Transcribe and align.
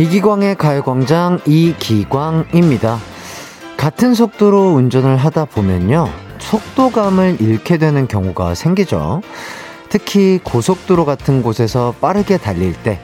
이기광의 0.00 0.54
가요광장 0.54 1.40
이기광입니다. 1.44 2.98
같은 3.76 4.14
속도로 4.14 4.72
운전을 4.72 5.18
하다 5.18 5.44
보면요. 5.44 6.08
속도감을 6.38 7.36
잃게 7.40 7.76
되는 7.76 8.08
경우가 8.08 8.54
생기죠. 8.54 9.20
특히 9.90 10.40
고속도로 10.42 11.04
같은 11.04 11.42
곳에서 11.42 11.94
빠르게 12.00 12.38
달릴 12.38 12.72
때 12.72 12.98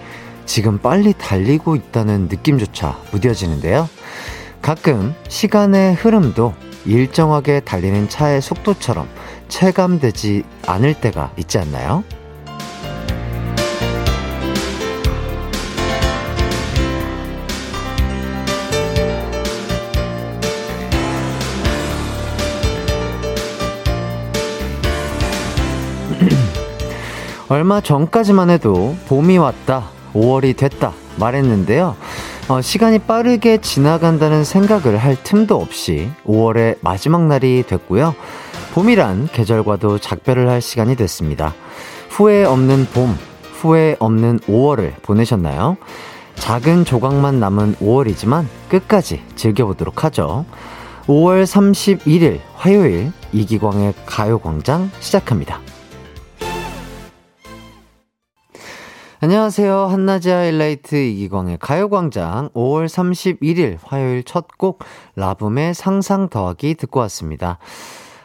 지금 0.46 0.78
빨리 0.78 1.12
달리고 1.12 1.76
있다는 1.76 2.28
느낌조차 2.30 2.96
무뎌지는데요. 3.12 3.90
가끔 4.62 5.14
시간의 5.28 5.96
흐름도 5.96 6.54
일정하게 6.86 7.60
달리는 7.60 8.08
차의 8.08 8.40
속도처럼 8.40 9.06
체감되지 9.48 10.44
않을 10.66 10.94
때가 10.94 11.32
있지 11.36 11.58
않나요? 11.58 12.04
얼마 27.48 27.80
전까지만 27.80 28.50
해도 28.50 28.96
봄이 29.06 29.38
왔다, 29.38 29.90
5월이 30.14 30.56
됐다 30.56 30.92
말했는데요. 31.16 31.96
어, 32.48 32.60
시간이 32.60 33.00
빠르게 33.00 33.58
지나간다는 33.58 34.42
생각을 34.42 34.96
할 34.96 35.16
틈도 35.22 35.56
없이 35.56 36.10
5월의 36.24 36.78
마지막 36.80 37.26
날이 37.26 37.62
됐고요. 37.66 38.14
봄이란 38.74 39.28
계절과도 39.32 39.98
작별을 39.98 40.48
할 40.48 40.60
시간이 40.60 40.96
됐습니다. 40.96 41.54
후회 42.10 42.44
없는 42.44 42.86
봄, 42.92 43.16
후회 43.54 43.96
없는 44.00 44.40
5월을 44.40 45.00
보내셨나요? 45.02 45.76
작은 46.34 46.84
조각만 46.84 47.38
남은 47.38 47.76
5월이지만 47.76 48.46
끝까지 48.68 49.22
즐겨보도록 49.36 50.04
하죠. 50.04 50.44
5월 51.06 51.44
31일 51.44 52.40
화요일 52.54 53.12
이기광의 53.32 53.94
가요광장 54.04 54.90
시작합니다. 54.98 55.60
안녕하세요. 59.26 59.86
한낮의 59.86 60.32
하이라이트 60.32 60.94
이기광의 60.94 61.58
가요광장 61.60 62.50
5월 62.50 62.86
31일 62.86 63.76
화요일 63.82 64.22
첫 64.22 64.46
곡 64.56 64.84
라붐의 65.16 65.74
상상 65.74 66.28
더하기 66.28 66.76
듣고 66.76 67.00
왔습니다. 67.00 67.58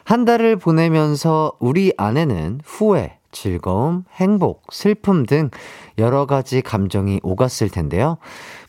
한 0.04 0.26
달을 0.26 0.58
보내면서 0.58 1.54
우리 1.60 1.92
안에는 1.98 2.62
후회, 2.64 3.18
즐거움, 3.32 4.04
행복, 4.14 4.72
슬픔 4.72 5.26
등 5.26 5.50
여러 5.98 6.28
가지 6.28 6.62
감정이 6.62 7.20
오갔을 7.24 7.70
텐데요. 7.70 8.20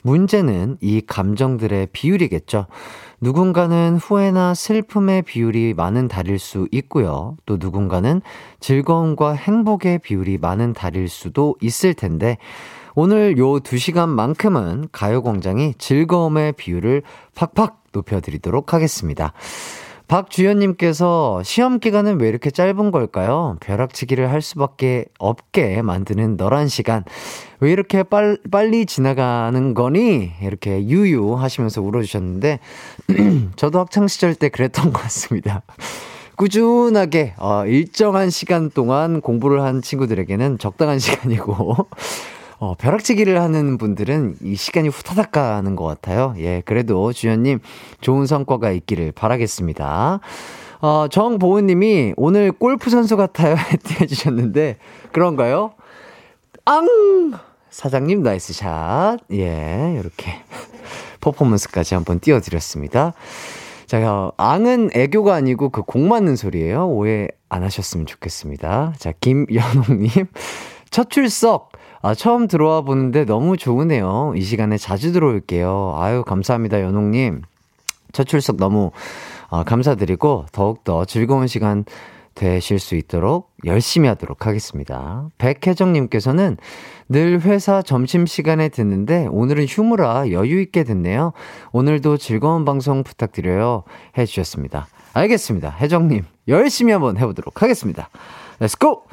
문제는 0.01 0.79
이 0.81 1.03
감정들의 1.07 1.89
비율이겠죠. 1.93 2.65
누군가는 3.23 3.97
후회나 3.99 4.53
슬픔의 4.53 5.23
비율이 5.23 5.75
많은 5.75 6.09
달일 6.09 6.41
수 6.41 6.67
있고요. 6.73 7.37
또 7.47 7.57
누군가는 7.59 8.21
즐거움과 8.59 9.35
행복의 9.35 10.01
비율이 10.01 10.39
많은 10.39 10.73
달일 10.73 11.09
수도 11.09 11.55
있을 11.61 11.95
텐데, 11.95 12.37
오늘 12.97 13.39
요 13.39 13.61
두 13.61 13.79
시간만큼은 13.79 14.89
가요광장이 14.91 15.75
즐거움의 15.79 16.55
비율을 16.55 17.05
팍팍 17.37 17.85
높여드리도록 17.93 18.75
하겠습니다. 18.75 19.33
박주연님께서 20.09 21.43
시험 21.45 21.79
기간은 21.79 22.21
왜 22.21 22.29
이렇게 22.29 22.51
짧은 22.51 22.91
걸까요? 22.91 23.57
벼락치기를 23.61 24.31
할 24.31 24.43
수밖에 24.43 25.07
없게 25.19 25.81
만드는 25.81 26.37
너란 26.37 26.67
시간. 26.67 27.05
왜 27.63 27.71
이렇게 27.71 28.03
빨, 28.03 28.39
빨리 28.51 28.87
지나가는 28.87 29.73
거니? 29.73 30.33
이렇게 30.43 30.85
유유 30.85 31.37
하시면서 31.37 31.81
울어주셨는데, 31.81 32.59
저도 33.55 33.79
학창시절 33.79 34.35
때 34.35 34.49
그랬던 34.49 34.93
것 34.93 35.01
같습니다. 35.03 35.63
꾸준하게, 36.37 37.35
어, 37.39 37.65
일정한 37.65 38.31
시간 38.31 38.69
동안 38.69 39.21
공부를 39.21 39.63
한 39.63 39.81
친구들에게는 39.81 40.59
적당한 40.59 40.99
시간이고, 40.99 41.77
어, 42.59 42.75
벼락치기를 42.75 43.41
하는 43.41 43.79
분들은 43.79 44.39
이 44.43 44.57
시간이 44.57 44.89
후다닥 44.89 45.31
가는 45.31 45.77
것 45.77 45.85
같아요. 45.85 46.35
예, 46.39 46.63
그래도 46.65 47.13
주연님 47.13 47.61
좋은 48.01 48.27
성과가 48.27 48.73
있기를 48.73 49.13
바라겠습니다. 49.13 50.19
어, 50.81 51.07
정보은님이 51.09 52.15
오늘 52.17 52.51
골프 52.51 52.91
선수 52.91 53.17
같아요. 53.17 53.55
해주셨는데, 54.01 54.79
그런가요? 55.13 55.75
앙! 56.65 56.89
사장님 57.73 58.23
nice 58.23 58.53
shot. 58.53 59.17
예, 59.33 59.97
이렇게 59.99 60.35
퍼포먼스까지 61.21 61.95
한번 61.95 62.21
띄워드렸습니다. 62.21 63.15
자, 63.87 64.31
앙은 64.37 64.91
애교가 64.95 65.35
아니고 65.35 65.71
그 65.71 65.83
공 65.83 66.09
맞는 66.09 66.37
소리예요. 66.37 66.87
오해 66.89 67.29
안 67.49 67.63
하셨으면 67.63 68.07
좋겠습니다. 68.07 68.95
자, 68.99 69.13
김연옥님. 69.21 70.11
첫 70.91 71.11
출석. 71.11 71.73
아, 72.03 72.15
처음 72.15 72.47
들어와 72.49 72.83
보는데 72.83 73.25
너무 73.25 73.57
좋으네요. 73.57 74.35
이 74.37 74.43
시간에 74.43 74.77
자주 74.77 75.13
들어올게요. 75.13 75.97
아유, 75.99 76.25
감사합니다, 76.25 76.81
연옥님. 76.83 77.43
첫 78.13 78.27
출석 78.27 78.57
너무 78.57 78.91
어, 79.49 79.63
감사드리고 79.65 80.47
더욱더 80.53 81.05
즐거운 81.05 81.47
시간 81.47 81.85
되실 82.35 82.79
수 82.79 82.95
있도록 82.97 83.53
열심히 83.67 84.09
하도록 84.09 84.47
하겠습니다. 84.47 85.29
백혜정님께서는 85.39 86.57
늘 87.13 87.43
회사 87.43 87.83
점심시간에 87.83 88.71
듣는데 88.71 89.29
오늘은 89.31 89.67
휴무라 89.67 90.31
여유있게 90.31 90.83
듣네요. 90.85 91.35
오늘도 91.73 92.17
즐거운 92.17 92.65
방송 92.65 93.05
부탁드려요. 93.05 93.83
해주셨습니다. 94.17 94.87
알겠습니다. 95.13 95.69
혜정님, 95.79 96.25
열심히 96.49 96.91
한번 96.93 97.19
해보도록 97.19 97.61
하겠습니다. 97.61 98.09
Let's 98.61 98.88
go! 98.88 99.05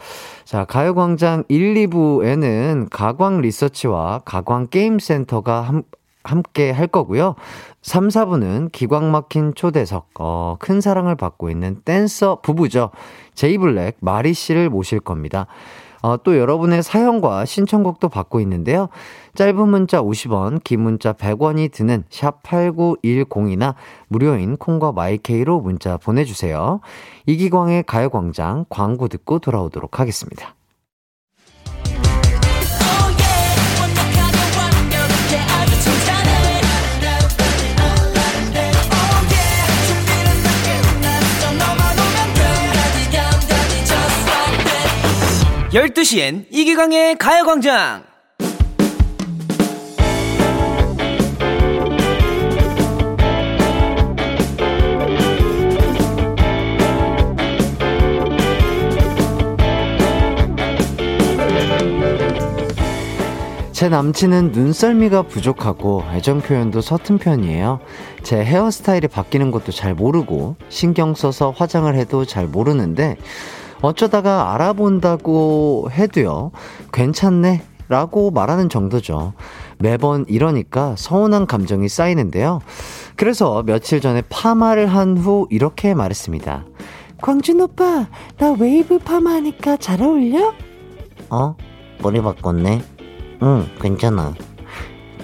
자, 0.46 0.64
가요광장 0.64 1.44
1, 1.50 1.74
2부에는 1.88 2.88
가광 2.90 3.42
리서치와 3.42 4.22
가광 4.24 4.68
게임센터가 4.68 5.60
함, 5.60 5.84
함께 6.24 6.72
할 6.72 6.88
거고요. 6.88 7.36
3, 7.81 8.08
4부는 8.08 8.72
기광 8.72 9.12
막힌 9.12 9.54
초대석, 9.54 10.12
어, 10.20 10.56
큰 10.60 10.80
사랑을 10.80 11.16
받고 11.16 11.50
있는 11.50 11.81
댄서 11.84 12.40
부부죠. 12.42 12.92
제이블랙, 13.36 13.98
마리 14.00 14.34
씨를 14.34 14.70
모실 14.70 15.02
겁니다. 15.02 15.48
어, 16.02 16.18
또 16.18 16.38
여러분의 16.38 16.84
사연과 16.84 17.46
신청곡도 17.46 18.10
받고 18.10 18.40
있는데요. 18.42 18.90
짧은 19.36 19.68
문자 19.68 20.02
50원, 20.02 20.64
긴 20.64 20.82
문자 20.82 21.14
100원이 21.14 21.72
드는 21.72 22.04
샵 22.10 22.44
8910이나 22.44 23.76
무료인 24.08 24.58
콩과 24.58 24.92
마이케이로 24.92 25.62
문자 25.62 25.98
보내주세요. 25.98 26.80
이기광의 27.26 27.84
가요광장 27.84 28.66
광고 28.70 29.08
듣고 29.08 29.40
돌아오도록 29.40 30.00
하겠습니다. 30.00 30.56
12시엔 45.72 46.46
이기광의 46.50 47.16
가요광장! 47.19 48.03
제 63.71 63.88
남친은 63.89 64.51
눈썰미가 64.51 65.21
부족하고 65.21 66.04
애정 66.12 66.42
표현도 66.42 66.81
서툰 66.81 67.19
편이에요. 67.19 67.80
제 68.24 68.44
헤어스타일이 68.44 69.07
바뀌는 69.07 69.51
것도 69.51 69.71
잘 69.71 69.94
모르고 69.94 70.56
신경 70.68 71.13
써서 71.13 71.54
화장을 71.56 71.94
해도 71.95 72.25
잘 72.25 72.48
모르는데 72.48 73.18
어쩌다가 73.81 74.54
알아본다고 74.54 75.90
해도요, 75.92 76.52
괜찮네. 76.92 77.64
라고 77.88 78.30
말하는 78.30 78.70
정도죠. 78.70 79.34
매번 79.80 80.24
이러니까 80.28 80.94
서운한 80.96 81.48
감정이 81.48 81.90
쌓이는데요. 81.90 82.60
그래서 83.16 83.64
며칠 83.64 84.00
전에 84.00 84.22
파마를 84.30 84.86
한 84.88 85.18
후 85.18 85.48
이렇게 85.50 85.96
말했습니다. 85.96 86.66
광준 87.22 87.60
오빠, 87.62 88.08
나 88.38 88.52
웨이브 88.52 89.00
파마하니까 89.00 89.78
잘 89.78 90.04
어울려? 90.04 90.54
어? 91.31 91.56
머리 92.04 92.22
바꿨네? 92.22 92.81
응, 93.42 93.66
괜찮아. 93.81 94.34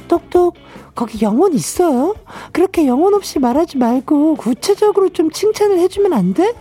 똑똑, 0.08 0.56
거기 0.96 1.24
영혼 1.24 1.54
있어요? 1.54 2.16
그렇게 2.52 2.88
영혼 2.88 3.14
없이 3.14 3.38
말하지 3.38 3.78
말고 3.78 4.36
구체적으로 4.36 5.10
좀 5.10 5.30
칭찬을 5.30 5.78
해주면 5.80 6.14
안 6.14 6.34
돼? 6.34 6.54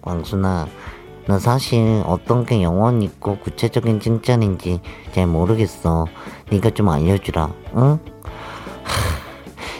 광순아, 0.00 0.66
나 1.26 1.38
사실 1.40 2.02
어떤 2.06 2.46
게 2.46 2.62
영혼 2.62 3.02
있고 3.02 3.38
구체적인 3.38 4.00
칭찬인지 4.00 4.80
잘 5.12 5.26
모르겠어. 5.26 6.06
네가 6.50 6.70
좀 6.70 6.88
알려주라, 6.88 7.52
응? 7.76 7.98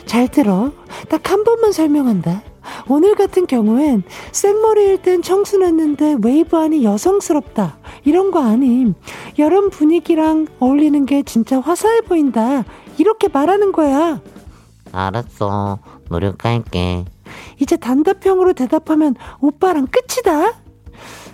잘 0.06 0.28
들어. 0.28 0.72
딱 1.08 1.30
한 1.30 1.44
번만 1.44 1.72
설명한다. 1.72 2.42
오늘 2.88 3.14
같은 3.14 3.46
경우엔 3.46 4.02
생머리일 4.32 5.02
땐 5.02 5.22
청순했는데 5.22 6.16
웨이브 6.22 6.56
안이 6.56 6.84
여성스럽다. 6.84 7.76
이런 8.04 8.30
거 8.32 8.40
아님. 8.42 8.94
여름 9.38 9.70
분위기랑 9.70 10.46
어울리는 10.58 11.06
게 11.06 11.22
진짜 11.22 11.60
화사해 11.60 12.00
보인다. 12.02 12.64
이렇게 12.98 13.28
말하는 13.28 13.70
거야. 13.72 14.20
알았어. 14.92 15.78
노력할게. 16.08 17.04
이제 17.60 17.76
단답형으로 17.76 18.52
대답하면 18.52 19.14
오빠랑 19.40 19.86
끝이다. 19.88 20.54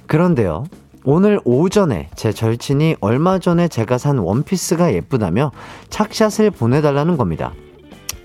그런데요. 0.06 0.64
오늘 1.04 1.40
오전에 1.44 2.10
제 2.14 2.32
절친이 2.32 2.96
얼마 3.00 3.38
전에 3.38 3.66
제가 3.69 3.99
산 3.99 4.19
원피스가 4.19 4.94
예쁘다며 4.94 5.50
착샷을 5.90 6.52
보내달라는 6.52 7.16
겁니다. 7.16 7.52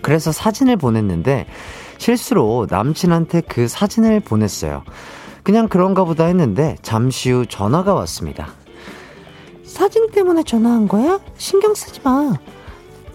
그래서 0.01 0.31
사진을 0.31 0.77
보냈는데 0.77 1.47
실수로 1.97 2.67
남친한테 2.69 3.41
그 3.41 3.67
사진을 3.67 4.19
보냈어요. 4.19 4.83
그냥 5.43 5.67
그런가 5.67 6.03
보다 6.03 6.25
했는데 6.25 6.75
잠시 6.81 7.31
후 7.31 7.45
전화가 7.45 7.93
왔습니다. 7.93 8.49
사진 9.63 10.11
때문에 10.11 10.43
전화한 10.43 10.87
거야? 10.87 11.19
신경 11.37 11.73
쓰지 11.73 12.01
마. 12.03 12.33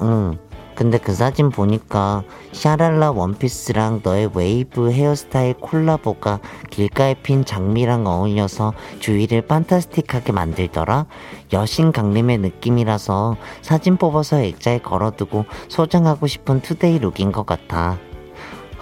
응. 0.00 0.38
근데 0.82 0.98
그 0.98 1.14
사진 1.14 1.50
보니까 1.50 2.24
샤랄라 2.50 3.12
원피스랑 3.12 4.00
너의 4.02 4.30
웨이브 4.34 4.90
헤어스타일 4.90 5.54
콜라보가 5.60 6.40
길가에 6.70 7.14
핀 7.22 7.44
장미랑 7.44 8.04
어울려서 8.08 8.72
주위를 8.98 9.42
fantastic하게 9.42 10.32
만들더라. 10.32 11.06
여신 11.52 11.92
강림의 11.92 12.38
느낌이라서 12.38 13.36
사진 13.60 13.96
뽑아서 13.96 14.40
액자에 14.40 14.78
걸어두고 14.78 15.44
소장하고 15.68 16.26
싶은 16.26 16.62
today 16.62 16.98
look인 16.98 17.30
것 17.30 17.46
같아. 17.46 17.96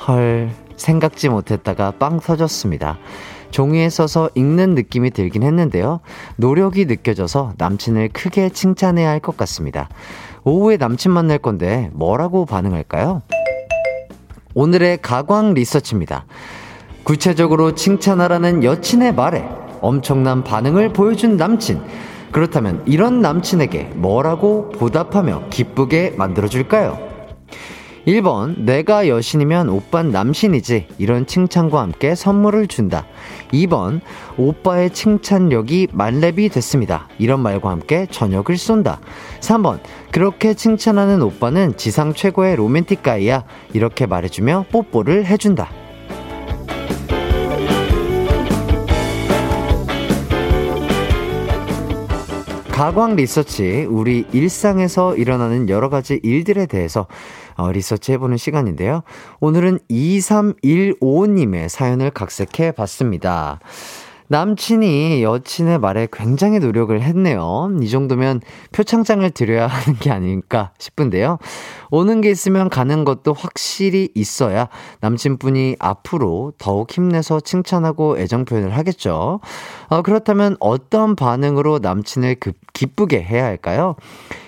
헐, 0.08 0.50
생각지 0.76 1.29
못했다가 1.29 1.91
빵 1.99 2.19
터졌습니다. 2.19 2.96
종이에 3.50 3.91
써서 3.91 4.31
읽는 4.37 4.75
느낌이 4.75 5.11
들긴 5.11 5.43
했는데요. 5.43 6.00
노력이 6.37 6.87
느껴져서 6.87 7.55
남친을 7.58 8.11
크게 8.12 8.49
칭찬해야 8.49 9.11
할 9.11 9.20
것 9.20 9.37
같습니다. 9.37 9.88
오후에 10.45 10.77
남친 10.77 11.11
만날 11.11 11.39
건데 11.39 11.91
뭐라고 11.93 12.47
반응할까요? 12.47 13.23
오늘의 14.55 14.99
가광 15.03 15.55
리서치입니다. 15.55 16.25
구체적으로 17.05 17.75
칭찬하라는 17.75 18.65
여친의 18.65 19.15
말에 19.15 19.49
엄청난 19.81 20.45
반응을 20.45 20.93
보여준 20.93 21.37
남친. 21.37 21.81
그렇다면 22.33 22.83
이런 22.87 23.21
남친에게 23.21 23.93
뭐라고 23.95 24.71
보답하며 24.71 25.49
기쁘게 25.51 26.15
만들어줄까요? 26.17 27.10
1번, 28.06 28.61
내가 28.61 29.08
여신이면 29.08 29.69
오빤 29.69 30.11
남신이지. 30.11 30.87
이런 30.99 31.26
칭찬과 31.26 31.81
함께 31.81 32.14
선물을 32.14 32.67
준다. 32.69 33.06
2번, 33.52 34.00
오빠의 34.38 34.91
칭찬력이 34.91 35.88
만렙이 35.93 36.49
됐습니다. 36.49 37.08
이런 37.19 37.41
말과 37.41 37.70
함께 37.70 38.06
저녁을 38.11 38.56
쏜다. 38.56 39.00
3번, 39.41 39.81
그렇게 40.11 40.55
칭찬하는 40.55 41.20
오빠는 41.20 41.76
지상 41.76 42.14
최고의 42.14 42.56
로맨틱 42.56 43.02
가이야. 43.02 43.44
이렇게 43.75 44.06
말해주며 44.06 44.67
뽀뽀를 44.73 45.26
해준다. 45.26 45.70
가광 52.81 53.15
리서치, 53.15 53.87
우리 53.91 54.25
일상에서 54.32 55.15
일어나는 55.15 55.69
여러 55.69 55.91
가지 55.91 56.19
일들에 56.23 56.65
대해서 56.65 57.06
어, 57.59 57.71
리서치 57.71 58.12
해보는 58.12 58.38
시간인데요. 58.38 59.03
오늘은 59.41 59.81
2315님의 59.91 61.69
사연을 61.69 62.11
각색해 62.11 62.73
봤습니다. 62.73 63.61
남친이 64.31 65.25
여친의 65.25 65.81
말에 65.81 66.06
굉장히 66.12 66.61
노력을 66.61 66.99
했네요. 67.03 67.73
이 67.82 67.88
정도면 67.88 68.41
표창장을 68.71 69.29
드려야 69.31 69.67
하는 69.67 69.99
게 69.99 70.12
아닐까 70.12 70.71
싶은데요. 70.79 71.38
오는 71.91 72.21
게 72.21 72.31
있으면 72.31 72.71
가는 72.71 73.05
것도 73.05 73.32
확실히 73.32 74.09
있어야 74.15 74.69
남친분이 75.00 75.77
앞으로 75.81 76.53
더욱 76.59 76.93
힘내서 76.93 77.41
칭찬하고 77.41 78.19
애정 78.19 78.44
표현을 78.44 78.77
하겠죠. 78.77 79.41
어, 79.88 80.03
그렇다면 80.03 80.56
어떤 80.61 81.17
반응으로 81.17 81.81
남친을 81.81 82.37
급, 82.37 82.55
기쁘게 82.73 83.21
해야 83.21 83.44
할까요? 83.44 83.97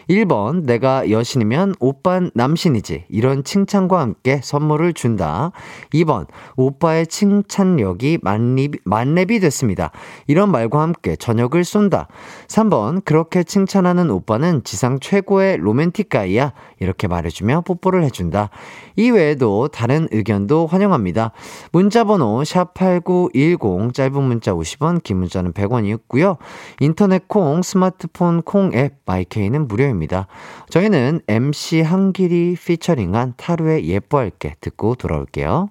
1번, 0.09 0.65
내가 0.65 1.11
여신이면 1.11 1.77
오빤 1.79 2.31
남신이지. 2.35 3.05
이런 3.09 3.45
칭찬과 3.45 4.01
함께 4.01 4.41
선물을 4.43 4.93
준다. 4.95 5.53
2번, 5.95 6.27
오빠의 6.57 7.07
칭찬력이 7.07 8.19
만렙, 8.23 8.73
만렙이 8.85 9.41
됐습니다. 9.41 9.91
이런 10.27 10.51
말과 10.51 10.83
함께 10.83 11.17
저녁을 11.17 11.65
쏜다. 11.65 12.09
3번, 12.49 13.05
그렇게 13.05 13.45
칭찬하는 13.45 14.11
오빠는 14.11 14.65
지상 14.65 14.99
최고의 14.99 15.59
로맨틱 15.59 16.09
가이야. 16.09 16.53
이렇게 16.81 17.07
말해주며 17.07 17.63
뽀뽀를 17.63 18.03
해준다. 18.05 18.51
이외에도 18.97 19.69
다른 19.69 20.09
의견도 20.11 20.67
환영합니다. 20.67 21.33
문자번호 21.71 22.43
샵8910, 22.43 23.95
짧은 23.95 24.23
문자 24.23 24.53
50원, 24.53 25.03
긴 25.03 25.19
문자는 25.19 25.53
100원이었고요. 25.53 26.37
인터넷 26.81 27.29
콩, 27.29 27.63
스마트폰 27.63 28.43
콩 28.43 28.73
앱, 28.75 28.97
마이케이는 29.07 29.69
무료 29.69 29.85
입니다. 30.03 30.27
저희는 30.69 31.21
MC 31.29 31.81
한길이 31.81 32.57
피처링한 32.63 33.35
타루의 33.37 33.89
예뻐할게 33.89 34.57
듣고 34.61 34.97
돌아올게요. 34.97 35.69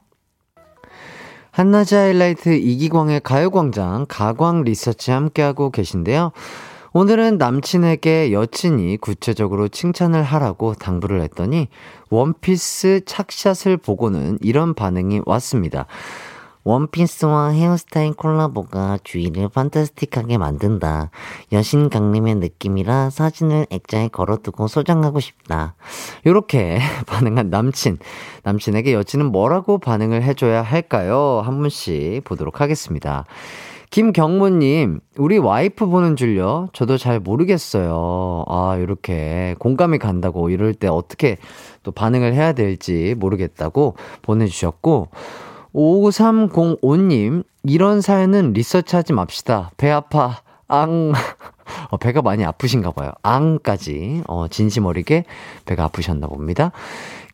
한낮의 1.51 1.93
하이라이트 1.93 2.49
이기광의 2.55 3.19
가요광장 3.21 4.05
가광 4.07 4.63
리서치 4.63 5.11
함께하고 5.11 5.69
계신데요. 5.69 6.31
오늘은 6.93 7.37
남친에게 7.37 8.31
여친이 8.33 8.97
구체적으로 8.97 9.67
칭찬을 9.67 10.23
하라고 10.23 10.73
당부를 10.73 11.21
했더니 11.21 11.67
원피스 12.09 13.01
착샷을 13.05 13.77
보고는 13.77 14.39
이런 14.41 14.73
반응이 14.73 15.21
왔습니다. 15.25 15.87
원피스와 16.63 17.49
헤어스타일 17.49 18.13
콜라보가 18.13 18.99
주위를 19.03 19.49
판타스틱하게 19.49 20.37
만든다. 20.37 21.09
여신 21.51 21.89
강림의 21.89 22.35
느낌이라 22.35 23.09
사진을 23.09 23.67
액자에 23.69 24.09
걸어두고 24.09 24.67
소장하고 24.67 25.19
싶다. 25.19 25.75
요렇게 26.25 26.79
반응한 27.07 27.49
남친. 27.49 27.97
남친에게 28.43 28.93
여친은 28.93 29.31
뭐라고 29.31 29.79
반응을 29.79 30.23
해줘야 30.23 30.61
할까요? 30.61 31.41
한 31.43 31.59
분씩 31.59 32.23
보도록 32.23 32.61
하겠습니다. 32.61 33.25
김경모님, 33.89 35.01
우리 35.17 35.37
와이프 35.37 35.87
보는 35.87 36.15
줄요? 36.15 36.69
저도 36.71 36.97
잘 36.97 37.19
모르겠어요. 37.19 38.45
아, 38.47 38.77
이렇게 38.79 39.53
공감이 39.59 39.97
간다고 39.97 40.49
이럴 40.49 40.73
때 40.73 40.87
어떻게 40.87 41.35
또 41.83 41.91
반응을 41.91 42.33
해야 42.33 42.53
될지 42.53 43.15
모르겠다고 43.17 43.95
보내주셨고, 44.21 45.09
5305님, 45.73 47.43
이런 47.63 48.01
사연은 48.01 48.53
리서치 48.53 48.95
하지 48.95 49.13
맙시다. 49.13 49.71
배 49.77 49.89
아파. 49.89 50.41
앙. 50.67 51.13
어, 51.89 51.97
배가 51.97 52.21
많이 52.21 52.43
아프신가 52.43 52.91
봐요. 52.91 53.11
앙까지. 53.21 54.23
어, 54.27 54.47
진심 54.47 54.85
어리게 54.85 55.25
배가 55.65 55.85
아프셨나 55.85 56.27
봅니다. 56.27 56.71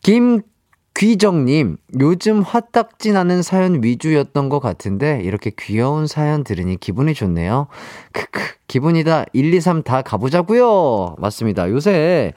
김귀정님, 0.02 1.78
요즘 2.00 2.42
화딱지 2.42 3.12
나는 3.12 3.42
사연 3.42 3.84
위주였던 3.84 4.50
것 4.50 4.60
같은데, 4.60 5.22
이렇게 5.24 5.52
귀여운 5.58 6.08
사연 6.08 6.44
들으니 6.44 6.78
기분이 6.78 7.14
좋네요. 7.14 7.68
크크, 8.12 8.42
기분이다. 8.68 9.26
1, 9.34 9.54
2, 9.54 9.62
3 9.62 9.84
다 9.84 10.02
가보자고요 10.02 11.16
맞습니다. 11.18 11.70
요새 11.70 12.34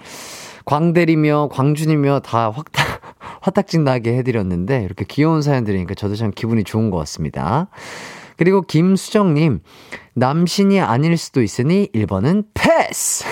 광대리며 0.65 1.49
광준이며 1.51 2.21
다 2.21 2.51
확딱, 2.51 3.00
화딱지 3.41 3.79
나게 3.79 4.17
해드렸는데, 4.19 4.83
이렇게 4.85 5.05
귀여운 5.07 5.43
사연 5.43 5.65
들으니까 5.65 5.95
저도 5.95 6.17
참 6.17 6.31
기분이 6.35 6.65
좋은 6.65 6.91
것 6.91 6.99
같습니다. 6.99 7.69
그리고 8.37 8.63
김수정님, 8.63 9.61
남신이 10.15 10.81
아닐 10.81 11.17
수도 11.17 11.43
있으니 11.43 11.89
1번은 11.95 12.47
패스! 12.55 13.25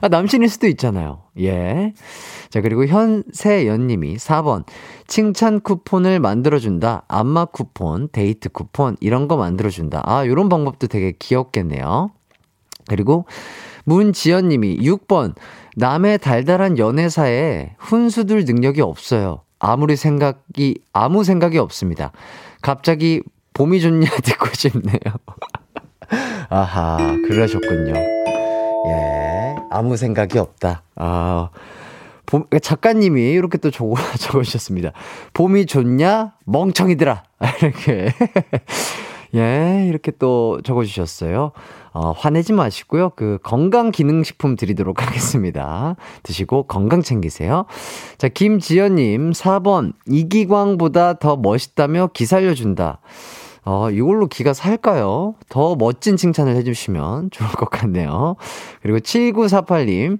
아, 0.00 0.08
남신일 0.08 0.48
수도 0.48 0.66
있잖아요. 0.68 1.22
예. 1.40 1.92
자, 2.50 2.60
그리고 2.60 2.86
현세연님이 2.86 4.16
4번. 4.16 4.64
칭찬 5.06 5.60
쿠폰을 5.60 6.20
만들어준다. 6.20 7.04
안마 7.08 7.46
쿠폰, 7.46 8.08
데이트 8.12 8.48
쿠폰, 8.48 8.96
이런 9.00 9.28
거 9.28 9.36
만들어준다. 9.36 10.02
아, 10.04 10.26
요런 10.26 10.48
방법도 10.48 10.86
되게 10.86 11.12
귀엽겠네요. 11.18 12.10
그리고 12.88 13.26
문지연님이 13.84 14.78
6번. 14.78 15.34
남의 15.76 16.18
달달한 16.18 16.78
연애사에 16.78 17.74
훈수들 17.78 18.44
능력이 18.44 18.80
없어요. 18.80 19.42
아무리 19.58 19.96
생각이, 19.96 20.80
아무 20.92 21.24
생각이 21.24 21.58
없습니다. 21.58 22.12
갑자기 22.60 23.22
봄이 23.54 23.80
좋냐 23.80 24.08
듣고 24.22 24.48
싶네요. 24.54 24.98
아하, 26.50 26.98
그러셨군요. 27.26 27.94
예, 27.94 29.56
아무 29.70 29.96
생각이 29.96 30.38
없다. 30.38 30.82
아, 30.96 31.48
봄, 32.26 32.44
작가님이 32.60 33.30
이렇게 33.32 33.56
또 33.58 33.70
적어, 33.70 33.94
적어주셨습니다. 34.18 34.92
봄이 35.32 35.66
좋냐? 35.66 36.34
멍청이들아. 36.44 37.22
이렇게. 37.62 38.12
예, 39.34 39.86
이렇게 39.88 40.12
또 40.18 40.60
적어주셨어요. 40.62 41.52
어, 41.92 42.12
화내지 42.12 42.52
마시고요. 42.52 43.10
그 43.16 43.38
건강 43.42 43.90
기능식품 43.90 44.56
드리도록 44.56 45.02
하겠습니다. 45.06 45.96
드시고 46.22 46.64
건강 46.64 47.02
챙기세요. 47.02 47.66
자, 48.18 48.28
김지연님, 48.28 49.32
4번. 49.32 49.92
이기광보다 50.06 51.14
더 51.14 51.36
멋있다며 51.36 52.10
기 52.14 52.26
살려준다. 52.26 53.00
어, 53.64 53.90
이걸로 53.90 54.26
기가 54.26 54.54
살까요? 54.54 55.34
더 55.48 55.76
멋진 55.76 56.16
칭찬을 56.16 56.56
해주시면 56.56 57.30
좋을 57.30 57.50
것 57.50 57.70
같네요. 57.70 58.36
그리고 58.82 58.98
7948님, 58.98 60.18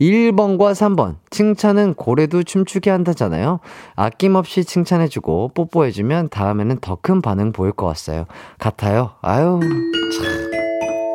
1번과 0.00 0.72
3번. 0.72 1.16
칭찬은 1.30 1.94
고래도 1.94 2.42
춤추게 2.42 2.88
한다잖아요. 2.88 3.58
아낌없이 3.96 4.64
칭찬해주고 4.64 5.50
뽀뽀해주면 5.54 6.28
다음에는 6.30 6.78
더 6.80 6.96
큰 7.02 7.20
반응 7.20 7.52
보일 7.52 7.72
것 7.72 7.86
같아요. 7.86 8.26
같아요. 8.58 9.10
아유, 9.22 9.60
참. 9.60 10.47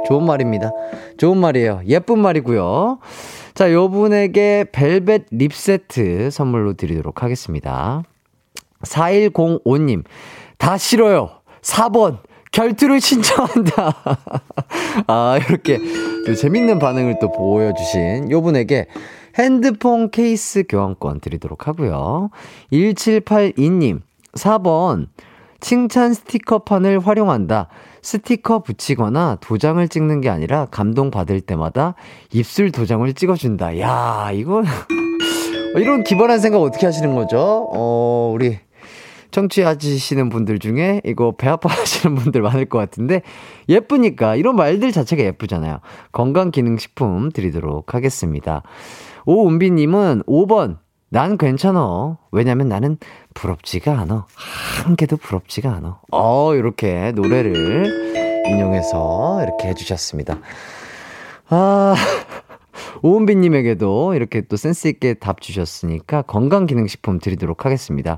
좋은 0.05 0.25
말입니다. 0.25 0.71
좋은 1.17 1.37
말이에요. 1.37 1.81
예쁜 1.87 2.19
말이고요. 2.19 2.99
자, 3.53 3.71
요 3.71 3.89
분에게 3.89 4.65
벨벳 4.71 5.25
립 5.31 5.53
세트 5.53 6.31
선물로 6.31 6.73
드리도록 6.73 7.23
하겠습니다. 7.23 8.03
4105님, 8.83 10.03
다 10.57 10.77
싫어요. 10.77 11.29
4번, 11.61 12.19
결투를 12.51 12.99
신청한다. 12.99 13.95
아, 15.07 15.39
이렇게 15.47 15.79
또 16.25 16.35
재밌는 16.35 16.79
반응을 16.79 17.17
또 17.19 17.31
보여주신 17.31 18.31
요 18.31 18.41
분에게 18.41 18.87
핸드폰 19.37 20.11
케이스 20.11 20.63
교환권 20.67 21.19
드리도록 21.19 21.67
하고요. 21.67 22.29
1782님, 22.71 24.01
4번, 24.35 25.07
칭찬 25.59 26.13
스티커판을 26.13 26.99
활용한다. 26.99 27.69
스티커 28.03 28.59
붙이거나 28.59 29.37
도장을 29.41 29.85
찍는 29.87 30.21
게 30.21 30.29
아니라 30.29 30.67
감동 30.69 31.09
받을 31.09 31.41
때마다 31.41 31.95
입술 32.31 32.71
도장을 32.71 33.11
찍어준다. 33.13 33.79
야, 33.79 34.29
이건, 34.33 34.65
이런 35.75 36.03
기발한 36.03 36.39
생각 36.39 36.59
어떻게 36.59 36.85
하시는 36.85 37.15
거죠? 37.15 37.67
어, 37.73 38.31
우리 38.35 38.59
청취하시는 39.31 40.29
분들 40.29 40.59
중에 40.59 41.01
이거 41.03 41.33
배 41.35 41.47
아파하시는 41.47 42.15
분들 42.15 42.41
많을 42.41 42.65
것 42.65 42.77
같은데 42.77 43.23
예쁘니까 43.67 44.35
이런 44.35 44.55
말들 44.55 44.91
자체가 44.91 45.23
예쁘잖아요. 45.23 45.79
건강기능식품 46.11 47.31
드리도록 47.31 47.95
하겠습니다. 47.95 48.61
오은비님은 49.25 50.23
5번 50.27 50.77
난 51.13 51.37
괜찮어. 51.37 52.17
왜냐면 52.31 52.69
나는 52.69 52.97
부럽지가 53.33 53.99
않아. 53.99 54.25
한 54.83 54.95
개도 54.95 55.17
부럽지가 55.17 55.71
않아. 55.71 55.99
어, 56.11 56.55
이렇게 56.55 57.11
노래를 57.13 58.43
인용해서 58.47 59.41
이렇게 59.43 59.69
해주셨습니다. 59.69 60.39
아, 61.49 61.95
오은비님에게도 63.01 64.15
이렇게 64.15 64.41
또 64.41 64.55
센스있게 64.55 65.15
답 65.15 65.41
주셨으니까 65.41 66.23
건강기능식품 66.23 67.19
드리도록 67.19 67.65
하겠습니다. 67.65 68.17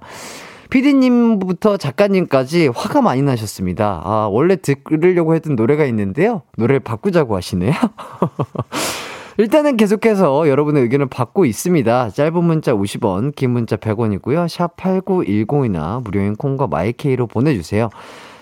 피디님부터 0.70 1.78
작가님까지 1.78 2.70
화가 2.74 3.02
많이 3.02 3.22
나셨습니다. 3.22 4.02
아, 4.04 4.28
원래 4.32 4.56
들으려고 4.56 5.36
했던 5.36 5.56
노래가 5.56 5.86
있는데요. 5.86 6.42
노래를 6.58 6.80
바꾸자고 6.80 7.36
하시네요. 7.36 7.74
일단은 9.38 9.76
계속해서 9.76 10.48
여러분의 10.48 10.84
의견을 10.84 11.08
받고 11.08 11.46
있습니다. 11.46 12.12
짧은 12.12 12.44
문자 12.44 12.74
50원, 12.74 13.36
긴 13.36 13.52
문자 13.52 13.76
100원이고요. 13.76 14.48
샵 14.48 14.78
8910이나 14.78 16.02
무료인 16.04 16.36
콩과 16.36 16.68
마이케이로 16.68 17.28
보내주세요. 17.28 17.90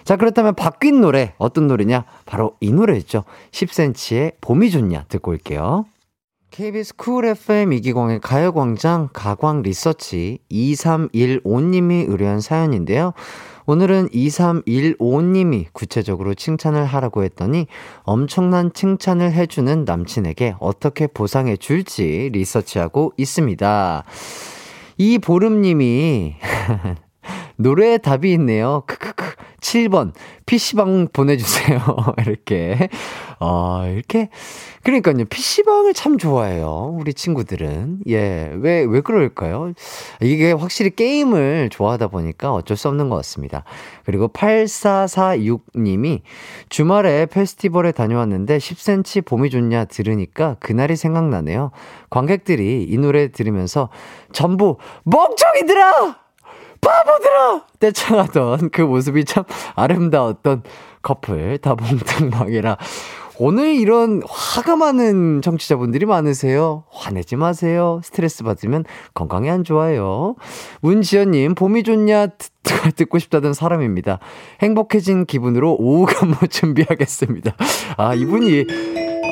자, 0.03 0.17
그렇다면 0.17 0.53
바뀐 0.53 1.01
노래, 1.01 1.33
어떤 1.37 1.67
노래냐? 1.67 2.05
바로 2.25 2.55
이 2.59 2.71
노래죠. 2.71 3.23
10cm의 3.51 4.33
봄이 4.41 4.69
좋냐? 4.69 5.05
듣고 5.09 5.31
올게요. 5.31 5.85
KBS 6.51 6.95
쿨 6.97 7.25
FM 7.25 7.73
이기광의 7.73 8.19
가요광장 8.19 9.09
가광 9.11 9.63
리서치 9.63 10.37
2315님이 10.51 12.07
의뢰한 12.07 12.41
사연인데요. 12.41 13.13
오늘은 13.65 14.09
2315님이 14.09 15.67
구체적으로 15.71 16.33
칭찬을 16.33 16.85
하라고 16.85 17.23
했더니 17.23 17.67
엄청난 18.03 18.73
칭찬을 18.73 19.31
해주는 19.31 19.85
남친에게 19.85 20.55
어떻게 20.59 21.07
보상해 21.07 21.55
줄지 21.55 22.29
리서치하고 22.33 23.13
있습니다. 23.17 24.03
이 24.97 25.17
보름님이 25.19 26.35
노래에 27.63 27.97
답이 27.97 28.31
있네요. 28.33 28.83
크크크. 28.85 29.35
7번. 29.61 30.11
PC방 30.45 31.07
보내주세요. 31.13 31.79
이렇게. 32.19 32.89
어, 33.39 33.85
이렇게. 33.87 34.29
그러니까요. 34.83 35.23
PC방을 35.23 35.93
참 35.93 36.17
좋아해요. 36.17 36.97
우리 36.99 37.13
친구들은. 37.13 37.99
예. 38.09 38.51
왜, 38.55 38.83
왜 38.83 38.99
그럴까요? 38.99 39.71
이게 40.21 40.51
확실히 40.51 40.89
게임을 40.89 41.69
좋아하다 41.71 42.09
보니까 42.09 42.53
어쩔 42.53 42.75
수 42.75 42.89
없는 42.89 43.09
것 43.09 43.15
같습니다. 43.15 43.63
그리고 44.05 44.27
8446님이 44.27 46.21
주말에 46.67 47.25
페스티벌에 47.27 47.93
다녀왔는데 47.93 48.57
10cm 48.57 49.25
봄이 49.25 49.49
좋냐 49.49 49.85
들으니까 49.85 50.57
그날이 50.59 50.97
생각나네요. 50.97 51.71
관객들이 52.09 52.85
이 52.87 52.97
노래 52.97 53.31
들으면서 53.31 53.87
전부 54.33 54.77
멍청이들아! 55.05 56.22
바보들아! 56.83 57.61
떼창하던 57.79 58.69
그 58.71 58.81
모습이 58.81 59.25
참 59.25 59.43
아름다웠던 59.75 60.63
커플 61.01 61.57
다봉탕방이라 61.57 62.77
오늘 63.39 63.73
이런 63.75 64.21
화가 64.29 64.75
많은 64.75 65.41
청취자분들이 65.41 66.05
많으세요. 66.05 66.83
화내지 66.91 67.35
마세요. 67.35 67.99
스트레스 68.03 68.43
받으면 68.43 68.85
건강에 69.15 69.49
안 69.49 69.63
좋아요. 69.63 70.35
문지연님, 70.81 71.55
봄이 71.55 71.81
좋냐? 71.83 72.27
듣고 72.95 73.17
싶다던 73.17 73.53
사람입니다. 73.53 74.19
행복해진 74.61 75.25
기분으로 75.25 75.75
오후 75.79 76.05
간모 76.05 76.45
준비하겠습니다. 76.47 77.55
아, 77.97 78.13
이분이, 78.13 78.65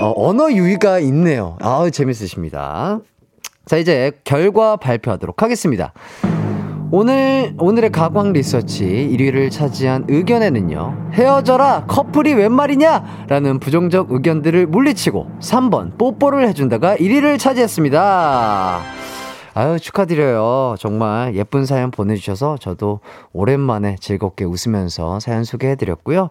어, 0.02 0.14
언어 0.16 0.52
유희가 0.52 1.00
있네요. 1.00 1.58
아 1.62 1.88
재밌으십니다. 1.92 3.00
자, 3.68 3.78
이제 3.78 4.12
결과 4.24 4.78
발표하도록 4.78 5.44
하겠습니다. 5.44 5.94
오늘, 6.94 7.54
오늘의 7.58 7.90
가광 7.90 8.34
리서치 8.34 8.84
1위를 8.84 9.50
차지한 9.50 10.08
의견에는요, 10.10 11.12
헤어져라! 11.14 11.86
커플이 11.88 12.34
웬 12.34 12.52
말이냐! 12.52 13.26
라는 13.30 13.60
부정적 13.60 14.12
의견들을 14.12 14.68
물리치고 14.68 15.32
3번, 15.40 15.98
뽀뽀를 15.98 16.46
해준다가 16.50 16.98
1위를 16.98 17.40
차지했습니다. 17.40 18.82
아유, 19.54 19.80
축하드려요. 19.80 20.76
정말 20.80 21.36
예쁜 21.36 21.66
사연 21.66 21.92
보내주셔서 21.92 22.58
저도 22.58 23.02
오랜만에 23.34 23.98
즐겁게 24.00 24.46
웃으면서 24.46 25.20
사연 25.20 25.44
소개해드렸고요. 25.44 26.30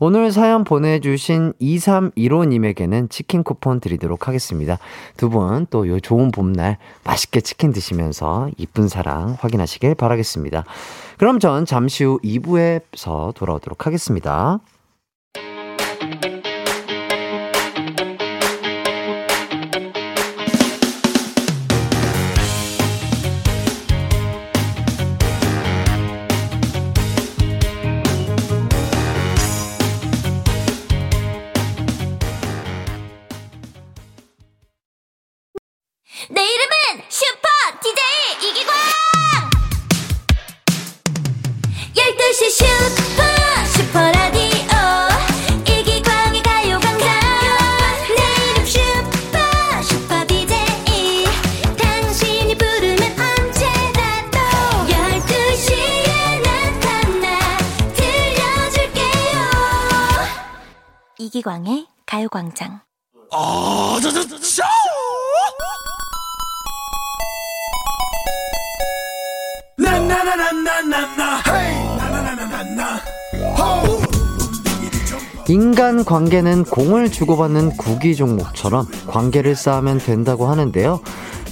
오늘 0.00 0.32
사연 0.32 0.64
보내주신 0.64 1.52
2315님에게는 1.60 3.10
치킨 3.10 3.42
쿠폰 3.42 3.80
드리도록 3.80 4.26
하겠습니다. 4.26 4.78
두 5.16 5.28
분 5.28 5.66
또 5.66 5.86
요 5.86 6.00
좋은 6.00 6.30
봄날 6.30 6.78
맛있게 7.04 7.40
치킨 7.40 7.72
드시면서 7.72 8.48
이쁜 8.56 8.88
사랑 8.88 9.36
확인하시길 9.38 9.94
바라겠습니다. 9.94 10.64
그럼 11.18 11.38
전 11.40 11.66
잠시 11.66 12.04
후 12.04 12.18
2부에서 12.24 13.34
돌아오도록 13.34 13.86
하겠습니다. 13.86 14.60
당장. 62.54 62.80
아, 63.30 63.98
저, 64.02 64.10
저, 64.10 64.26
저, 64.26 64.62
인간 75.48 76.04
관계는 76.04 76.64
공을 76.64 77.10
주고받는 77.10 77.76
구기 77.76 78.16
종목처럼 78.16 78.86
관계를 79.06 79.54
쌓으면 79.54 79.98
된다고 79.98 80.46
하는데요. 80.46 81.00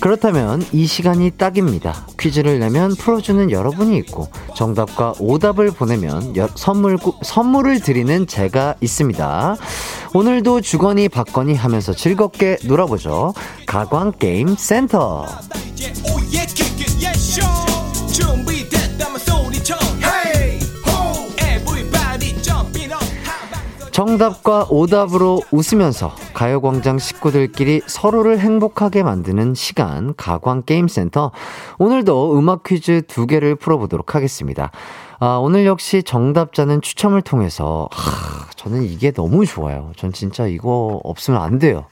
그렇다면 0.01 0.65
이 0.73 0.87
시간이 0.87 1.33
딱입니다. 1.33 2.07
퀴즈를 2.19 2.59
내면 2.59 2.95
풀어주는 2.95 3.51
여러분이 3.51 3.97
있고 3.99 4.29
정답과 4.57 5.15
오답을 5.21 5.71
보내면 5.73 6.37
여, 6.37 6.49
선물, 6.55 6.97
선물을 7.23 7.81
드리는 7.81 8.27
제가 8.27 8.77
있습니다. 8.81 9.57
오늘도 10.15 10.63
주거니 10.63 11.11
받거니 11.11 11.55
하면서 11.55 11.93
즐겁게 11.93 12.57
놀아보죠. 12.65 13.35
가광 13.67 14.13
게임 14.19 14.57
센터. 14.57 15.27
정답과 23.93 24.67
오답으로 24.71 25.43
웃으면서 25.51 26.15
가요광장 26.41 26.99
식구들끼리 26.99 27.83
서로를 27.87 28.39
행복하게 28.39 29.03
만드는 29.03 29.53
시간 29.53 30.15
가광게임센터 30.17 31.33
오늘도 31.79 32.39
음악 32.39 32.63
퀴즈 32.63 33.03
두 33.07 33.27
개를 33.27 33.57
풀어보도록 33.57 34.15
하겠습니다. 34.15 34.71
아, 35.19 35.37
오늘 35.37 35.67
역시 35.67 36.03
정답자는 36.03 36.81
추첨을 36.81 37.21
통해서 37.21 37.91
하, 37.93 38.47
저는 38.57 38.85
이게 38.85 39.11
너무 39.11 39.45
좋아요. 39.45 39.93
전 39.97 40.15
진짜 40.15 40.47
이거 40.47 40.99
없으면 41.05 41.43
안 41.43 41.59
돼요. 41.59 41.85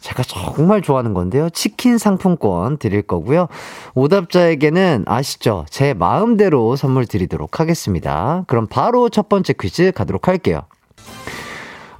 제가 0.00 0.24
정말 0.24 0.82
좋아하는 0.82 1.14
건데요. 1.14 1.48
치킨 1.50 1.96
상품권 1.96 2.76
드릴 2.76 3.02
거고요. 3.02 3.46
오답자에게는 3.94 5.04
아시죠? 5.06 5.64
제 5.70 5.94
마음대로 5.94 6.74
선물 6.74 7.06
드리도록 7.06 7.60
하겠습니다. 7.60 8.42
그럼 8.48 8.66
바로 8.66 9.08
첫 9.10 9.28
번째 9.28 9.52
퀴즈 9.52 9.92
가도록 9.92 10.26
할게요. 10.26 10.62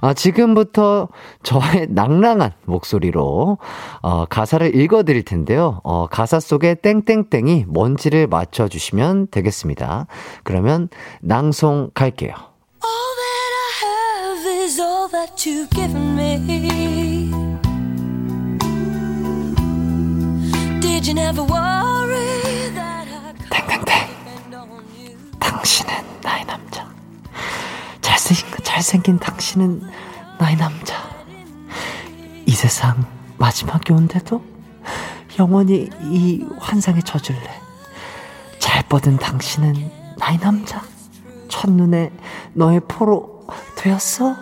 아, 0.01 0.13
지금부터 0.13 1.07
저의 1.43 1.87
낭랑한 1.89 2.51
목소리로 2.65 3.59
어, 4.01 4.25
가사를 4.25 4.75
읽어 4.75 5.03
드릴 5.03 5.23
텐데요. 5.23 5.79
어, 5.83 6.07
가사 6.07 6.39
속에 6.39 6.75
땡땡땡이 6.75 7.65
뭔지를 7.67 8.27
맞춰 8.27 8.67
주시면 8.67 9.27
되겠습니다. 9.29 10.07
그러면 10.43 10.89
낭송 11.21 11.91
갈게요. 11.93 12.33
땡땡땡. 23.49 23.85
당신은 25.39 25.93
나의 26.21 26.45
남자. 26.45 26.89
잘생긴, 28.21 28.63
잘생긴 28.63 29.19
당신은 29.19 29.81
나의 30.37 30.55
남자. 30.55 30.95
이 32.45 32.51
세상 32.51 33.03
마지막이 33.39 33.91
온데도 33.93 34.43
영원히 35.39 35.89
이 36.03 36.45
환상에 36.59 37.01
젖을래. 37.01 37.41
잘 38.59 38.83
뻗은 38.87 39.17
당신은 39.17 39.91
나의 40.19 40.39
남자. 40.39 40.83
첫눈에 41.47 42.11
너의 42.53 42.81
포로 42.87 43.47
되었어. 43.75 44.35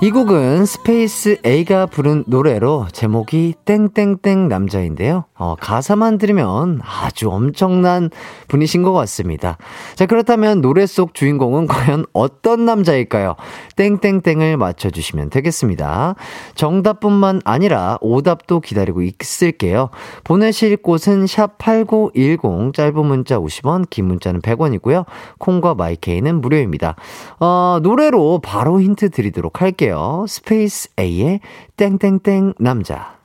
이 0.00 0.10
곡은 0.10 0.66
스페이스 0.66 1.40
A가 1.46 1.86
부른 1.86 2.24
노래로 2.26 2.88
제목이 2.92 3.54
땡땡땡 3.64 4.48
남자인데요. 4.48 5.26
어, 5.42 5.56
가사만 5.58 6.18
들으면 6.18 6.80
아주 6.84 7.28
엄청난 7.28 8.10
분이신 8.46 8.84
것 8.84 8.92
같습니다. 8.92 9.58
자, 9.96 10.06
그렇다면 10.06 10.60
노래 10.60 10.86
속 10.86 11.14
주인공은 11.14 11.66
과연 11.66 12.06
어떤 12.12 12.64
남자일까요? 12.64 13.34
땡땡땡을 13.74 14.56
맞춰주시면 14.56 15.30
되겠습니다. 15.30 16.14
정답뿐만 16.54 17.40
아니라 17.44 17.98
오답도 18.00 18.60
기다리고 18.60 19.02
있을게요. 19.02 19.90
보내실 20.22 20.76
곳은 20.76 21.24
샵8910 21.24 22.72
짧은 22.72 23.04
문자 23.04 23.40
50원, 23.40 23.90
긴 23.90 24.04
문자는 24.04 24.42
100원이고요. 24.42 25.06
콩과 25.38 25.74
마이케이는 25.74 26.40
무료입니다. 26.40 26.94
어, 27.40 27.80
노래로 27.82 28.42
바로 28.44 28.80
힌트 28.80 29.10
드리도록 29.10 29.60
할게요. 29.60 30.24
스페이스 30.28 30.90
A의 31.00 31.40
땡땡땡 31.76 32.54
남자. 32.60 33.21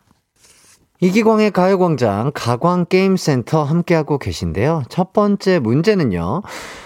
이기광의 0.99 1.51
가요광장 1.51 2.31
가광게임센터 2.33 3.63
함께하고 3.63 4.17
계신데요. 4.17 4.83
첫 4.89 5.13
번째 5.13 5.59
문제는요. 5.59 6.41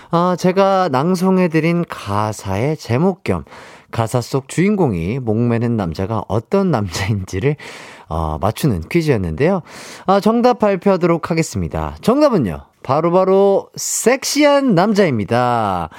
아, 0.10 0.36
제가 0.38 0.90
낭송해드린 0.92 1.86
가사의 1.88 2.76
제목 2.76 3.24
겸 3.24 3.46
가사 3.90 4.20
속 4.20 4.50
주인공이 4.50 5.20
목매는 5.20 5.78
남자가 5.78 6.24
어떤 6.28 6.72
남자인지를 6.72 7.56
어, 8.10 8.38
맞추는 8.42 8.84
퀴즈였는데요. 8.90 9.62
아, 10.06 10.20
정답 10.20 10.60
발표하도록 10.60 11.32
하겠습니다. 11.32 11.96
정답은요. 12.02 12.66
바로바로 12.84 13.12
바로 13.12 13.70
섹시한 13.76 14.76
남자입니다. 14.76 15.90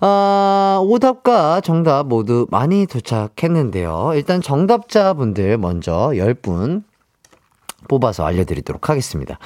아, 0.00 0.80
오답과 0.82 1.60
정답 1.60 2.06
모두 2.06 2.46
많이 2.50 2.86
도착했는데요. 2.86 4.12
일단 4.14 4.40
정답자분들 4.40 5.58
먼저 5.58 6.12
10분 6.14 6.84
뽑아서 7.88 8.24
알려드리도록 8.26 8.88
하겠습니다. 8.88 9.38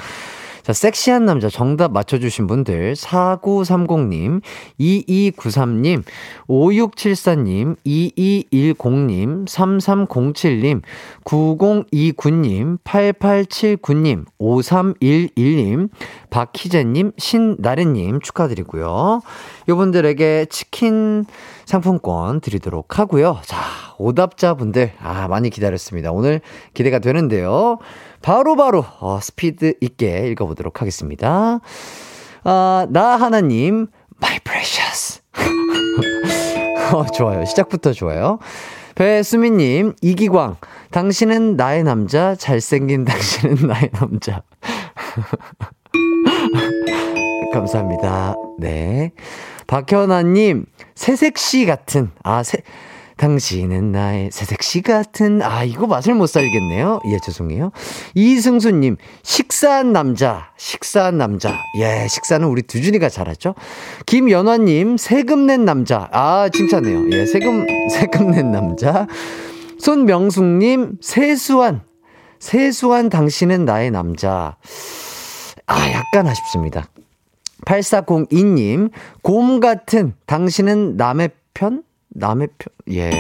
자, 0.63 0.73
섹시한 0.73 1.25
남자 1.25 1.49
정답 1.49 1.91
맞춰주신 1.91 2.47
분들, 2.47 2.93
4930님, 2.93 4.43
2293님, 4.79 6.05
5674님, 6.47 7.77
2210님, 7.85 9.49
3307님, 9.49 10.83
9029님, 11.25 12.79
8879님, 12.85 14.25
5311님, 14.39 15.89
박희재님, 16.31 17.11
신나래님 17.19 18.21
축하드리고요. 18.21 19.21
이분들에게 19.69 20.47
치킨 20.49 21.25
상품권 21.65 22.41
드리도록 22.41 23.01
하고요. 23.01 23.41
자, 23.43 23.59
오답자분들, 23.99 24.93
아, 25.01 25.27
많이 25.27 25.51
기다렸습니다. 25.51 26.13
오늘 26.13 26.41
기대가 26.73 27.01
되는데요. 27.01 27.79
바로바로, 28.23 28.83
바로, 28.83 28.85
어, 29.01 29.21
스피드 29.21 29.75
있게 29.81 30.29
읽어보도록 30.29 30.81
하겠습니다. 30.81 31.61
아, 32.45 32.87
나 32.91 33.17
하나님, 33.17 33.89
my 34.23 34.39
precious. 34.41 35.21
어, 36.93 37.05
좋아요. 37.07 37.45
시작부터 37.45 37.93
좋아요. 37.93 38.39
배수민님, 38.95 39.95
이기광, 40.03 40.57
당신은 40.91 41.57
나의 41.57 41.83
남자, 41.83 42.35
잘생긴 42.35 43.05
당신은 43.05 43.67
나의 43.69 43.91
남자. 43.93 44.43
감사합니다. 47.53 48.35
네. 48.59 49.13
박현아님, 49.67 50.67
새색시 50.95 51.67
같은, 51.67 52.11
아, 52.23 52.43
새, 52.43 52.59
당신은 53.23 53.93
나의 53.93 54.31
새색시 54.33 54.83
같은, 54.83 55.43
아, 55.43 55.63
이거 55.63 55.87
맛을 55.87 56.13
못 56.13 56.27
살겠네요. 56.27 56.99
예, 57.07 57.19
죄송해요. 57.21 57.71
이승수님, 58.17 58.97
식사한 59.23 59.93
남자, 59.93 60.51
식사한 60.57 61.19
남자. 61.19 61.57
예, 61.79 62.09
식사는 62.09 62.45
우리 62.49 62.63
두준이가 62.63 63.09
잘하죠. 63.09 63.55
김연화님, 64.07 64.97
세금 64.97 65.47
낸 65.47 65.65
남자. 65.65 66.09
아, 66.11 66.49
칭찬해요. 66.53 67.13
예, 67.13 67.25
세금, 67.25 67.65
세금 67.93 68.33
낸 68.33 68.51
남자. 68.51 69.07
손명숙님, 69.79 70.99
세수한, 71.01 71.83
세수한 72.41 73.09
당신은 73.09 73.65
나의 73.65 73.93
남자. 73.93 74.57
아, 75.69 75.93
약간 75.93 76.27
아쉽습니다. 76.27 76.87
8402님, 77.67 78.91
곰 79.23 79.61
같은 79.61 80.15
당신은 80.27 80.97
남의 80.97 81.31
편? 81.55 81.85
남의 82.15 82.49
편, 82.59 82.69
예. 82.95 83.11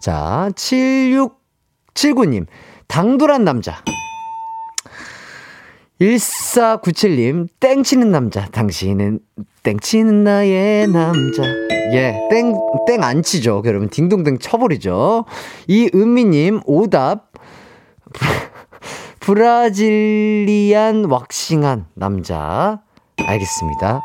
자, 0.00 0.50
7679님, 0.54 2.46
당돌한 2.88 3.44
남자. 3.44 3.82
1497님, 6.00 7.48
땡치는 7.58 8.10
남자. 8.10 8.46
당신은 8.46 9.20
땡치는 9.62 10.24
나의 10.24 10.88
남자. 10.88 11.42
예, 11.92 12.14
땡, 12.30 12.54
땡 12.86 13.02
안 13.02 13.22
치죠. 13.22 13.62
여러분, 13.64 13.88
딩동댕 13.88 14.38
쳐버리죠. 14.38 15.24
이은미님, 15.68 16.60
오답. 16.66 17.32
브라질리안 19.20 21.06
왁싱한 21.06 21.86
남자. 21.94 22.82
알겠습니다. 23.18 24.02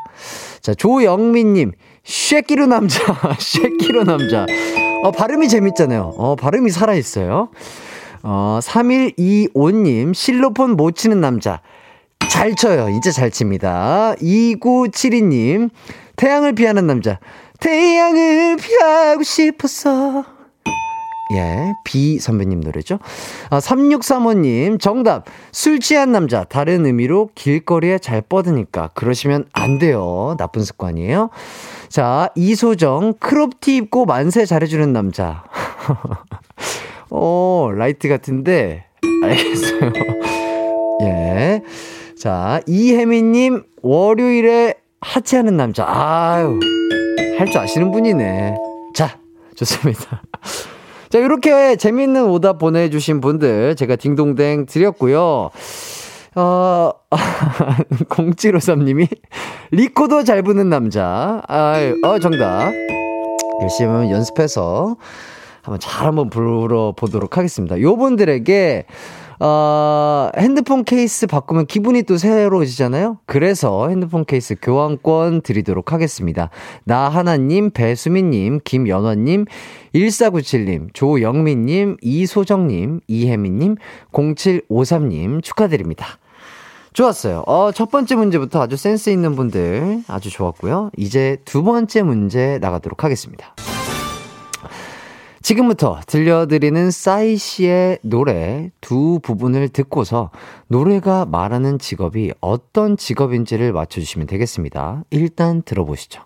자, 0.61 0.73
조영민님, 0.73 1.73
쉐키로 2.11 2.67
남자, 2.67 2.99
쉐키로 3.39 4.03
남자. 4.03 4.45
어, 5.03 5.11
발음이 5.11 5.47
재밌잖아요. 5.47 6.13
어, 6.17 6.35
발음이 6.35 6.69
살아있어요. 6.69 7.49
어, 8.23 8.59
3125님, 8.61 10.13
실로폰 10.13 10.71
못 10.71 10.91
치는 10.95 11.21
남자. 11.21 11.61
잘 12.29 12.53
쳐요. 12.55 12.89
이제 12.89 13.11
잘 13.11 13.31
칩니다. 13.31 14.15
2972님, 14.21 15.69
태양을 16.17 16.53
피하는 16.53 16.85
남자. 16.85 17.19
태양을 17.61 18.57
피하고 18.57 19.23
싶었어. 19.23 20.25
예, 21.33 21.73
비 21.85 22.19
선배님 22.19 22.59
노래죠. 22.59 22.99
아, 23.49 23.59
3635님, 23.59 24.81
정답. 24.81 25.25
술 25.53 25.79
취한 25.79 26.11
남자. 26.11 26.43
다른 26.43 26.85
의미로 26.85 27.29
길거리에 27.35 27.99
잘 27.99 28.21
뻗으니까. 28.21 28.89
그러시면 28.95 29.45
안 29.53 29.79
돼요. 29.79 30.35
나쁜 30.37 30.63
습관이에요. 30.63 31.29
자, 31.91 32.29
이소정, 32.35 33.15
크롭티 33.19 33.75
입고 33.75 34.05
만세 34.05 34.45
잘해주는 34.45 34.93
남자. 34.93 35.43
어, 37.09 37.69
라이트 37.75 38.07
같은데. 38.07 38.85
알겠어요. 39.23 39.91
예. 41.03 41.61
자, 42.17 42.61
이혜민님, 42.65 43.63
월요일에 43.81 44.75
하체하는 45.01 45.57
남자. 45.57 45.83
아유, 45.85 46.59
할 47.37 47.47
줄 47.47 47.57
아시는 47.59 47.91
분이네. 47.91 48.55
자, 48.93 49.17
좋습니다. 49.55 50.21
자, 51.09 51.19
이렇게 51.19 51.75
재밌는 51.75 52.23
오답 52.23 52.57
보내주신 52.59 53.19
분들 53.19 53.75
제가 53.75 53.97
딩동댕 53.97 54.65
드렸고요. 54.67 55.49
어, 56.35 56.91
0753님이 58.09 59.07
리코더 59.71 60.23
잘 60.23 60.43
부는 60.43 60.69
남자. 60.69 61.41
아유, 61.47 61.99
어, 62.03 62.19
정답. 62.19 62.71
열심히 63.61 64.11
연습해서 64.11 64.95
한번 65.61 65.79
잘 65.79 66.07
한번 66.07 66.29
불러보도록 66.29 67.37
하겠습니다. 67.37 67.79
요 67.81 67.95
분들에게 67.97 68.85
어, 69.43 70.29
핸드폰 70.37 70.83
케이스 70.83 71.25
바꾸면 71.25 71.65
기분이 71.65 72.03
또 72.03 72.17
새로워지잖아요? 72.17 73.17
그래서 73.25 73.89
핸드폰 73.89 74.23
케이스 74.23 74.55
교환권 74.61 75.41
드리도록 75.41 75.93
하겠습니다. 75.93 76.51
나하나님, 76.83 77.71
배수민님, 77.71 78.59
김연화님, 78.63 79.45
1497님, 79.95 80.93
조영민님, 80.93 81.97
이소정님, 82.03 82.99
이혜민님, 83.07 83.77
0753님 84.11 85.43
축하드립니다. 85.43 86.19
좋았어요. 86.93 87.43
어, 87.47 87.71
첫 87.71 87.89
번째 87.89 88.15
문제부터 88.15 88.61
아주 88.61 88.75
센스 88.75 89.09
있는 89.09 89.35
분들 89.35 90.03
아주 90.07 90.29
좋았고요. 90.29 90.91
이제 90.97 91.37
두 91.45 91.63
번째 91.63 92.01
문제 92.03 92.57
나가도록 92.59 93.03
하겠습니다. 93.03 93.55
지금부터 95.41 95.99
들려드리는 96.05 96.91
싸이 96.91 97.35
씨의 97.35 97.99
노래 98.03 98.69
두 98.79 99.19
부분을 99.23 99.69
듣고서 99.69 100.29
노래가 100.67 101.25
말하는 101.25 101.79
직업이 101.79 102.31
어떤 102.41 102.95
직업인지를 102.95 103.73
맞춰주시면 103.73 104.27
되겠습니다. 104.27 105.03
일단 105.09 105.63
들어보시죠. 105.63 106.21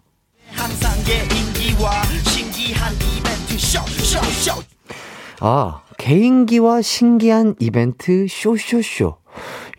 아, 5.40 5.82
개인기와 5.98 6.82
신기한 6.82 7.56
이벤트 7.60 8.28
쇼쇼쇼. 8.28 9.16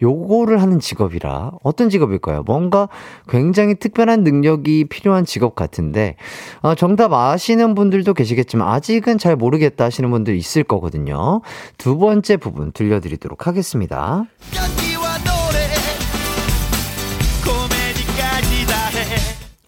요거를 0.03 0.61
하는 0.61 0.81
직업이라 0.81 1.53
어떤 1.63 1.89
직업일까요? 1.89 2.43
뭔가 2.45 2.89
굉장히 3.29 3.75
특별한 3.75 4.25
능력이 4.25 4.87
필요한 4.89 5.25
직업 5.25 5.55
같은데 5.55 6.17
어, 6.61 6.75
정답 6.75 7.13
아시는 7.13 7.75
분들도 7.75 8.15
계시겠지만 8.15 8.69
아직은 8.69 9.19
잘 9.19 9.37
모르겠다 9.37 9.85
하시는 9.85 10.11
분들 10.11 10.37
있을 10.37 10.65
거거든요. 10.65 11.41
두 11.79 11.99
번째 11.99 12.37
부분 12.37 12.73
들려드리도록 12.73 13.47
하겠습니다. 13.47 14.25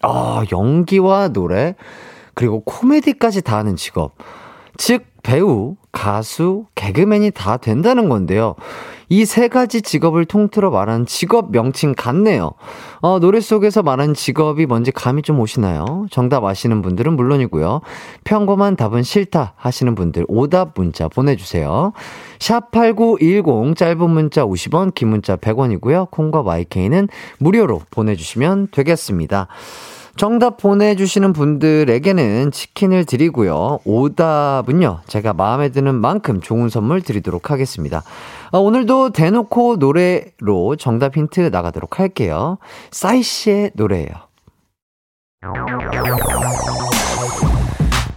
아, 0.01 0.43
연기와 0.51 1.27
노래 1.29 1.75
그리고 2.33 2.61
코미디까지 2.61 3.41
다 3.41 3.57
하는 3.57 3.75
직업. 3.75 4.15
즉 4.79 5.03
배우, 5.23 5.75
가수, 5.91 6.65
개그맨이 6.75 7.31
다 7.31 7.57
된다는 7.57 8.07
건데요. 8.07 8.55
이 9.09 9.25
세 9.25 9.49
가지 9.49 9.81
직업을 9.81 10.23
통틀어 10.23 10.69
말하는 10.69 11.05
직업 11.05 11.51
명칭 11.51 11.93
같네요. 11.95 12.51
어, 13.01 13.19
노래 13.19 13.41
속에서 13.41 13.83
말하는 13.83 14.13
직업이 14.13 14.65
뭔지 14.65 14.91
감이 14.91 15.21
좀 15.23 15.39
오시나요? 15.41 16.05
정답 16.11 16.45
아시는 16.45 16.81
분들은 16.81 17.13
물론이고요. 17.17 17.81
평범한 18.23 18.77
답은 18.77 19.03
싫다 19.03 19.53
하시는 19.57 19.95
분들 19.95 20.25
오답 20.29 20.71
문자 20.75 21.09
보내주세요. 21.09 21.91
샵8910 22.39 23.75
짧은 23.75 24.09
문자 24.09 24.45
50원, 24.45 24.93
긴 24.93 25.09
문자 25.09 25.35
100원이고요. 25.35 26.09
콩과 26.09 26.43
마이케이는 26.43 27.09
무료로 27.39 27.81
보내주시면 27.91 28.69
되겠습니다. 28.71 29.47
정답 30.19 30.57
보내주시는 30.57 31.31
분들에게는 31.31 32.51
치킨을 32.51 33.05
드리고요. 33.05 33.79
오답은요, 33.85 34.99
제가 35.07 35.31
마음에 35.31 35.69
드는 35.69 35.95
만큼 35.95 36.41
좋은 36.41 36.67
선물 36.67 37.01
드리도록 37.01 37.51
하겠습니다. 37.51 38.03
아, 38.51 38.57
오늘도 38.57 39.11
대놓고 39.11 39.77
노래로 39.77 40.75
정답 40.75 41.15
힌트 41.15 41.39
나가도록 41.53 41.99
할게요. 41.99 42.57
싸이씨의 42.91 43.71
노래예요. 43.75 44.09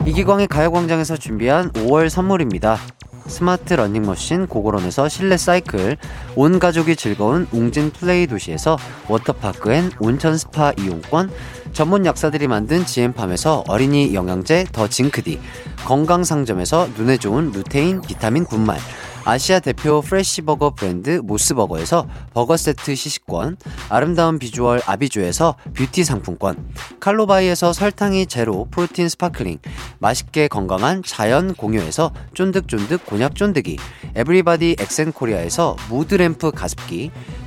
이기광의 0.05 0.49
가요광장에서 0.49 1.17
준비한 1.19 1.71
5월 1.71 2.09
선물입니다. 2.09 2.79
스마트 3.27 3.75
러닝머신 3.75 4.49
고고런에서 4.49 5.09
실내 5.09 5.37
사이클, 5.37 5.97
온 6.35 6.59
가족이 6.59 6.97
즐거운 6.97 7.47
웅진 7.53 7.91
플레이 7.93 8.27
도시에서 8.27 8.77
워터파크 9.09 9.73
and 9.73 9.91
온천 10.01 10.37
스파 10.37 10.73
이용권, 10.79 11.31
전문 11.73 12.05
약사들이 12.05 12.49
만든 12.49 12.85
지엠팜에서 12.85 13.65
어린이 13.67 14.15
영양제 14.15 14.67
더 14.73 14.89
징크디, 14.89 15.41
건강상점에서 15.87 16.91
눈에 16.97 17.17
좋은 17.17 17.51
루테인 17.51 18.03
비타민 18.03 18.45
분말, 18.45 18.79
아시아 19.25 19.59
대표 19.59 20.03
fresh버거 20.03 20.75
브랜드 20.75 21.21
모스버거에서 21.25 22.07
버거 22.35 22.57
세트 22.57 22.95
시식권, 22.95 23.57
아름다운 23.89 24.39
비주얼 24.39 24.83
아비주에서 24.85 25.57
뷰티 25.75 26.05
상품권, 26.05 26.69
칼로바이에서 27.01 27.73
설탕이 27.73 28.27
제로 28.27 28.67
프로틴 28.71 29.09
sparkling, 29.09 29.59
맛있게 29.99 30.49
건강한 30.49 31.03
자연 31.03 31.55
공유에서 31.55 32.13
쫀득쫀득 32.35 33.07
곤약 33.07 33.35
쫀득이, 33.35 33.79
에브리바디 34.15 34.77
엑센코리아에서 34.79 35.77
무드램프 35.89 36.51
가습기, 36.51 37.11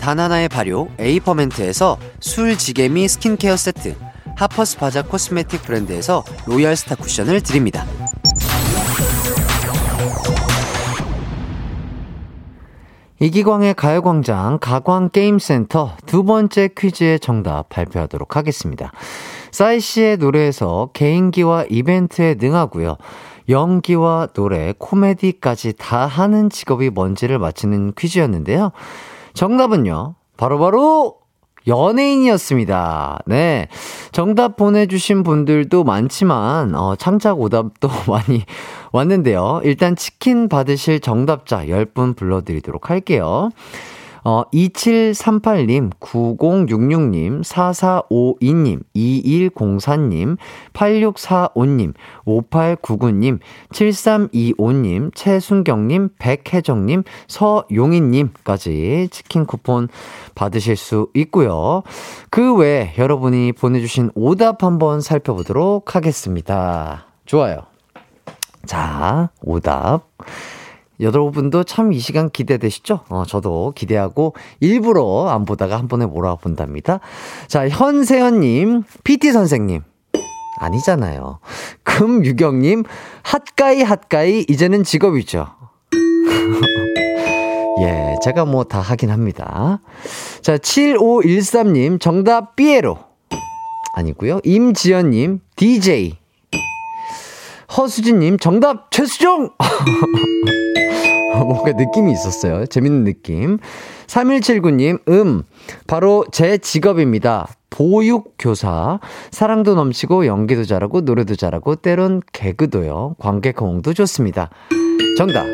다나나의 0.00 0.48
발효 0.48 0.88
에이퍼멘트에서 0.98 1.98
술 2.20 2.56
지게미 2.56 3.06
스킨케어 3.06 3.56
세트, 3.56 3.94
하퍼스 4.36 4.78
바자 4.78 5.02
cosmetic 5.02 5.62
브랜드에서 5.62 6.24
로얄 6.46 6.74
스타 6.74 6.94
쿠션을 6.94 7.42
드립니다. 7.42 7.84
이기광의 13.22 13.74
가요광장 13.74 14.58
가광게임센터 14.62 15.96
두 16.06 16.24
번째 16.24 16.70
퀴즈의 16.74 17.20
정답 17.20 17.68
발표하도록 17.68 18.34
하겠습니다. 18.34 18.92
싸이 19.50 19.80
씨의 19.80 20.16
노래에서 20.16 20.88
개인기와 20.94 21.66
이벤트에 21.68 22.36
능하고요. 22.38 22.96
연기와 23.50 24.28
노래, 24.32 24.72
코미디까지 24.78 25.74
다 25.76 26.06
하는 26.06 26.48
직업이 26.48 26.88
뭔지를 26.88 27.38
맞히는 27.38 27.92
퀴즈였는데요. 27.98 28.72
정답은요, 29.34 30.14
바로 30.36 30.58
바로 30.58 31.20
연예인이었습니다. 31.66 33.20
네. 33.26 33.68
정답 34.12 34.56
보내주신 34.56 35.22
분들도 35.22 35.84
많지만, 35.84 36.74
어, 36.74 36.96
창작 36.96 37.40
오답도 37.40 37.88
많이 38.08 38.44
왔는데요. 38.92 39.60
일단 39.64 39.94
치킨 39.96 40.48
받으실 40.48 41.00
정답자 41.00 41.66
10분 41.66 42.16
불러드리도록 42.16 42.90
할게요. 42.90 43.50
어, 44.24 44.42
2738님, 44.52 45.90
9066님, 45.98 47.42
4452님, 47.42 48.82
2104님, 48.94 50.36
8645님, 50.72 51.94
5899님, 52.26 53.38
7325님, 53.72 55.10
최순경님, 55.14 56.10
백혜정님, 56.18 57.02
서용희님까지 57.28 59.08
치킨 59.10 59.46
쿠폰 59.46 59.88
받으실 60.34 60.76
수 60.76 61.08
있고요. 61.14 61.82
그 62.30 62.54
외에 62.54 62.92
여러분이 62.98 63.52
보내주신 63.52 64.10
오답 64.14 64.62
한번 64.62 65.00
살펴보도록 65.00 65.94
하겠습니다. 65.94 67.06
좋아요. 67.24 67.62
자, 68.66 69.30
오답. 69.42 70.06
여러분도 71.00 71.64
참 71.64 71.92
이 71.92 71.98
시간 71.98 72.30
기대되시죠? 72.30 73.00
어, 73.08 73.24
저도 73.26 73.72
기대하고 73.74 74.34
일부러 74.60 75.28
안 75.28 75.44
보다가 75.44 75.78
한 75.78 75.88
번에 75.88 76.06
몰아본답니다. 76.06 77.00
자, 77.48 77.68
현세현님, 77.68 78.82
PT 79.04 79.32
선생님. 79.32 79.82
아니잖아요. 80.60 81.38
금유경님, 81.84 82.84
핫가이, 83.22 83.82
핫가이, 83.82 84.44
이제는 84.48 84.84
직업이죠. 84.84 85.46
예, 87.80 88.14
제가 88.22 88.44
뭐 88.44 88.64
다 88.64 88.80
하긴 88.80 89.10
합니다. 89.10 89.80
자, 90.42 90.58
7513님, 90.58 91.98
정답 91.98 92.56
삐에로. 92.56 92.98
아니고요 93.94 94.40
임지연님, 94.44 95.40
DJ. 95.56 96.19
허수진님, 97.76 98.38
정답 98.38 98.90
최수종! 98.90 99.50
뭔가 101.44 101.72
느낌이 101.72 102.12
있었어요. 102.12 102.66
재밌는 102.66 103.04
느낌. 103.04 103.58
3179님, 104.06 105.00
음, 105.08 105.42
바로 105.86 106.24
제 106.30 106.58
직업입니다. 106.58 107.48
보육교사. 107.70 109.00
사랑도 109.30 109.74
넘치고 109.74 110.26
연기도 110.26 110.64
잘하고 110.64 111.02
노래도 111.02 111.36
잘하고 111.36 111.76
때론 111.76 112.22
개그도요. 112.32 113.16
관객 113.18 113.60
호응도 113.60 113.94
좋습니다. 113.94 114.50
정답. 115.16 115.46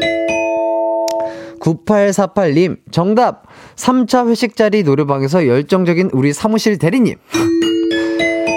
9848님, 1.61 2.79
정답! 2.91 3.45
3차 3.77 4.29
회식 4.29 4.57
자리 4.57 4.83
노래방에서 4.83 5.47
열정적인 5.47 6.11
우리 6.13 6.33
사무실 6.33 6.79
대리님. 6.79 7.17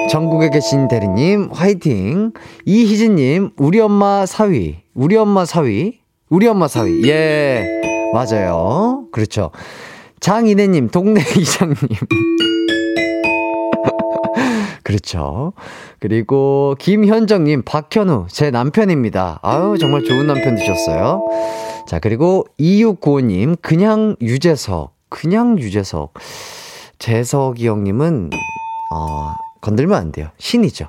전국에 0.09 0.49
계신 0.49 0.87
대리님, 0.87 1.49
화이팅! 1.51 2.31
이희진님, 2.65 3.51
우리 3.57 3.79
엄마 3.79 4.25
사위. 4.25 4.77
우리 4.95 5.15
엄마 5.15 5.45
사위. 5.45 5.99
우리 6.29 6.47
엄마 6.47 6.67
사위. 6.67 7.07
예, 7.07 7.63
맞아요. 8.13 9.05
그렇죠. 9.11 9.51
장인혜님, 10.19 10.89
동네 10.89 11.21
이장님. 11.37 11.75
그렇죠. 14.83 15.53
그리고 15.99 16.75
김현정님, 16.79 17.61
박현우, 17.61 18.25
제 18.29 18.49
남편입니다. 18.49 19.39
아유, 19.43 19.77
정말 19.79 20.03
좋은 20.03 20.25
남편 20.25 20.55
되셨어요. 20.55 21.21
자, 21.87 21.99
그리고 21.99 22.45
2695님, 22.59 23.61
그냥 23.61 24.15
유재석. 24.21 24.95
그냥 25.09 25.59
유재석. 25.59 26.13
재석이 26.97 27.67
형님은, 27.67 28.31
어, 28.91 29.35
건들면 29.61 29.97
안 29.97 30.11
돼요. 30.11 30.27
신이죠. 30.37 30.87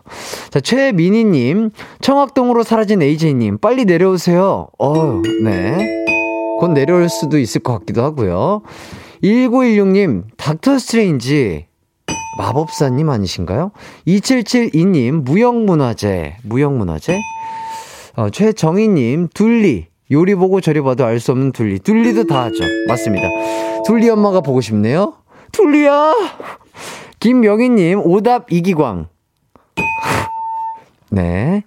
자, 0.51 0.61
최민희님, 0.61 1.71
청학동으로 2.01 2.63
사라진 2.63 3.03
AJ님, 3.03 3.59
빨리 3.59 3.85
내려오세요. 3.85 4.69
어 4.79 5.21
네. 5.45 6.05
곧 6.61 6.69
내려올 6.73 7.09
수도 7.09 7.39
있을 7.39 7.63
것 7.63 7.79
같기도 7.81 8.03
하고요. 8.05 8.63
1916님, 9.25 10.25
닥터 10.37 10.79
스트레인지, 10.79 11.67
마법사님 12.39 13.09
아니신가요? 13.11 13.73
2772님, 14.07 15.23
무형문화재, 15.25 16.37
무형문화재? 16.45 17.19
어, 18.17 18.31
최정희님, 18.31 19.29
둘리, 19.35 19.87
요리 20.11 20.35
보고 20.35 20.61
저리 20.61 20.81
봐도 20.81 21.05
알 21.05 21.21
수 21.21 21.33
없는 21.33 21.53
둘리. 21.53 21.79
둘리도 21.79 22.25
다 22.27 22.45
하죠. 22.45 22.65
맞습니다. 22.89 23.29
둘리 23.87 24.09
엄마가 24.11 24.41
보고 24.41 24.61
싶네요. 24.61 25.15
둘리야! 25.53 26.15
김명희님, 27.21 28.01
오답 28.05 28.51
이기광. 28.51 29.09
네. 31.11 31.63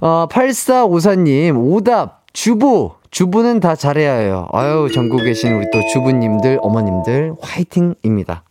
어, 0.00 0.26
8454님, 0.30 1.56
오답, 1.58 2.26
주부. 2.32 2.92
주부는 3.10 3.58
다 3.60 3.74
잘해야 3.74 4.14
해요. 4.14 4.46
아유, 4.52 4.88
전국에 4.92 5.24
계신 5.24 5.52
우리 5.54 5.66
또 5.72 5.80
주부님들, 5.92 6.60
어머님들, 6.62 7.34
화이팅입니다. 7.40 8.44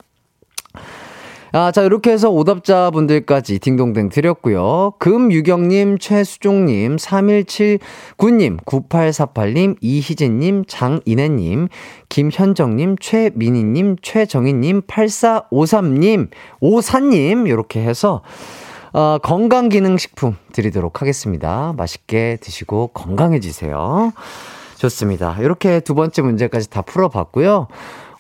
아, 1.52 1.72
자, 1.72 1.82
이렇게 1.82 2.12
해서 2.12 2.30
오답자 2.30 2.92
분들까지 2.92 3.58
딩동댕 3.58 4.10
드렸고요. 4.10 4.94
금유경님, 5.00 5.98
최수종님, 5.98 6.98
3179님, 6.98 8.64
9848님, 8.66 9.76
이희진님, 9.82 10.66
장인혜님, 10.68 11.68
김현정님, 12.10 12.98
최민희님, 13.00 13.96
최정희님, 14.04 14.82
8453님, 14.84 16.30
오사님, 16.60 17.48
이렇게 17.48 17.82
해서 17.82 18.22
어, 18.94 19.18
건강기능식품 19.22 20.36
드리도록 20.52 21.02
하겠습니다. 21.02 21.74
맛있게 21.78 22.38
드시고 22.42 22.88
건강해지세요. 22.94 24.14
좋습니다. 24.78 25.36
이렇게 25.40 25.80
두 25.80 25.94
번째 25.94 26.22
문제까지 26.22 26.70
다 26.70 26.82
풀어봤고요. 26.82 27.68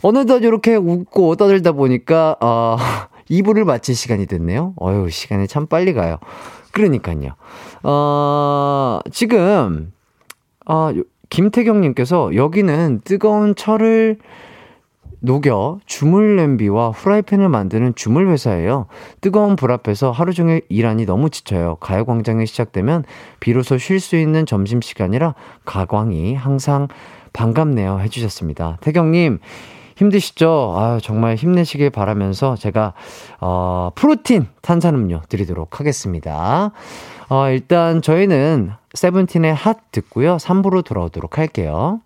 어느덧 0.01 0.43
이렇게 0.43 0.75
웃고 0.75 1.35
떠들다 1.35 1.71
보니까, 1.73 2.35
어, 2.39 2.77
2부를 3.29 3.63
마칠 3.63 3.95
시간이 3.95 4.25
됐네요. 4.25 4.73
어휴, 4.77 5.09
시간이 5.09 5.47
참 5.47 5.67
빨리 5.67 5.93
가요. 5.93 6.17
그러니까요. 6.71 7.35
어, 7.83 8.99
지금, 9.11 9.91
어, 10.65 10.91
김태경님께서 11.29 12.35
여기는 12.35 13.01
뜨거운 13.03 13.55
철을 13.55 14.17
녹여 15.21 15.79
주물 15.85 16.37
냄비와 16.37 16.91
후라이팬을 16.91 17.49
만드는 17.49 17.93
주물 17.95 18.29
회사예요. 18.29 18.85
뜨거운 19.19 19.55
불 19.55 19.71
앞에서 19.71 20.11
하루 20.11 20.33
종일 20.33 20.61
일하니 20.69 21.05
너무 21.05 21.29
지쳐요. 21.29 21.75
가요광장이 21.81 22.45
시작되면 22.45 23.03
비로소 23.39 23.77
쉴 23.77 23.99
수 23.99 24.15
있는 24.15 24.45
점심시간이라 24.45 25.35
가광이 25.65 26.35
항상 26.35 26.87
반갑네요. 27.33 27.99
해주셨습니다. 27.99 28.77
태경님, 28.81 29.39
힘드시죠? 29.99 30.73
아, 30.77 30.99
정말 31.01 31.35
힘내시길 31.35 31.89
바라면서 31.89 32.55
제가, 32.55 32.93
어, 33.41 33.91
프로틴 33.95 34.47
탄산음료 34.61 35.23
드리도록 35.27 35.79
하겠습니다. 35.79 36.71
어, 37.27 37.49
일단 37.49 38.01
저희는 38.01 38.71
세븐틴의 38.93 39.53
핫 39.53 39.77
듣고요. 39.91 40.37
3부로 40.37 40.83
돌아오도록 40.83 41.37
할게요. 41.37 41.99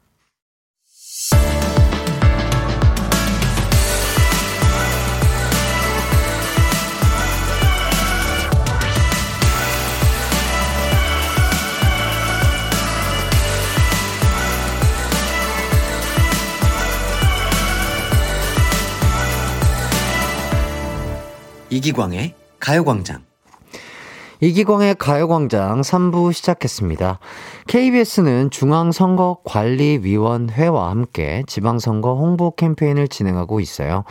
이기광의 21.73 22.35
가요광장. 22.59 23.23
이기광의 24.41 24.93
가요광장 24.99 25.81
3부 25.81 26.31
시작했습니다. 26.31 27.17
KBS는 27.65 28.51
중앙선거관리위원회와 28.51 30.91
함께 30.91 31.41
지방선거 31.47 32.13
홍보 32.13 32.55
캠페인을 32.55 33.07
진행하고 33.07 33.59
있어요. 33.59 34.03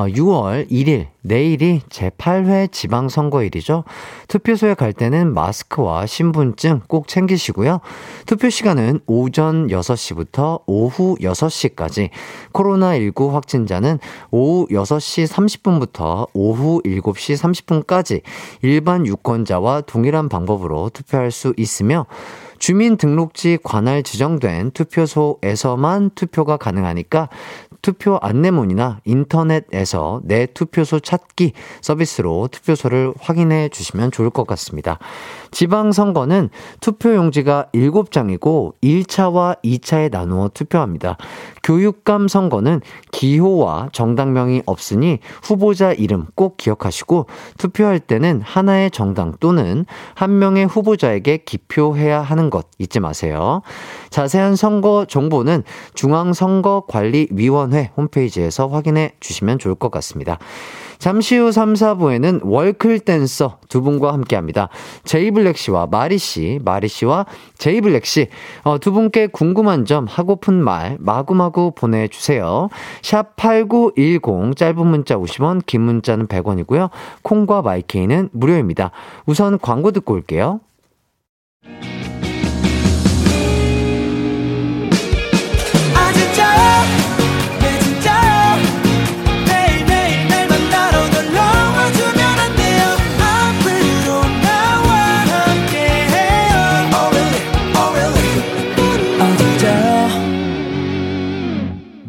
어, 0.00 0.06
6월 0.06 0.70
1일, 0.70 1.08
내일이 1.20 1.82
제8회 1.90 2.72
지방선거일이죠. 2.72 3.84
투표소에 4.28 4.72
갈 4.72 4.94
때는 4.94 5.34
마스크와 5.34 6.06
신분증 6.06 6.80
꼭 6.88 7.06
챙기시고요. 7.06 7.80
투표 8.24 8.48
시간은 8.48 9.00
오전 9.06 9.66
6시부터 9.66 10.62
오후 10.64 11.18
6시까지, 11.20 12.08
코로나19 12.54 13.32
확진자는 13.32 13.98
오후 14.30 14.66
6시 14.70 15.28
30분부터 15.28 16.28
오후 16.32 16.80
7시 16.82 17.84
30분까지 17.84 18.22
일반 18.62 19.06
유권자와 19.06 19.82
동일한 19.82 20.30
방법으로 20.30 20.88
투표할 20.94 21.30
수 21.30 21.52
있으며, 21.58 22.06
주민등록지 22.58 23.58
관할 23.62 24.02
지정된 24.02 24.70
투표소에서만 24.72 26.10
투표가 26.14 26.58
가능하니까 26.58 27.30
투표 27.82 28.18
안내문이나 28.20 29.00
인터넷에서 29.04 30.20
내 30.24 30.46
투표소 30.46 31.00
찾기 31.00 31.52
서비스로 31.80 32.48
투표소를 32.50 33.14
확인해 33.20 33.68
주시면 33.68 34.10
좋을 34.10 34.30
것 34.30 34.46
같습니다. 34.46 34.98
지방선거는 35.50 36.50
투표용지가 36.80 37.68
7장이고 37.74 38.74
1차와 38.82 39.62
2차에 39.62 40.10
나누어 40.10 40.48
투표합니다. 40.48 41.16
교육감 41.62 42.28
선거는 42.28 42.80
기호와 43.12 43.90
정당명이 43.92 44.62
없으니 44.66 45.18
후보자 45.42 45.92
이름 45.92 46.26
꼭 46.34 46.56
기억하시고 46.56 47.26
투표할 47.58 48.00
때는 48.00 48.40
하나의 48.42 48.90
정당 48.90 49.34
또는 49.40 49.84
한 50.14 50.38
명의 50.38 50.66
후보자에게 50.66 51.38
기표해야 51.38 52.20
하는 52.20 52.50
것 52.50 52.66
잊지 52.78 53.00
마세요. 53.00 53.62
자세한 54.10 54.56
선거 54.56 55.04
정보는 55.08 55.62
중앙선거관리위원회 55.94 57.90
홈페이지에서 57.96 58.66
확인해 58.68 59.12
주시면 59.20 59.58
좋을 59.58 59.74
것 59.74 59.90
같습니다. 59.90 60.38
잠시 61.00 61.38
후 61.38 61.50
3, 61.50 61.72
4부에는 61.72 62.40
월클 62.44 63.00
댄서 63.00 63.58
두 63.70 63.80
분과 63.80 64.12
함께 64.12 64.36
합니다. 64.36 64.68
제이블랙 65.04 65.56
씨와 65.56 65.86
마리 65.86 66.18
씨, 66.18 66.60
마리 66.62 66.88
씨와 66.88 67.24
제이블랙 67.56 68.04
씨, 68.04 68.28
어, 68.64 68.78
두 68.78 68.92
분께 68.92 69.26
궁금한 69.26 69.86
점, 69.86 70.06
하고픈 70.06 70.62
말, 70.62 70.98
마구마구 71.00 71.72
보내주세요. 71.74 72.68
샵 73.00 73.34
8910, 73.36 74.54
짧은 74.54 74.86
문자 74.86 75.16
50원, 75.16 75.64
긴 75.64 75.80
문자는 75.80 76.26
100원이고요. 76.26 76.90
콩과 77.22 77.62
마이케이는 77.62 78.28
무료입니다. 78.32 78.90
우선 79.24 79.58
광고 79.58 79.92
듣고 79.92 80.12
올게요. 80.12 80.60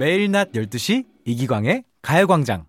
매일 0.01 0.31
낮 0.31 0.51
12시 0.53 1.05
이기광의 1.25 1.83
가요광장 2.01 2.65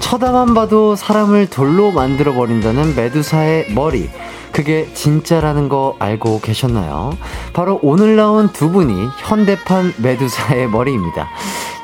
쳐다만 0.00 0.52
봐도 0.52 0.94
사람을 0.94 1.48
돌로 1.48 1.90
만들어 1.90 2.34
버린다는 2.34 2.94
메두사의 2.94 3.72
머리. 3.72 4.10
그게 4.52 4.92
진짜라는 4.94 5.68
거 5.68 5.96
알고 5.98 6.40
계셨나요? 6.40 7.16
바로 7.52 7.78
오늘 7.82 8.16
나온 8.16 8.52
두 8.52 8.70
분이 8.70 9.08
현대판 9.18 9.94
메두사의 9.98 10.68
머리입니다. 10.68 11.28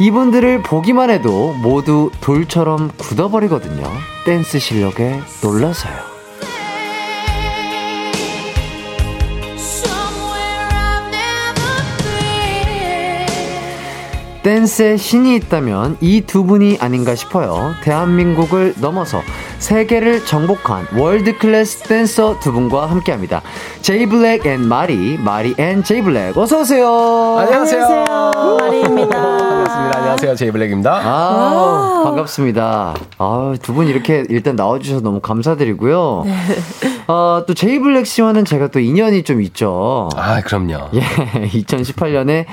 이분들을 0.00 0.62
보기만 0.62 1.10
해도 1.10 1.54
모두 1.62 2.10
돌처럼 2.20 2.90
굳어버리거든요. 2.96 3.84
댄스 4.24 4.58
실력에 4.58 5.20
놀라서요. 5.42 6.15
댄스에 14.50 14.96
신이 14.96 15.34
있다면 15.34 15.96
이 16.00 16.20
두 16.24 16.44
분이 16.44 16.78
아닌가 16.80 17.16
싶어요. 17.16 17.74
대한민국을 17.82 18.74
넘어서 18.80 19.20
세계를 19.58 20.24
정복한 20.24 20.86
world 20.96 21.36
class 21.36 21.88
댄서 21.88 22.38
두 22.38 22.52
분과 22.52 22.86
함께 22.86 23.10
합니다. 23.10 23.42
제이 23.82 24.06
블랙 24.06 24.46
앤 24.46 24.60
마리, 24.68 25.18
마리 25.18 25.52
앤 25.58 25.82
제이 25.82 26.00
블랙. 26.00 26.38
어서오세요. 26.38 26.86
안녕하세요. 27.40 28.04
마리입니다. 28.60 29.18
반갑습니다. 29.18 29.98
안녕하세요. 29.98 30.34
제이 30.36 30.50
블랙입니다. 30.52 30.92
아, 31.02 32.02
반갑습니다. 32.04 32.94
아, 33.18 33.54
두 33.62 33.74
분 33.74 33.88
이렇게 33.88 34.24
일단 34.28 34.54
나와주셔서 34.54 35.00
너무 35.00 35.18
감사드리고요. 35.18 36.24
아, 37.08 37.42
또 37.48 37.52
제이 37.54 37.80
블랙 37.80 38.06
씨와는 38.06 38.44
제가 38.44 38.68
또 38.68 38.78
인연이 38.78 39.24
좀 39.24 39.42
있죠. 39.42 40.08
아, 40.16 40.40
그럼요. 40.42 40.90
예, 40.94 41.00
2018년에 41.50 42.44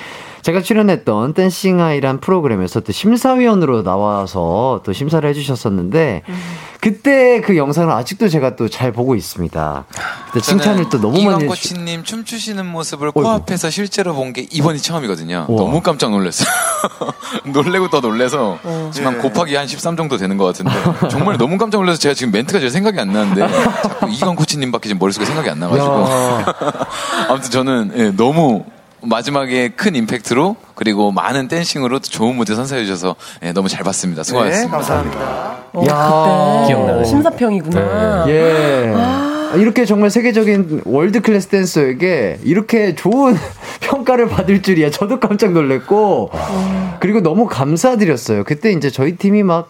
제가 0.43 0.61
출연했던 0.61 1.33
댄싱 1.33 1.79
하이란 1.79 2.19
프로그램에서 2.19 2.81
또 2.81 2.91
심사위원으로 2.91 3.81
나와서 3.83 4.81
또 4.83 4.91
심사를 4.91 5.27
해주셨었는데 5.27 6.21
그때 6.81 7.39
그 7.39 7.55
영상을 7.55 7.89
아직도 7.93 8.27
제가 8.27 8.57
또 8.57 8.67
잘 8.67 8.91
보고 8.91 9.15
있습니다. 9.15 9.85
칭찬을 10.41 10.89
또 10.89 10.99
너무 10.99 11.13
많이 11.13 11.27
해주. 11.35 11.45
이광코치님 11.45 12.03
춤추시는 12.03 12.65
모습을 12.65 13.11
코앞에서 13.11 13.69
실제로 13.69 14.13
본 14.13 14.33
게 14.33 14.45
이번이 14.51 14.79
처음이거든요. 14.79 15.45
우와. 15.47 15.57
너무 15.63 15.79
깜짝 15.81 16.11
놀랐어요. 16.11 16.47
놀래고 17.45 17.89
또 17.89 18.01
놀래서 18.01 18.57
지금 18.91 19.07
한 19.07 19.19
곱하기 19.19 19.55
한 19.55 19.65
13 19.67 19.95
정도 19.95 20.17
되는 20.17 20.37
것 20.37 20.43
같은데 20.45 20.71
정말 21.09 21.37
너무 21.37 21.57
깜짝 21.57 21.77
놀라서 21.77 21.99
제가 21.99 22.13
지금 22.15 22.31
멘트가 22.33 22.59
잘 22.59 22.69
생각이 22.69 22.99
안 22.99 23.13
나는데 23.13 23.47
자꾸 23.83 24.09
이광코치님밖에 24.09 24.89
지금 24.89 24.99
머릿속에 24.99 25.25
생각이 25.25 25.49
안 25.49 25.59
나가지고 25.59 25.87
야, 25.87 26.45
아무튼 27.29 27.49
저는 27.51 27.91
예, 27.95 28.11
너무 28.11 28.65
마지막에 29.03 29.69
큰 29.69 29.95
임팩트로 29.95 30.55
그리고 30.75 31.11
많은 31.11 31.47
댄싱으로 31.47 31.99
또 31.99 32.09
좋은 32.09 32.35
무대 32.35 32.55
선사해 32.55 32.85
주셔서 32.85 33.15
예, 33.43 33.51
너무 33.51 33.69
잘 33.69 33.83
봤습니다. 33.83 34.23
수고하셨습니다. 34.23 34.77
야. 35.89 36.63
기억나요. 36.67 37.03
심사평이구나. 37.03 38.25
예. 38.27 39.32
이렇게 39.55 39.85
정말 39.85 40.09
세계적인 40.09 40.81
월드 40.85 41.21
클래스 41.21 41.47
댄서에게 41.47 42.39
이렇게 42.43 42.95
좋은 42.95 43.35
평가를 43.81 44.27
받을 44.27 44.61
줄이야. 44.61 44.89
저도 44.89 45.19
깜짝 45.19 45.51
놀랐고. 45.51 46.31
그리고 46.99 47.21
너무 47.21 47.45
감사드렸어요. 47.47 48.43
그때 48.45 48.71
이제 48.71 48.89
저희 48.89 49.17
팀이 49.17 49.43
막 49.43 49.69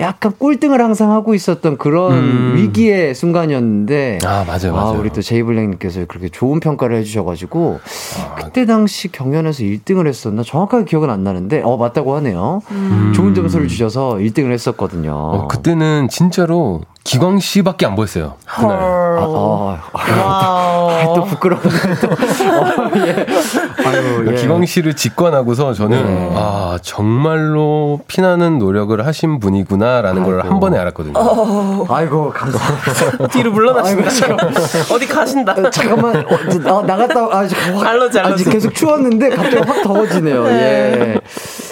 약간 0.00 0.32
꼴등을 0.38 0.80
항상 0.80 1.10
하고 1.12 1.34
있었던 1.34 1.76
그런 1.76 2.12
음. 2.12 2.52
위기의 2.56 3.14
순간이었는데. 3.14 4.20
아, 4.24 4.44
맞아요, 4.46 4.76
아, 4.76 4.84
맞아요. 4.84 5.00
우리 5.00 5.10
또 5.10 5.20
제이블랙님께서 5.20 6.06
그렇게 6.06 6.28
좋은 6.28 6.60
평가를 6.60 6.96
해주셔가지고. 6.98 7.80
그때 8.36 8.64
당시 8.64 9.10
경연에서 9.10 9.64
1등을 9.64 10.06
했었나? 10.06 10.42
정확하게 10.42 10.84
기억은 10.84 11.10
안 11.10 11.24
나는데. 11.24 11.62
어, 11.64 11.76
맞다고 11.76 12.14
하네요. 12.16 12.62
좋은 13.14 13.34
점수를 13.34 13.68
주셔서 13.68 14.14
1등을 14.16 14.52
했었거든요. 14.52 15.12
어, 15.12 15.48
그때는 15.48 16.08
진짜로 16.08 16.82
기광 17.08 17.38
씨밖에 17.38 17.86
안 17.86 17.94
보였어요. 17.94 18.34
그날. 18.44 18.76
아, 18.78 19.78
아, 19.94 19.98
아, 19.98 21.04
또 21.14 21.24
부끄러운데 21.24 21.68
또. 22.02 22.08
어, 22.12 22.90
예. 22.96 23.26
아유, 23.86 24.26
예. 24.30 24.34
기광 24.34 24.66
씨를 24.66 24.94
직관하고서 24.94 25.72
저는 25.72 26.04
네. 26.04 26.32
아 26.36 26.78
정말로 26.82 28.00
피나는 28.08 28.58
노력을 28.58 29.06
하신 29.06 29.40
분이구나라는 29.40 30.22
걸. 30.22 30.38
한 30.44 30.60
번에 30.60 30.76
알았거든요. 30.78 31.14
아이고, 31.88 32.30
감사합니다. 32.30 33.26
뒤로 33.32 33.52
물러나신다. 33.52 34.36
어디 34.92 35.08
가신다. 35.08 35.52
어, 35.52 35.70
잠깐만, 35.70 36.16
어, 36.26 36.58
나, 36.62 36.82
나갔다, 36.82 37.20
아, 37.20 37.46
확, 37.74 37.86
알러지, 37.86 38.18
알러지. 38.18 38.18
아직 38.20 38.50
계속 38.50 38.74
추웠는데 38.74 39.30
갑자기 39.30 39.56
확 39.66 39.82
더워지네요. 39.82 40.46
예. 40.48 41.20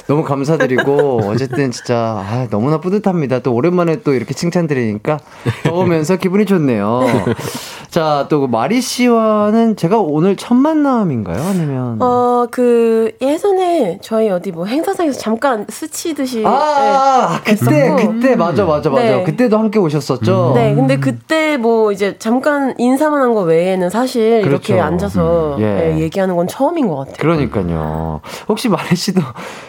너무 0.07 0.23
감사드리고, 0.23 1.21
어쨌든 1.31 1.71
진짜, 1.71 1.97
아, 2.25 2.47
너무나 2.51 2.79
뿌듯합니다. 2.81 3.41
또 3.41 3.53
오랜만에 3.55 4.03
또 4.03 4.15
이렇게 4.15 4.35
칭찬드리니까 4.35 5.19
더우면서 5.65 6.17
기분이 6.19 6.45
좋네요. 6.47 7.03
자, 7.91 8.27
또그 8.29 8.47
마리 8.47 8.81
씨와는 8.81 9.77
제가 9.77 9.99
오늘 9.99 10.37
첫 10.37 10.55
만남인가요? 10.55 11.43
아니면. 11.43 11.97
어, 12.01 12.47
그, 12.51 13.13
예전에 13.21 13.99
저희 14.03 14.29
어디 14.31 14.53
뭐 14.53 14.67
행사장에서 14.67 15.19
잠깐 15.19 15.67
스치듯이. 15.69 16.43
아, 16.47 17.41
네, 17.45 17.55
그때, 17.55 17.65
뵀었고. 17.91 17.97
그때, 18.21 18.37
맞아, 18.37 18.65
맞아, 18.65 18.91
맞아. 18.91 19.03
네. 19.03 19.25
그때도 19.25 19.59
함께 19.59 19.79
오셨었죠? 19.79 20.53
네, 20.55 20.75
근데 20.75 20.99
그때 20.99 21.57
뭐 21.57 21.91
이제 21.93 22.17
잠깐 22.19 22.75
인사만 22.79 23.23
한 23.23 23.37
거 23.37 23.43
외에는 23.43 23.91
사실 23.91 24.41
그렇죠. 24.43 24.73
이렇게 24.73 24.81
앉아서 24.81 25.57
음, 25.57 25.61
예. 25.63 25.95
예, 25.97 26.01
얘기하는 26.01 26.37
건 26.37 26.47
처음인 26.47 26.87
것 26.89 26.97
같아요. 26.97 27.17
그러니까요. 27.19 28.21
혹시 28.49 28.69
마리 28.69 28.95
씨도 28.97 29.21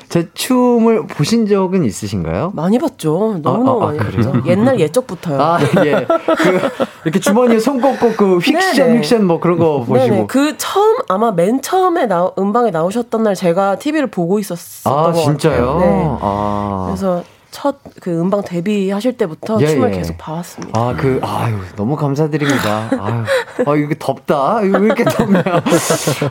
제 0.09 0.26
춤을 0.33 1.07
보신 1.07 1.45
적은 1.47 1.83
있으신가요? 1.83 2.51
많이 2.55 2.79
봤죠. 2.79 3.39
너무너무 3.41 3.81
아, 3.81 3.83
아, 3.83 3.87
많이 3.87 3.99
그래요? 3.99 4.31
봤죠. 4.31 4.43
옛날 4.47 4.79
예적부터요. 4.79 5.41
아, 5.41 5.59
예. 5.85 6.05
그, 6.05 6.59
이렇게 7.05 7.19
주머니에 7.19 7.59
손 7.59 7.81
꽂고 7.81 8.13
그 8.17 8.37
휙션. 8.37 8.97
휙션 8.97 9.25
뭐 9.25 9.39
그런 9.39 9.57
거 9.57 9.79
보시고. 9.79 9.95
네네. 9.95 10.25
그 10.27 10.57
처음 10.57 10.97
아마 11.07 11.31
맨 11.31 11.61
처음에 11.61 12.05
나, 12.05 12.31
음방에 12.37 12.71
나오셨던 12.71 13.23
날 13.23 13.35
제가 13.35 13.77
TV를 13.77 14.07
보고 14.07 14.39
있었었던 14.39 14.93
아, 14.93 15.11
것 15.11 15.23
진짜요? 15.23 15.77
네. 15.79 16.17
아. 16.21 16.85
그래서 16.87 17.23
첫 17.57 17.75
그 18.01 18.11
음방 18.21 18.43
데뷔하실 18.43 19.17
때부터 19.17 19.57
예, 19.61 19.67
춤을 19.67 19.91
예. 19.91 19.97
계속 19.97 20.17
봐왔습니다. 20.19 20.79
아, 20.79 20.93
그, 20.95 21.19
아유, 21.23 21.55
너무 21.75 21.95
감사드립니다. 21.95 22.89
아유, 22.99 23.23
아, 23.65 23.75
이거 23.75 23.95
덥다. 23.97 24.61
이거 24.61 24.77
왜 24.77 24.85
이렇게 24.85 25.03
덥냐. 25.03 25.43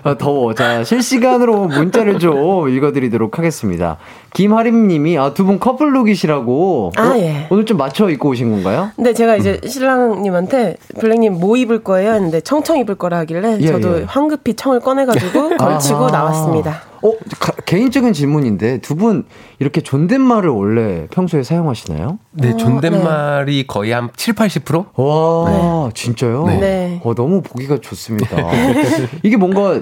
아, 0.05 0.17
더워. 0.17 0.55
자, 0.55 0.85
실시간으로 0.85 1.67
문자를 1.67 2.21
좀 2.21 2.69
읽어드리도록 2.69 3.39
하겠습니다. 3.39 3.97
김하림 4.35 4.87
님이, 4.87 5.19
아, 5.19 5.35
두 5.35 5.45
분 5.45 5.59
커플룩이시라고. 5.59 6.93
아, 6.97 7.03
어, 7.03 7.19
예. 7.19 7.49
오늘 7.51 7.67
좀 7.67 7.77
맞춰 7.79 8.09
입고 8.09 8.29
오신 8.31 8.51
건가요? 8.53 8.91
근데 8.95 9.13
제가 9.13 9.37
이제 9.37 9.61
신랑님한테 9.67 10.77
블랙님 11.01 11.35
뭐 11.41 11.57
입을 11.57 11.83
거예요 11.83 12.13
했는데 12.13 12.41
청청 12.41 12.79
입을 12.79 12.95
거라 12.95 13.19
하길래 13.19 13.59
예, 13.61 13.67
저도 13.67 14.01
예. 14.01 14.05
황급히 14.07 14.55
청을 14.55 14.81
꺼내가지고 14.81 15.57
걸치고 15.59 15.99
아하. 16.05 16.11
나왔습니다. 16.11 16.83
어, 17.09 17.13
가- 17.39 17.53
개인적인 17.65 18.13
질문인데, 18.13 18.79
두 18.79 18.97
분 18.97 19.25
이렇게 19.59 19.81
존댓말을 19.81 20.49
원래 20.51 21.07
평소에 21.11 21.43
사용하시나요? 21.43 22.19
네, 22.33 22.57
존댓말이 22.57 23.67
거의 23.67 23.93
한 23.93 24.11
7, 24.17 24.35
80%? 24.35 24.87
와, 24.97 25.91
진짜요? 25.95 26.47
네. 26.47 27.01
어, 27.05 27.15
너무 27.15 27.43
보기가 27.43 27.79
좋습니다. 27.81 28.37
이게 29.23 29.37
뭔가 29.37 29.81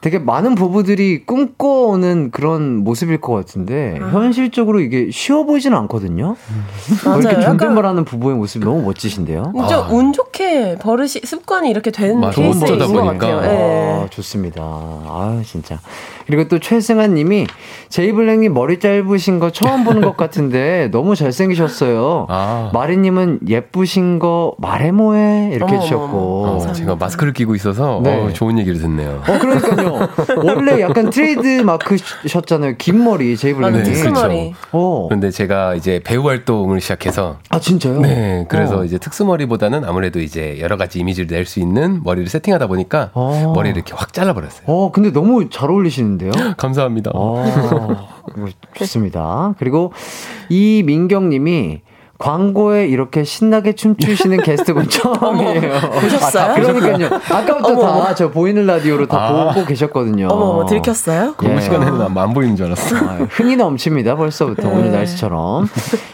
되게 0.00 0.18
많은 0.20 0.54
부부들이 0.54 1.24
꿈꿔오는 1.26 2.30
그런 2.30 2.76
모습일 2.84 3.20
것 3.20 3.32
같은데, 3.32 3.98
현실적으로 4.12 4.78
이게 4.80 5.08
쉬워 5.10 5.44
보이지는 5.44 5.76
않거든요? 5.78 6.36
어, 6.36 7.08
맞아요. 7.08 7.18
이렇게 7.20 7.36
약간- 7.42 7.58
존댓말 7.58 7.86
하는 7.86 8.04
부부의 8.04 8.36
모습이 8.36 8.64
너무 8.64 8.82
멋지신데요? 8.82 9.52
진짜 9.56 9.80
운 9.90 10.12
좋게 10.12 10.76
버릇이 10.80 11.08
습관이 11.24 11.70
이렇게 11.70 11.90
된 11.90 12.20
케이스인 12.30 12.78
것 12.78 12.86
보니까. 12.86 13.12
같아요. 13.12 13.40
예. 13.50 14.02
아, 14.04 14.06
좋습니다. 14.10 14.62
아, 14.62 15.40
진짜. 15.44 15.80
그리고 16.26 16.46
또 16.48 16.58
최승환 16.58 17.14
님이 17.14 17.46
제이블랙님 17.88 18.52
머리 18.52 18.78
짧으신 18.80 19.38
거 19.38 19.50
처음 19.50 19.84
보는 19.84 20.02
것 20.02 20.16
같은데 20.16 20.88
너무 20.92 21.14
잘생기셨어요. 21.16 22.26
아. 22.28 22.70
마리님은 22.72 23.40
예쁘신 23.48 24.18
거 24.18 24.54
말해 24.58 24.90
뭐해 24.92 25.50
이렇게 25.52 25.72
어머, 25.74 25.82
해주셨고. 25.82 26.44
어머, 26.46 26.56
어, 26.64 26.72
제가 26.72 26.96
마스크를 26.96 27.32
끼고 27.32 27.54
있어서 27.54 28.00
네. 28.02 28.14
어, 28.24 28.32
좋은 28.32 28.58
얘기를 28.58 28.78
듣네요. 28.80 29.22
어, 29.26 29.38
그러니까요. 29.38 29.85
원래 30.42 30.80
약간 30.80 31.10
트레이드 31.10 31.62
마크셨잖아요. 31.62 32.74
긴 32.78 33.02
머리, 33.04 33.24
맞아요. 33.26 33.36
제이블랙님. 33.36 33.82
네, 33.82 33.90
특수머리. 33.90 34.54
어. 34.72 35.06
그런데 35.08 35.30
제가 35.30 35.74
이제 35.74 36.00
배우 36.04 36.26
활동을 36.28 36.80
시작해서 36.80 37.38
아, 37.50 37.58
진짜요? 37.58 38.00
네, 38.00 38.46
그래서 38.48 38.78
어. 38.80 38.84
이제 38.84 38.98
특수머리보다는 38.98 39.84
아무래도 39.84 40.20
이제 40.20 40.58
여러 40.60 40.76
가지 40.76 40.98
이미지를 40.98 41.28
낼 41.28 41.46
수 41.46 41.60
있는 41.60 42.00
머리를 42.02 42.28
세팅하다 42.28 42.66
보니까 42.66 43.10
어. 43.14 43.52
머리를 43.54 43.76
이렇게 43.76 43.94
확 43.94 44.12
잘라버렸어요. 44.12 44.62
어, 44.66 44.90
근데 44.90 45.12
너무 45.12 45.48
잘 45.48 45.70
어울리시는데요? 45.70 46.32
감사합니다. 46.58 47.12
어, 47.14 47.44
좋습니다. 48.74 49.54
그리고 49.58 49.92
이민경 50.48 51.28
님이 51.30 51.82
광고에 52.18 52.86
이렇게 52.86 53.24
신나게 53.24 53.74
춤추시는 53.74 54.42
게스트분 54.42 54.88
처음이에요. 54.90 55.60
보셨어요? 56.00 56.52
아, 56.52 56.54
그러니까요. 56.54 57.06
아까부터 57.30 57.76
다. 57.80 58.14
저 58.14 58.30
보이는 58.30 58.66
라디오로 58.66 59.06
다 59.06 59.18
아. 59.18 59.52
보고 59.52 59.66
계셨거든요. 59.66 60.28
어머 60.30 60.44
어머 60.46 60.66
들켰어요? 60.66 61.34
공부 61.36 61.56
예. 61.56 61.60
시간에는 61.60 62.16
안 62.16 62.32
보이는 62.34 62.56
줄 62.56 62.66
알았어. 62.66 62.96
아, 62.96 63.18
흥이 63.30 63.56
넘칩니다. 63.56 64.16
벌써부터 64.16 64.68
오늘 64.68 64.84
네. 64.84 64.90
날씨처럼. 64.98 65.68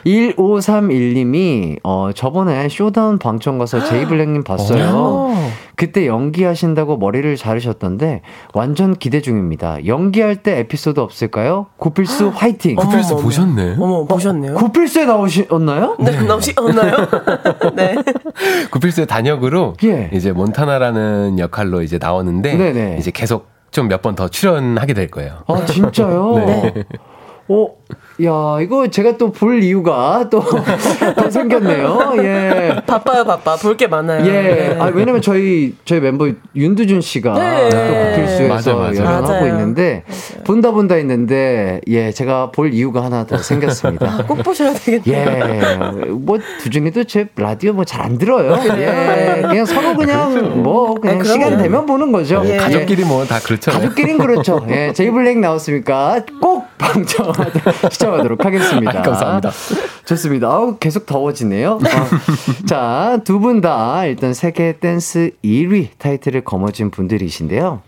1531님이 0.04 1.78
어 1.84 2.10
저번에 2.14 2.68
쇼다운 2.68 3.18
방청 3.18 3.58
가서 3.58 3.84
제이블랙님 3.86 4.44
봤어요. 4.44 5.32
그때 5.74 6.06
연기하신다고 6.06 6.96
머리를 6.98 7.34
자르셨던데 7.36 8.22
완전 8.54 8.94
기대 8.94 9.20
중입니다. 9.20 9.84
연기할 9.86 10.36
때 10.36 10.58
에피소드 10.60 11.00
없을까요? 11.00 11.66
구필수 11.76 12.30
화이팅. 12.36 12.76
어머, 12.78 12.90
보셨네. 13.16 13.76
어머 13.78 14.04
보셨네요? 14.04 14.54
구필수에 14.54 15.06
나오셨나요? 15.06 15.91
네, 16.00 16.20
나오셨나요? 16.22 16.96
네. 17.74 17.94
구필스의 18.70 19.06
단역으로 19.06 19.74
예. 19.84 20.10
이제 20.12 20.32
몬타나라는 20.32 21.38
역할로 21.38 21.82
이제 21.82 21.98
나오는데 21.98 22.54
네네. 22.56 22.96
이제 22.98 23.10
계속 23.10 23.48
좀 23.70 23.88
몇 23.88 24.02
번 24.02 24.14
더 24.14 24.28
출연하게 24.28 24.92
될 24.94 25.10
거예요. 25.10 25.38
아 25.46 25.64
진짜요? 25.64 26.34
네. 26.46 26.74
어, 27.48 27.68
야 28.24 28.60
이거 28.60 28.86
제가 28.88 29.16
또 29.16 29.32
볼 29.32 29.62
이유가 29.62 30.28
또, 30.30 30.42
또 31.16 31.30
생겼네요. 31.30 32.12
예. 32.18 32.82
바빠요 32.86 33.24
바빠 33.24 33.56
볼 33.56 33.76
게 33.76 33.86
많아요. 33.86 34.24
예. 34.26 34.30
네. 34.32 34.76
아, 34.78 34.90
왜냐면 34.92 35.22
저희, 35.22 35.74
저희 35.86 36.00
멤버 36.00 36.28
윤두준 36.54 37.00
씨가 37.00 37.32
네. 37.34 37.68
또 37.70 38.48
맞아요, 38.48 38.78
맞아요. 38.78 38.94
열연하고 38.96 39.28
맞아요. 39.28 39.46
있는데, 39.48 40.04
본다 40.44 40.70
본다 40.72 40.94
했는데, 40.96 41.80
예, 41.88 42.10
제가 42.12 42.50
볼 42.52 42.72
이유가 42.74 43.02
하나 43.02 43.24
더 43.26 43.38
생겼습니다. 43.38 44.24
꼭 44.26 44.42
보셔야 44.42 44.74
되겠네요. 44.74 46.02
예, 46.04 46.06
뭐, 46.10 46.38
두준이도 46.62 47.04
제 47.04 47.28
라디오 47.36 47.72
뭐 47.72 47.84
잘 47.84 48.02
안 48.02 48.18
들어요. 48.18 48.58
예, 48.78 49.42
그냥 49.42 49.64
서로 49.64 49.96
그냥 49.96 50.62
뭐, 50.62 50.94
그냥 50.94 51.20
아, 51.20 51.24
시간 51.24 51.40
그럼요. 51.50 51.62
되면 51.62 51.86
보는 51.86 52.12
거죠. 52.12 52.42
예. 52.44 52.56
가족끼리 52.58 53.04
뭐 53.04 53.24
다 53.24 53.38
그렇잖아요. 53.40 53.80
가족끼린 53.80 54.18
그렇죠. 54.18 54.64
예, 54.68 54.92
제이블랙 54.92 55.38
나왔으니까 55.38 56.22
꼭 56.40 56.66
방청하도록, 56.78 57.81
시청하도록 57.90 58.42
하겠습니다. 58.44 58.98
아, 58.98 59.02
감사합니다. 59.02 59.50
좋습니다. 60.04 60.48
아우, 60.48 60.76
계속 60.78 61.06
더워지네요. 61.06 61.72
어. 61.72 61.80
자, 62.66 63.20
두 63.24 63.38
분 63.40 63.60
다 63.60 64.04
일단 64.06 64.34
세계 64.34 64.78
댄스 64.78 65.32
1위 65.44 65.88
타이틀을 65.98 66.42
거머쥔 66.44 66.90
분들이신데요. 66.90 67.82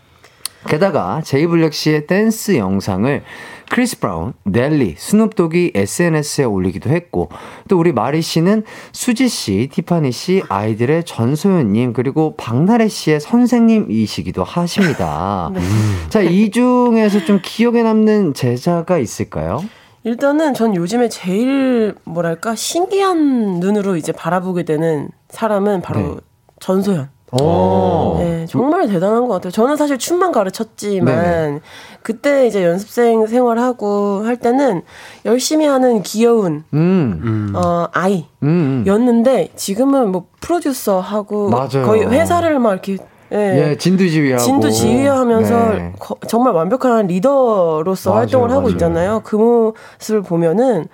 게다가 0.67 1.21
제이블랙 1.23 1.75
씨의 1.75 2.07
댄스 2.07 2.57
영상을 2.57 3.23
크리스 3.69 3.99
브라운, 3.99 4.33
넬리, 4.45 4.95
스눕독이 4.97 5.73
SNS에 5.75 6.45
올리기도 6.45 6.89
했고 6.89 7.29
또 7.69 7.79
우리 7.79 7.93
마리 7.93 8.23
씨는 8.23 8.63
수지 8.93 9.29
씨, 9.29 9.69
티파니 9.71 10.11
씨, 10.13 10.43
아이들의 10.49 11.05
전소연 11.05 11.73
님 11.73 11.93
그리고 11.93 12.35
박나래 12.39 12.89
씨의 12.89 13.21
선생님이시기도 13.21 14.43
하십니다. 14.43 15.51
자, 16.09 16.23
이 16.23 16.51
중에서 16.51 17.25
좀 17.27 17.41
기억에 17.43 17.83
남는 17.83 18.33
제자가 18.33 18.97
있을까요? 18.99 19.63
일단은 20.05 20.53
전 20.55 20.77
요즘에 20.77 21.09
제일 21.09 21.95
뭐랄까 22.05 22.55
신기한 22.55 23.59
눈으로 23.61 23.97
이제 23.97 24.13
바라보게 24.13 24.63
되는 24.65 25.09
사람은 25.31 25.81
바로 25.81 26.01
네. 26.01 26.15
전소연. 26.61 27.09
오. 27.33 28.17
네, 28.19 28.47
정말 28.47 28.87
대단한 28.87 29.27
것 29.27 29.35
같아요. 29.35 29.51
저는 29.51 29.77
사실 29.77 29.99
춤만 29.99 30.31
가르쳤지만 30.31 31.23
네네. 31.23 31.61
그때 32.03 32.47
이제 32.47 32.65
연습생 32.65 33.27
생활하고 33.27 34.23
할 34.25 34.37
때는 34.37 34.83
열심히 35.25 35.67
하는 35.67 36.03
귀여운 36.03 36.63
음. 36.73 37.53
어, 37.57 37.89
아이. 37.93 38.27
음, 38.43 38.85
음. 38.85 38.85
였는데 38.87 39.49
지금은 39.57 40.13
뭐 40.13 40.27
프로듀서 40.41 41.01
하고 41.01 41.49
맞아요. 41.49 41.85
거의 41.85 42.07
회사를 42.07 42.59
막 42.61 42.73
이렇게 42.73 42.99
예, 43.35 43.71
예, 43.71 43.77
진두지휘하고. 43.77 44.43
진도 44.43 44.71
지휘하면서 44.71 45.69
네. 45.75 45.93
거- 45.99 46.17
정말 46.29 46.53
완벽한 46.55 47.07
리더로서 47.09 48.11
맞아요, 48.11 48.21
활동을 48.21 48.51
하고 48.51 48.61
맞아요. 48.63 48.71
있잖아요. 48.73 49.21
그 49.25 49.37
모습을 49.37 50.23
보면은 50.23 50.87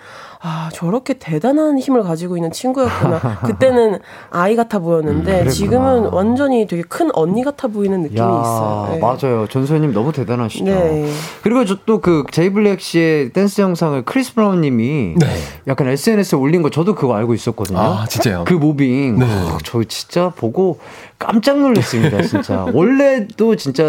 아 0.42 0.70
저렇게 0.72 1.12
대단한 1.18 1.78
힘을 1.78 2.02
가지고 2.02 2.38
있는 2.38 2.50
친구였구나. 2.50 3.18
그때는 3.44 3.98
아이 4.30 4.56
같아 4.56 4.78
보였는데 4.78 5.42
음. 5.42 5.48
지금은 5.50 6.06
완전히 6.06 6.66
되게 6.66 6.82
큰 6.82 7.10
언니 7.12 7.44
같아 7.44 7.68
보이는 7.68 8.00
느낌이 8.00 8.18
야, 8.20 8.24
있어요. 8.24 8.88
네. 8.92 8.98
맞아요. 9.00 9.46
전소연님 9.48 9.92
너무 9.92 10.12
대단하시죠. 10.12 10.64
네. 10.64 11.06
그리고 11.42 11.66
저 11.66 11.76
또 11.84 12.00
그 12.00 12.24
제이블랙 12.30 12.80
씨의 12.80 13.30
댄스 13.34 13.60
영상을 13.60 14.02
크리스 14.06 14.34
브라운 14.34 14.62
님이 14.62 15.14
네. 15.18 15.26
약간 15.68 15.88
SNS에 15.88 16.38
올린 16.38 16.62
거 16.62 16.70
저도 16.70 16.94
그거 16.94 17.14
알고 17.16 17.34
있었거든요. 17.34 17.78
아, 17.78 18.06
진짜요? 18.08 18.44
그 18.46 18.54
moving. 18.54 19.18
네. 19.18 19.26
아, 19.28 19.58
저 19.62 19.82
진짜 19.84 20.30
보고 20.34 20.78
깜짝 21.20 21.60
놀랐습니다, 21.60 22.22
진짜. 22.22 22.66
원래도 22.72 23.54
진짜 23.54 23.84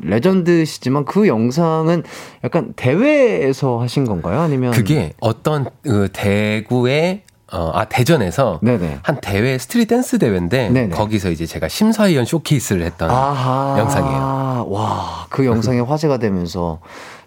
legend시지만 0.00 1.04
그 1.04 1.28
영상은 1.28 2.02
약간 2.42 2.72
대회에서 2.74 3.78
하신 3.78 4.06
건가요? 4.06 4.40
아니면 4.40 4.72
그게 4.72 5.12
어떤 5.20 5.66
그 5.82 6.08
대구의 6.12 7.22
어, 7.52 7.70
아 7.74 7.84
대전에서 7.84 8.60
네네. 8.62 9.00
한 9.02 9.20
대회 9.20 9.58
street 9.58 9.88
댄스 9.88 10.18
대회인데 10.18 10.70
네네. 10.70 10.94
거기서 10.94 11.30
이제 11.30 11.46
제가 11.46 11.68
심사위원 11.68 12.24
쇼케이스를 12.24 12.82
했던 12.82 13.10
아하. 13.10 13.76
영상이에요. 13.78 14.66
와, 14.68 15.26
그 15.28 15.44
영상이 15.44 15.80
화제가 15.86 16.18
되면서 16.18 16.80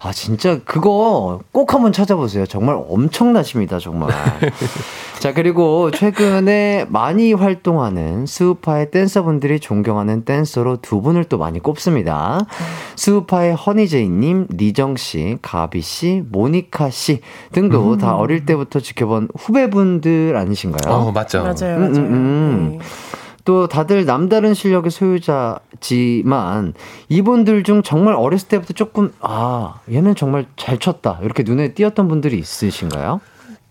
아 0.03 0.11
진짜 0.11 0.59
그거 0.65 1.39
꼭 1.53 1.73
한번 1.73 1.93
찾아보세요. 1.93 2.45
정말 2.45 2.75
엄청나십니다, 2.89 3.79
정말. 3.79 4.09
자 5.19 5.33
그리고 5.33 5.91
최근에 5.91 6.87
많이 6.89 7.31
활동하는 7.31 8.25
스우파의 8.25 8.91
댄서분들이 8.91 9.61
존경하는 9.61 10.25
댄서로 10.25 10.81
두 10.81 11.01
분을 11.01 11.23
또 11.23 11.37
많이 11.37 11.59
꼽습니다. 11.59 12.41
스우파의 12.97 13.55
허니제이님, 13.55 14.47
리정 14.49 14.97
씨, 14.97 15.37
가비 15.41 15.79
씨, 15.79 16.21
모니카 16.29 16.89
씨 16.89 17.21
등도 17.53 17.97
다 17.97 18.17
어릴 18.17 18.45
때부터 18.45 18.81
지켜본 18.81 19.29
후배분들 19.39 20.35
아니신가요? 20.35 20.93
어 20.93 21.11
맞죠. 21.13 21.43
맞아요, 21.43 21.77
음, 21.77 21.79
맞아요. 21.79 21.95
음, 21.95 21.95
음. 21.95 22.69
네. 22.71 22.85
또 23.45 23.67
다들 23.67 24.05
남다른 24.05 24.53
실력의 24.53 24.89
소유자지만 24.89 26.73
이분들 27.09 27.63
중 27.63 27.83
정말 27.83 28.15
어렸을 28.15 28.47
때부터 28.47 28.73
조금 28.73 29.13
아 29.19 29.81
얘는 29.91 30.15
정말 30.15 30.45
잘 30.55 30.77
췄다 30.77 31.19
이렇게 31.21 31.43
눈에 31.43 31.73
띄었던 31.73 32.07
분들이 32.07 32.37
있으신가요? 32.37 33.19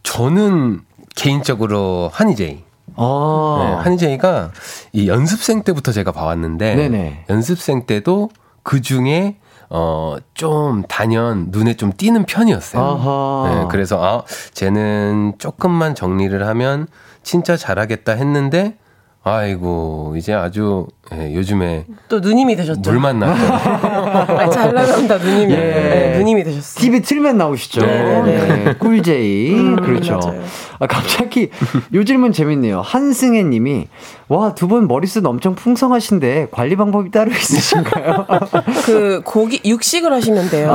저는 0.02 0.80
개인적으로 1.14 2.10
한이제이. 2.12 2.62
아. 2.96 3.58
네, 3.60 3.82
한이제이가 3.84 4.50
이 4.92 5.08
연습생 5.08 5.62
때부터 5.62 5.92
제가 5.92 6.12
봐왔는데 6.12 6.74
네네. 6.74 7.24
연습생 7.30 7.86
때도 7.86 8.28
그 8.62 8.82
중에 8.82 9.36
어, 9.70 10.16
좀 10.34 10.82
단연 10.86 11.46
눈에 11.48 11.74
좀 11.74 11.92
띄는 11.96 12.26
편이었어요. 12.26 13.46
네, 13.48 13.66
그래서 13.70 14.02
아, 14.04 14.22
쟤는 14.52 15.32
조금만 15.38 15.94
정리를 15.94 16.46
하면 16.46 16.86
진짜 17.22 17.56
잘하겠다 17.56 18.12
했는데 18.12 18.76
아이고 19.24 20.14
이제 20.16 20.32
아주 20.32 20.86
예, 21.14 21.34
요즘에 21.34 21.84
또 22.08 22.20
누님이 22.20 22.56
되셨죠. 22.56 22.90
물 22.90 22.98
만났죠. 23.00 23.52
아, 23.52 24.48
잘 24.50 24.72
나간다 24.72 25.18
누님이. 25.18 25.52
예. 25.52 25.56
네, 25.56 26.18
누님이 26.18 26.42
되셨어요. 26.42 26.80
TV 26.80 27.02
틀면 27.02 27.36
나오시죠. 27.36 27.84
네네네. 27.84 28.64
네, 28.64 28.72
꿀제이. 28.74 29.54
음, 29.54 29.76
그렇죠. 29.76 30.18
맞아요. 30.18 30.42
아, 30.78 30.86
갑자기 30.86 31.50
요 31.94 32.04
질문 32.04 32.32
재밌네요. 32.32 32.80
한승혜 32.80 33.42
님이 33.44 33.88
와, 34.28 34.54
두 34.54 34.66
분 34.66 34.88
머리숱 34.88 35.26
엄청 35.26 35.54
풍성하신데 35.54 36.48
관리 36.50 36.74
방법이 36.76 37.10
따로 37.10 37.30
있으신가요? 37.30 38.26
그 38.86 39.20
고기 39.24 39.60
육식을 39.64 40.10
하시면 40.12 40.48
돼요. 40.48 40.74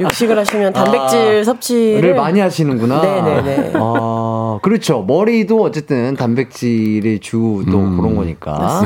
육식을 0.00 0.38
하시면 0.38 0.72
단백질 0.72 1.44
섭취를 1.44 2.00
를 2.00 2.14
많이 2.14 2.40
하시는구나. 2.40 3.02
네네네. 3.02 3.72
아, 3.74 3.78
그렇죠. 4.62 5.02
머리도 5.02 5.62
어쨌든 5.62 6.14
단백질의 6.14 7.20
주도 7.20 7.78
음. 7.78 7.96
그런 7.98 8.16
거니까. 8.16 8.82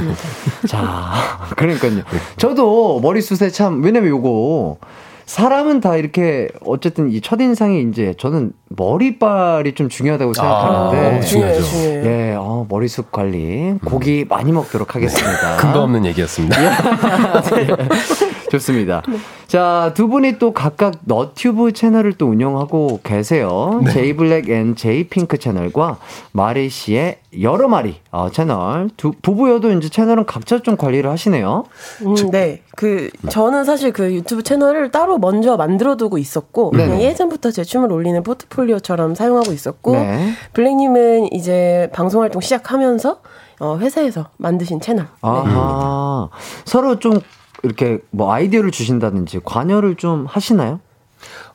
자, 0.66 1.12
그러니까요. 1.57 2.03
저도 2.37 3.01
머리숱에 3.01 3.51
참, 3.51 3.83
왜냐면 3.83 4.11
요거, 4.11 4.79
사람은 5.27 5.81
다 5.81 5.97
이렇게, 5.97 6.49
어쨌든 6.64 7.11
이 7.12 7.21
첫인상이 7.21 7.83
이제, 7.91 8.14
저는 8.18 8.53
머리빨이 8.71 9.75
좀 9.75 9.89
중요하다고 9.89 10.35
생각하는데. 10.35 11.18
아, 11.18 11.21
중요해요. 11.21 11.62
예, 12.05 12.35
어, 12.37 12.66
머리숱 12.68 13.12
관리. 13.12 13.75
고기 13.85 14.25
많이 14.29 14.51
먹도록 14.51 14.97
하겠습니다. 14.97 15.57
근거 15.62 15.83
없는 15.83 16.05
얘기였습니다. 16.07 16.57
좋습니다. 18.51 19.03
자, 19.46 19.92
두 19.94 20.09
분이 20.09 20.38
또 20.38 20.53
각각 20.53 20.94
너튜브 21.05 21.72
채널을 21.72 22.12
또 22.14 22.26
운영하고 22.26 23.01
계세요. 23.03 23.80
제이블랙 23.90 24.48
and 24.51 24.76
제이핑크 24.76 25.38
채널과 25.38 25.98
마리 26.32 26.68
씨의 26.68 27.18
여러 27.40 27.68
마리 27.68 27.96
어, 28.11 28.30
채널. 28.30 28.90
두, 28.96 29.12
부부여도 29.22 29.72
이제 29.72 29.88
채널은 29.88 30.26
각자 30.26 30.61
좀 30.61 30.76
관리를 30.76 31.11
하시네요. 31.11 31.64
음, 32.07 32.30
네. 32.30 32.62
그 32.76 33.11
저는 33.28 33.64
사실 33.64 33.92
그 33.92 34.12
유튜브 34.12 34.42
채널을 34.42 34.90
따로 34.90 35.18
먼저 35.18 35.57
만들어 35.57 35.96
두고 35.96 36.18
있었고. 36.18 36.70
그냥 36.70 37.01
예전부터 37.01 37.51
제 37.51 37.62
춤을 37.64 37.92
올리는 37.92 38.20
포트폴리오처럼 38.22 39.14
사용하고 39.14 39.53
있었고 39.53 39.92
네. 39.92 40.32
블랙님은 40.53 41.32
이제 41.32 41.88
방송 41.92 42.22
활동 42.22 42.40
시작하면서 42.40 43.20
어, 43.61 43.78
회사에서 43.78 44.28
만드신 44.38 44.80
채널. 44.80 45.05
네. 45.05 45.11
아하. 45.22 46.28
서로 46.64 46.98
좀 46.98 47.20
이렇게 47.63 47.99
뭐 48.11 48.33
아이디어를 48.33 48.71
주신다든지 48.71 49.41
관여를 49.45 49.97
좀 49.97 50.27
하시나요? 50.27 50.81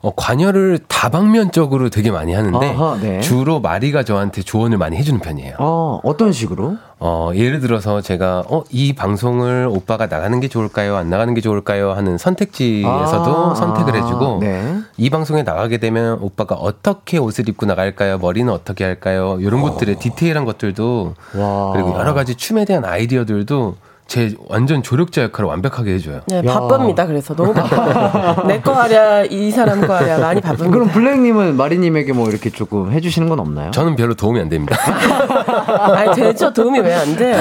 어, 0.00 0.12
관여를 0.14 0.78
다방면적으로 0.86 1.90
되게 1.90 2.10
많이 2.10 2.32
하는데 2.32 2.70
아하, 2.70 2.96
네. 3.00 3.20
주로 3.20 3.60
마리가 3.60 4.04
저한테 4.04 4.42
조언을 4.42 4.78
많이 4.78 4.96
해주는 4.96 5.18
편이에요. 5.20 5.56
어, 5.58 6.00
어떤 6.04 6.32
식으로? 6.32 6.76
어, 7.00 7.30
예를 7.34 7.60
들어서 7.60 8.00
제가 8.00 8.44
어, 8.48 8.62
이 8.70 8.94
방송을 8.94 9.66
오빠가 9.68 10.06
나가는 10.06 10.38
게 10.38 10.48
좋을까요? 10.48 10.96
안 10.96 11.10
나가는 11.10 11.32
게 11.34 11.40
좋을까요? 11.40 11.92
하는 11.92 12.18
선택지에서도 12.18 13.50
아, 13.50 13.54
선택을 13.54 13.96
해주고 13.96 14.38
네. 14.40 14.78
이 14.96 15.10
방송에 15.10 15.42
나가게 15.42 15.78
되면 15.78 16.18
오빠가 16.20 16.54
어떻게 16.54 17.18
옷을 17.18 17.48
입고 17.48 17.66
나갈까요? 17.66 18.18
머리는 18.18 18.52
어떻게 18.52 18.84
할까요? 18.84 19.38
이런 19.40 19.62
것들의 19.62 19.98
디테일한 19.98 20.44
것들도 20.44 21.14
와. 21.34 21.72
그리고 21.72 21.94
여러 21.94 22.14
가지 22.14 22.36
춤에 22.36 22.64
대한 22.64 22.84
아이디어들도 22.84 23.76
제 24.08 24.32
완전 24.48 24.84
조력자 24.84 25.22
역할을 25.24 25.48
완벽하게 25.48 25.94
해줘요. 25.94 26.20
네, 26.26 26.38
야. 26.38 26.42
바쁩니다. 26.42 27.06
그래서 27.06 27.34
너무 27.34 27.52
바빠요. 27.52 28.44
내거 28.46 28.72
하랴 28.72 29.24
이 29.24 29.50
사람 29.50 29.84
거 29.84 29.94
하랴 29.96 30.18
많이 30.18 30.40
바쁩니다. 30.40 30.72
그럼 30.72 30.88
블랙님은 30.90 31.56
마리님에게 31.56 32.12
뭐 32.12 32.28
이렇게 32.28 32.50
조금 32.50 32.92
해주시는 32.92 33.28
건 33.28 33.40
없나요? 33.40 33.72
저는 33.72 33.96
별로 33.96 34.14
도움이 34.14 34.38
안 34.40 34.48
됩니다. 34.48 34.76
아니 35.92 36.14
되죠. 36.14 36.52
도움이 36.52 36.78
왜 36.80 36.94
안 36.94 37.16
돼요? 37.16 37.36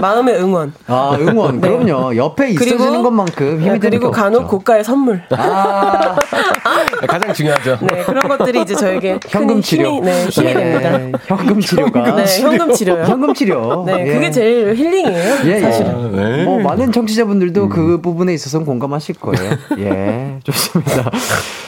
마음의 0.00 0.40
응원. 0.40 0.72
아, 0.86 1.16
응원. 1.18 1.60
네. 1.60 1.68
그럼요. 1.68 2.16
옆에 2.16 2.54
그리고- 2.54 2.74
있어주는 2.76 3.02
것만큼 3.02 3.46
힘이 3.46 3.58
네, 3.58 3.64
되는 3.78 3.80
그리고 3.80 4.10
게 4.12 4.16
간혹 4.20 4.42
없죠. 4.44 4.58
고가의 4.58 4.84
선물. 4.84 5.22
아, 5.30 6.16
가장 7.06 7.32
중요하죠. 7.32 7.78
네, 7.82 8.02
그런 8.04 8.28
것들이 8.28 8.62
이제 8.62 8.74
저에게 8.74 9.18
큰 9.18 9.40
현금 9.40 9.62
치료. 9.62 9.88
힘이, 9.88 10.00
네, 10.00 10.26
힘이 10.26 10.54
네, 10.54 10.54
됩니다. 10.54 11.18
현금 11.26 11.60
치료가. 11.60 12.14
네, 12.16 12.40
현금 12.40 12.72
치료요. 12.72 13.04
현금 13.08 13.34
치료. 13.34 13.84
네, 13.84 14.06
예. 14.06 14.12
그게 14.12 14.30
제일 14.30 14.74
힐링이에요. 14.74 15.34
예, 15.44 15.50
예. 15.50 15.60
사실은. 15.60 16.12
네. 16.16 16.44
뭐 16.44 16.60
많은 16.60 16.92
청취자분들도 16.92 17.68
그 17.68 18.00
부분에 18.00 18.34
있어서는 18.34 18.66
공감하실 18.66 19.16
거예요. 19.16 19.52
예, 19.78 20.38
좋습니다. 20.44 21.10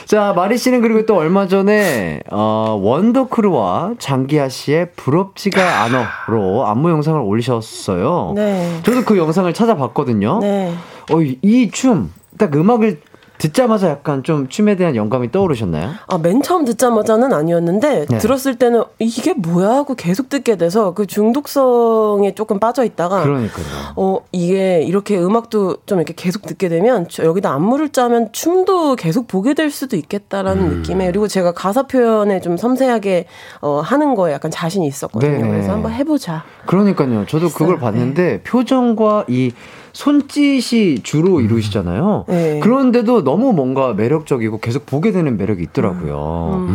자, 0.06 0.32
마리 0.34 0.58
씨는 0.58 0.82
그리고 0.82 1.06
또 1.06 1.16
얼마 1.16 1.46
전에 1.46 2.20
어, 2.30 2.78
원더크루와 2.82 3.94
장기하 3.98 4.48
씨의 4.48 4.90
부럽지가 4.96 5.82
않어로 5.84 6.66
안무 6.66 6.90
영상을 6.90 7.20
올리셨어요. 7.20 8.32
네. 8.36 8.80
저도 8.82 9.04
그 9.04 9.16
영상을 9.16 9.52
찾아봤거든요. 9.52 10.40
네. 10.40 10.72
어, 11.10 11.20
이 11.20 11.70
춤, 11.72 12.12
딱 12.38 12.54
음악을 12.54 13.00
듣자마자 13.38 13.88
약간 13.88 14.22
좀 14.22 14.48
춤에 14.48 14.76
대한 14.76 14.94
영감이 14.94 15.32
떠오르셨나요? 15.32 15.90
아, 16.06 16.18
맨 16.18 16.42
처음 16.42 16.64
듣자마자는 16.64 17.32
아니었는데 17.32 18.06
네. 18.06 18.18
들었을 18.18 18.56
때는 18.56 18.84
이게 18.98 19.34
뭐야 19.34 19.70
하고 19.70 19.94
계속 19.94 20.28
듣게 20.28 20.56
돼서 20.56 20.94
그 20.94 21.06
중독성에 21.06 22.34
조금 22.34 22.60
빠져 22.60 22.84
있다가 22.84 23.22
그러니까요. 23.22 23.64
어, 23.96 24.18
이게 24.30 24.82
이렇게 24.82 25.18
음악도 25.18 25.78
좀 25.86 25.98
이렇게 25.98 26.14
계속 26.16 26.42
듣게 26.42 26.68
되면 26.68 27.06
저 27.08 27.24
여기다 27.24 27.52
안무를 27.52 27.88
짜면 27.88 28.30
춤도 28.32 28.96
계속 28.96 29.26
보게 29.26 29.54
될 29.54 29.70
수도 29.70 29.96
있겠다라는 29.96 30.62
음. 30.62 30.76
느낌에 30.78 31.06
그리고 31.06 31.26
제가 31.26 31.52
가사 31.52 31.82
표현에 31.84 32.40
좀 32.40 32.56
섬세하게 32.56 33.26
어, 33.60 33.80
하는 33.80 34.14
거에 34.14 34.32
약간 34.32 34.50
자신이 34.50 34.86
있었거든요. 34.86 35.32
네네. 35.32 35.48
그래서 35.48 35.72
한번 35.72 35.92
해 35.92 36.04
보자. 36.04 36.44
그러니까요. 36.66 37.26
저도 37.26 37.48
그걸 37.50 37.78
봤는데 37.78 38.42
표정과 38.42 39.24
이 39.28 39.52
손짓이 39.92 41.00
주로 41.02 41.40
이루시잖아요. 41.40 42.24
네. 42.28 42.60
그런데도 42.60 43.24
너무 43.24 43.52
뭔가 43.52 43.92
매력적이고 43.92 44.58
계속 44.58 44.86
보게 44.86 45.12
되는 45.12 45.36
매력이 45.36 45.62
있더라고요. 45.64 46.68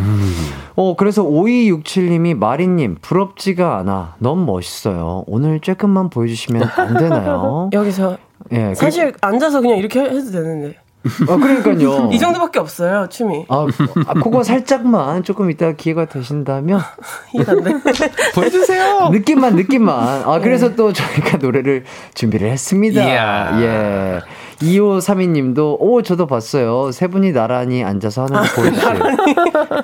어, 0.76 0.95
그래서 0.95 1.24
5267님이 1.24 2.36
마리님, 2.36 2.97
부럽지가 3.01 3.78
않아. 3.80 4.15
너무 4.20 4.45
멋있어요. 4.45 5.24
오늘 5.28 5.59
조금만 5.59 6.09
보여주시면 6.09 6.63
안 6.76 6.97
되나요? 6.97 7.70
여기서 7.74 8.18
예, 8.51 8.74
사실 8.76 9.13
앉아서 9.22 9.61
그냥 9.61 9.78
이렇게 9.78 9.99
해도 9.99 10.32
되는데 10.32 10.76
그, 11.08 11.32
어, 11.32 11.38
그러니까요. 11.38 12.10
이 12.14 12.20
정도밖에 12.20 12.60
없어요 12.60 13.08
춤이. 13.10 13.45
아, 13.49 13.68
아, 14.08 14.14
그거 14.14 14.43
살짝만 14.43 15.24
조금 15.24 15.49
이따 15.51 15.72
기회가 15.74 16.05
되신다면 16.05 16.80
안 17.47 17.64
돼. 17.64 17.72
보여주세요. 18.36 19.10
느낌만 19.12 19.55
느낌만. 19.55 20.24
아 20.26 20.39
그래서 20.39 20.76
또 20.76 20.93
저희가 20.93 21.38
노래를 21.38 21.84
준비를 22.14 22.49
했습니다. 22.49 23.03
이야. 23.03 23.62
예. 23.62 24.20
2532님도 24.62 25.78
오 25.80 26.01
저도 26.01 26.26
봤어요. 26.28 26.91
세 26.91 27.08
분이 27.08 27.32
나란히 27.32 27.84
앉아서 27.84 28.26
하는 28.26 28.41
거 28.41 28.55
보여주세요. 28.55 28.99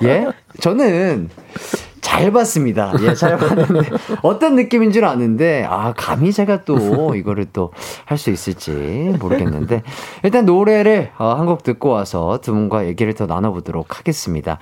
예? 0.02 0.26
저는 0.60 1.30
잘 2.14 2.30
봤습니다. 2.30 2.92
예, 3.00 3.12
잘 3.14 3.36
봤는데 3.36 3.90
어떤 4.22 4.54
느낌인 4.54 4.92
줄 4.92 5.04
아는데 5.04 5.64
아 5.68 5.92
감히 5.96 6.32
제가 6.32 6.64
또 6.64 7.14
이거를 7.16 7.46
또 7.52 7.70
할 8.06 8.18
수 8.18 8.30
있을지 8.30 8.70
모르겠는데 9.18 9.82
일단 10.22 10.46
노래를 10.46 11.10
어, 11.18 11.34
한곡 11.34 11.64
듣고 11.64 11.88
와서 11.90 12.38
두 12.40 12.52
분과 12.52 12.86
얘기를 12.86 13.12
더 13.14 13.26
나눠보도록 13.26 13.98
하겠습니다. 13.98 14.58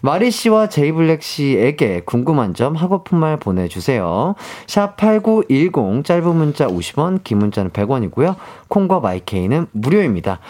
마리 0.00 0.30
씨와 0.30 0.68
제이블랙 0.68 1.22
씨에게 1.22 2.02
궁금한 2.06 2.54
점 2.54 2.74
하고픈 2.74 3.18
말 3.18 3.36
보내주세요. 3.36 4.34
샵 4.66 4.96
#8910 4.96 6.04
짧은 6.04 6.34
문자 6.36 6.66
50원, 6.66 7.22
긴 7.22 7.38
문자는 7.38 7.70
100원이고요. 7.72 8.36
콩과 8.68 9.00
마이케이는 9.00 9.66
무료입니다. 9.72 10.40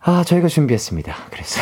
아 0.00 0.24
저희가 0.24 0.48
준비했습니다. 0.48 1.14
그래서 1.30 1.60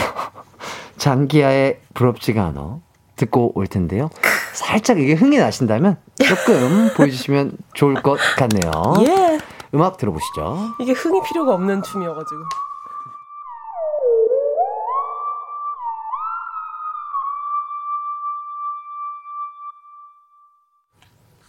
장기야의 0.96 1.80
부럽지가 1.94 2.44
않아 2.46 2.78
듣고 3.16 3.52
올 3.54 3.66
텐데요. 3.66 4.10
살짝 4.52 5.00
이게 5.00 5.14
흥이 5.14 5.38
나신다면 5.38 5.98
조금 6.24 6.90
보여주시면 6.96 7.56
좋을 7.74 7.94
것 8.02 8.18
같네요. 8.36 8.70
예. 9.06 9.38
음악 9.74 9.96
들어보시죠. 9.96 10.74
이게 10.80 10.92
흥이 10.92 11.20
필요가 11.26 11.54
없는 11.54 11.82
춤이어가지고. 11.82 12.42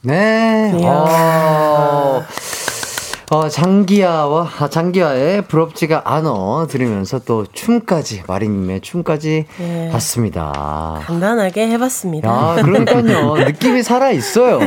네. 0.01 0.71
어, 0.85 2.23
어, 3.29 3.49
장기야와, 3.49 4.47
아, 4.57 4.69
장기야의 4.69 5.41
부럽지가 5.43 6.03
않어 6.05 6.65
들으면서 6.69 7.19
또 7.19 7.45
춤까지, 7.51 8.23
마리님의 8.25 8.79
춤까지 8.79 9.45
네. 9.59 9.89
봤습니다. 9.91 11.01
간단하게 11.03 11.67
해봤습니다. 11.71 12.29
아, 12.31 12.55
그러니까요. 12.61 13.35
느낌이 13.45 13.83
살아 13.83 14.11
있어요. 14.11 14.61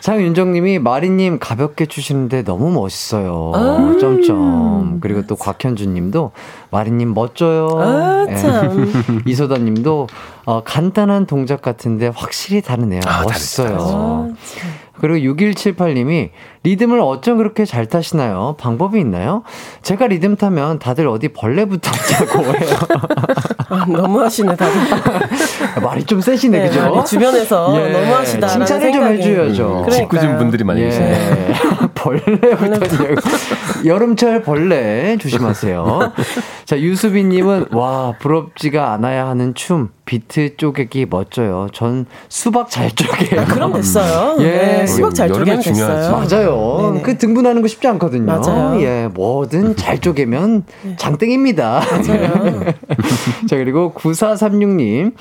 장윤정님이 0.00 0.78
마리님 0.78 1.38
가볍게 1.38 1.84
추시는데 1.84 2.44
너무 2.44 2.70
멋있어요. 2.70 3.52
아. 3.54 3.96
점점. 4.00 5.00
그리고 5.02 5.26
또 5.26 5.36
곽현주님도 5.36 6.32
마리님 6.70 7.12
멋져요. 7.12 7.68
아, 7.76 8.26
참. 8.36 8.86
예. 8.86 9.18
이소다님도 9.30 10.06
어, 10.46 10.62
간단한 10.64 11.26
동작 11.26 11.60
같은데 11.60 12.10
확실히 12.14 12.62
다르네요. 12.62 13.02
아, 13.04 13.22
멋있어요. 13.24 13.76
아, 13.78 14.28
그리고 15.00 15.32
6178님이 15.34 16.30
리듬을 16.64 17.00
어쩜 17.00 17.38
그렇게 17.38 17.64
잘 17.64 17.86
타시나요? 17.86 18.56
방법이 18.58 18.98
있나요? 19.00 19.42
제가 19.82 20.06
리듬 20.08 20.36
타면 20.36 20.78
다들 20.78 21.08
어디 21.08 21.28
벌레 21.28 21.64
붙었냐고 21.64 22.44
해요. 22.44 22.76
아, 23.70 23.86
너무하시네 23.88 24.56
다들. 24.56 24.74
말이 25.82 26.04
좀 26.04 26.20
세시네, 26.20 26.58
네, 26.58 26.68
그죠? 26.68 27.04
주변에서 27.06 27.68
너무하시다. 27.68 28.48
칭찬을 28.48 28.92
좀 28.92 29.04
해줘야죠. 29.04 29.82
그러니까요. 29.86 29.90
짓궂은 29.90 30.38
분들이 30.38 30.64
많이 30.64 30.82
계시네. 30.82 31.10
예. 31.10 31.54
벌레부터 31.94 33.04
여름철 33.84 34.42
벌레 34.42 35.16
조심하세요. 35.18 36.12
자, 36.64 36.78
유수빈님은 36.78 37.66
와 37.72 38.14
부럽지가 38.18 38.92
않아야 38.92 39.26
하는 39.26 39.54
춤 39.54 39.90
비트 40.08 40.56
쪼개기 40.56 41.04
멋져요. 41.10 41.68
전 41.70 42.06
수박 42.30 42.70
잘 42.70 42.90
쪼개요. 42.90 43.44
그럼 43.44 43.74
됐어요. 43.74 44.36
예. 44.42 44.50
네, 44.50 44.86
수박 44.86 45.14
잘 45.14 45.28
쪼개면 45.28 45.60
됐어요. 45.60 45.74
중요하지. 45.74 46.34
맞아요. 46.34 46.78
네네. 46.92 47.02
그 47.02 47.18
등분하는 47.18 47.60
거 47.60 47.68
쉽지 47.68 47.86
않거든요. 47.88 48.24
맞아요. 48.24 48.80
예, 48.80 49.06
뭐든 49.12 49.76
잘 49.76 50.00
쪼개면 50.00 50.64
장땡입니다. 50.96 51.82
맞아요. 51.90 52.64
자, 53.50 53.56
그리고 53.56 53.92
9436님. 53.92 55.12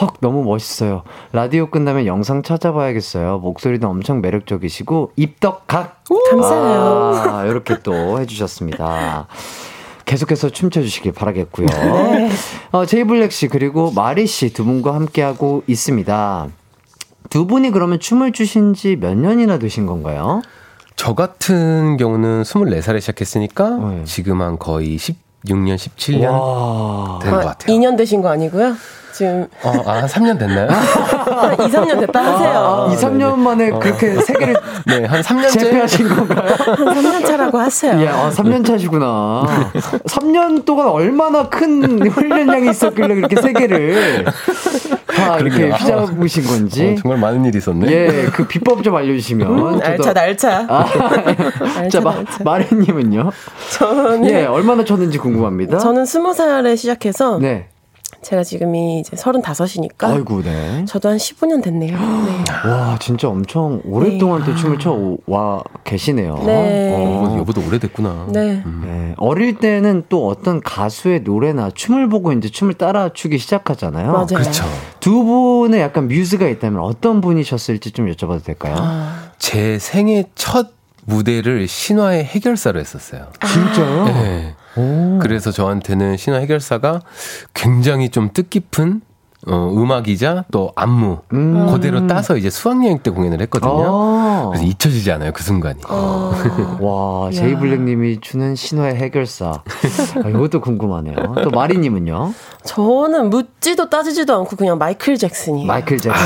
헉, 0.00 0.14
너무 0.20 0.44
멋있어요. 0.44 1.02
라디오 1.32 1.68
끝나면 1.68 2.06
영상 2.06 2.44
찾아봐야겠어요. 2.44 3.38
목소리도 3.38 3.88
엄청 3.88 4.20
매력적이시고, 4.20 5.10
입덕각. 5.16 6.04
감사해요. 6.30 7.12
아, 7.26 7.44
이렇게 7.46 7.78
또 7.82 8.20
해주셨습니다. 8.20 9.26
계속해서 10.06 10.48
춤춰주시길 10.50 11.12
바라겠고요. 11.12 11.66
네. 11.68 12.30
어, 12.72 12.86
제이블랙 12.86 13.32
씨, 13.32 13.48
그리고 13.48 13.90
마리 13.92 14.26
씨 14.26 14.52
두 14.52 14.64
분과 14.64 14.94
함께하고 14.94 15.62
있습니다. 15.66 16.48
두 17.28 17.46
분이 17.46 17.70
그러면 17.72 18.00
춤을 18.00 18.32
추신 18.32 18.72
지 18.72 18.96
몇 18.98 19.16
년이나 19.16 19.58
되신 19.58 19.84
건가요? 19.86 20.40
저 20.94 21.14
같은 21.14 21.96
경우는 21.98 22.42
24살에 22.42 23.00
시작했으니까 23.00 23.70
네. 23.70 24.04
지금 24.04 24.40
한 24.40 24.58
거의 24.58 24.96
16년, 25.44 25.76
17년 25.76 26.30
와. 26.30 27.18
된것 27.22 27.44
같아요. 27.44 27.76
2년 27.78 27.96
되신 27.96 28.22
거 28.22 28.28
아니고요? 28.30 28.74
지금 29.12 29.46
어, 29.62 29.72
아, 29.86 29.92
한 29.92 30.06
3년 30.06 30.38
됐나요? 30.38 30.68
한 30.68 31.54
2, 31.54 31.56
3년 31.72 32.00
됐다 32.00 32.20
하세요. 32.22 32.88
2, 32.92 32.96
3년 32.96 33.36
만에 33.38 33.70
그렇게 33.70 34.14
세 34.20 34.34
개를 34.34 34.56
네, 34.86 35.04
한 35.06 35.22
3년째. 35.22 35.52
재패하신 35.58 36.08
건가요? 36.08 36.48
한 36.58 36.76
3년 36.76 37.24
차라고 37.26 37.58
하세요. 37.58 37.98
예, 38.02 38.08
아, 38.08 38.28
3년 38.30 38.66
차시구나. 38.66 39.70
3년 40.06 40.66
동안 40.66 40.88
얼마나 40.88 41.48
큰 41.48 42.06
훈련량이 42.10 42.68
있었길래 42.70 43.14
그렇게 43.14 43.40
세 43.40 43.52
개를 43.54 44.26
다 45.26 45.38
이렇게 45.38 45.56
그러게요. 45.68 45.74
휘잡으신 45.74 46.44
건지. 46.44 46.94
어, 46.98 47.00
정말 47.00 47.18
많은 47.18 47.44
일이 47.46 47.58
있었네. 47.58 47.90
예, 47.90 48.26
그 48.32 48.46
비법 48.46 48.82
좀 48.82 48.94
알려주시면. 48.94 49.48
음, 49.50 49.56
저도- 49.56 49.78
날차 49.82 50.12
날차. 50.12 50.66
아, 50.68 50.84
날차 51.76 51.88
자, 51.88 52.00
마, 52.00 52.14
날차. 52.14 52.44
마리님은요? 52.44 53.30
저는 53.78 54.28
예, 54.30 54.44
얼마나 54.44 54.84
쳤는지 54.84 55.18
궁금합니다. 55.18 55.78
저는 55.78 56.04
스무 56.04 56.32
살에 56.34 56.76
시작해서 56.76 57.38
네. 57.38 57.68
제가 58.22 58.42
지금이 58.42 59.00
이제 59.00 59.16
서른다섯이니까 59.16 60.08
아이고, 60.08 60.42
네. 60.42 60.84
저도 60.86 61.08
한 61.08 61.16
15년 61.16 61.62
됐네요. 61.62 61.98
네. 61.98 62.44
와, 62.68 62.98
진짜 63.00 63.28
엄청 63.28 63.80
오랫동안 63.84 64.44
또 64.44 64.54
춤을 64.54 64.78
춰와 64.78 65.62
계시네요. 65.84 66.42
네. 66.44 66.92
어, 66.94 67.36
여보도 67.38 67.62
오래됐구나. 67.66 68.26
네. 68.30 68.62
네, 68.82 69.14
어릴 69.18 69.56
때는 69.56 70.04
또 70.08 70.26
어떤 70.28 70.60
가수의 70.60 71.20
노래나 71.20 71.70
춤을 71.70 72.08
보고 72.08 72.32
이제 72.32 72.48
춤을 72.48 72.74
따라 72.74 73.10
추기 73.12 73.38
시작하잖아요. 73.38 74.12
맞아요. 74.12 74.26
그렇죠. 74.26 74.64
두 75.00 75.24
분의 75.24 75.80
약간 75.80 76.08
뮤즈가 76.08 76.48
있다면 76.48 76.80
어떤 76.80 77.20
분이셨을지 77.20 77.92
좀 77.92 78.10
여쭤봐도 78.12 78.44
될까요? 78.44 78.74
아, 78.78 79.30
제 79.38 79.78
생애 79.78 80.24
첫 80.34 80.70
무대를 81.04 81.68
신화의 81.68 82.24
해결사로 82.24 82.80
했었어요. 82.80 83.28
진짜요? 83.46 84.04
네. 84.06 84.54
그래서 85.20 85.50
저한테는 85.50 86.16
신화 86.16 86.38
해결사가 86.38 87.00
굉장히 87.54 88.10
좀 88.10 88.30
뜻깊은 88.32 89.00
어, 89.48 89.72
음악이자 89.72 90.44
또 90.50 90.72
안무 90.74 91.18
음. 91.32 91.66
그대로 91.72 92.06
따서 92.08 92.36
이제 92.36 92.50
수학여행 92.50 92.98
때 92.98 93.10
공연을 93.10 93.40
했거든요. 93.42 93.84
아. 93.86 94.46
그래서 94.50 94.64
잊혀지지 94.64 95.12
않아요 95.12 95.30
그 95.32 95.42
순간이. 95.42 95.80
어. 95.88 96.32
와, 96.80 97.30
제이블랙님이 97.30 98.20
추는 98.20 98.56
신화의 98.56 98.96
해결사. 98.96 99.62
아, 100.24 100.28
이것도 100.28 100.60
궁금하네요. 100.60 101.14
또 101.44 101.50
마리님은요? 101.50 102.34
저는 102.64 103.30
묻지도 103.30 103.88
따지지도 103.88 104.34
않고 104.34 104.56
그냥 104.56 104.78
마이클 104.78 105.16
잭슨이에요. 105.16 105.66
마이클 105.68 105.98
잭슨. 105.98 106.20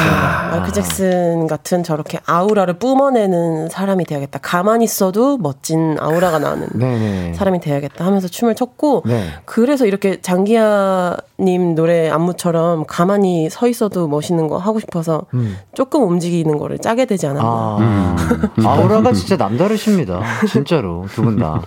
마이클 0.50 0.72
잭슨 0.72 1.46
같은 1.46 1.82
저렇게 1.82 2.18
아우라를 2.24 2.78
뿜어내는 2.78 3.68
사람이 3.68 4.06
돼야겠다. 4.06 4.38
가만히 4.42 4.84
있어도 4.84 5.36
멋진 5.36 5.96
아우라가 6.00 6.38
나는 6.38 6.68
네네. 6.72 7.34
사람이 7.34 7.60
돼야겠다 7.60 8.06
하면서 8.06 8.28
춤을 8.28 8.54
췄고 8.54 9.02
네. 9.04 9.26
그래서 9.44 9.84
이렇게 9.84 10.22
장기하님 10.22 11.74
노래 11.74 12.08
안무처럼 12.08 12.84
가만 12.86 13.09
히 13.18 13.48
서 13.50 13.68
있어도 13.68 14.08
멋있는 14.08 14.48
거 14.48 14.58
하고 14.58 14.78
싶어서 14.80 15.22
조금 15.74 16.02
움직이는 16.08 16.58
거를 16.58 16.78
짜게 16.78 17.06
되지 17.06 17.26
않았나. 17.26 17.48
아, 17.48 18.16
아우라가 18.64 19.12
진짜 19.12 19.36
남다르십니다. 19.36 20.22
진짜로, 20.48 21.06
두 21.12 21.22
분 21.22 21.36
다. 21.38 21.62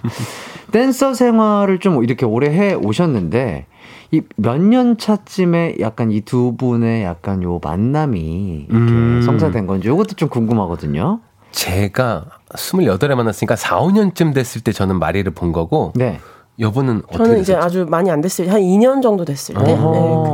댄서 0.71 1.13
생활을 1.13 1.79
좀 1.79 2.03
이렇게 2.03 2.25
오래 2.25 2.49
해 2.49 2.73
오셨는데, 2.73 3.67
이 4.11 4.21
몇 4.37 4.57
년 4.59 4.97
차쯤에 4.97 5.75
약간 5.79 6.11
이 6.11 6.21
두 6.21 6.55
분의 6.57 7.03
약간 7.03 7.41
요 7.43 7.59
만남이 7.63 8.67
이렇게 8.69 8.91
음. 8.91 9.21
성사된 9.25 9.65
건지 9.67 9.87
이것도 9.87 10.13
좀 10.15 10.29
궁금하거든요. 10.29 11.19
제가 11.51 12.25
28에 12.49 13.13
만났으니까 13.15 13.55
4, 13.55 13.79
5년쯤 13.79 14.33
됐을 14.33 14.61
때 14.61 14.71
저는 14.71 14.97
마리를 14.99 15.31
본 15.33 15.51
거고 15.51 15.91
네. 15.95 16.19
여보는 16.59 17.01
어떻게 17.07 17.17
저는 17.17 17.39
이제 17.41 17.53
됐었죠? 17.53 17.65
아주 17.65 17.85
많이 17.89 18.11
안 18.11 18.21
됐을 18.21 18.45
때, 18.45 18.51
한 18.51 18.61
2년 18.61 19.01
정도 19.01 19.25
됐을 19.25 19.55
때. 19.55 19.61
네, 19.63 19.75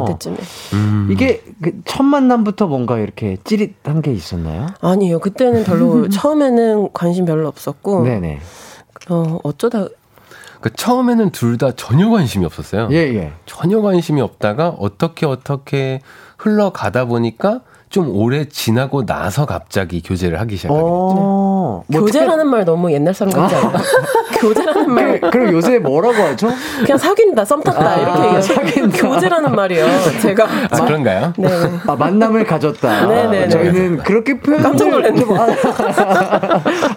그때쯤에. 0.05 0.37
음. 0.73 1.07
이게 1.11 1.41
그 1.61 1.71
첫 1.85 2.03
만남부터 2.03 2.67
뭔가 2.67 2.97
이렇게 2.99 3.37
찌릿한 3.43 4.01
게 4.01 4.11
있었나요? 4.11 4.67
아니요, 4.81 5.19
그때는 5.19 5.63
별로, 5.63 6.07
처음에는 6.09 6.89
관심 6.93 7.25
별로 7.25 7.47
없었고, 7.47 8.03
네네. 8.03 8.39
어, 9.09 9.39
어쩌다, 9.43 9.87
그 10.61 10.73
처음에는 10.73 11.29
둘 11.31 11.57
다 11.57 11.71
전혀 11.71 12.09
관심이 12.09 12.45
없었어요. 12.45 12.89
예, 12.91 12.97
예. 12.97 13.31
전혀 13.45 13.81
관심이 13.81 14.19
없다가 14.21 14.69
어떻게 14.77 15.25
어떻게 15.25 16.01
흘러가다 16.37 17.05
보니까 17.05 17.61
좀 17.89 18.15
오래 18.15 18.45
지나고 18.45 19.03
나서 19.03 19.47
갑자기 19.47 20.03
교제를 20.03 20.39
하기 20.41 20.57
시작하게. 20.57 20.79
어, 20.79 21.83
뭐 21.87 22.01
교제라는 22.01 22.47
말 22.47 22.63
너무 22.63 22.91
옛날 22.91 23.15
사람 23.15 23.33
같지 23.33 23.55
않아? 23.55 23.79
교제라는 24.39 24.91
말, 24.93 25.11
특별- 25.13 25.31
그, 25.31 25.37
그럼 25.39 25.53
요새 25.53 25.79
뭐라고 25.79 26.13
하죠? 26.21 26.49
그냥 26.85 26.97
사귄다, 26.99 27.43
썸 27.45 27.59
탔다, 27.61 27.95
이렇게 27.97 28.19
얘기해요. 28.19 28.41
사귄다. 28.43 28.97
교제라는 28.99 29.55
말이요. 29.55 29.85
제가. 30.21 30.47
아, 30.69 30.85
그런가요? 30.85 31.33
네. 31.37 31.49
아, 31.87 31.95
만남을 31.95 32.45
가졌다. 32.45 33.07
네네네. 33.07 33.49
저희는 33.49 33.97
그렇게 34.03 34.39
표현 34.39 34.61
깜짝 34.61 34.87
놀랐네. 34.89 35.23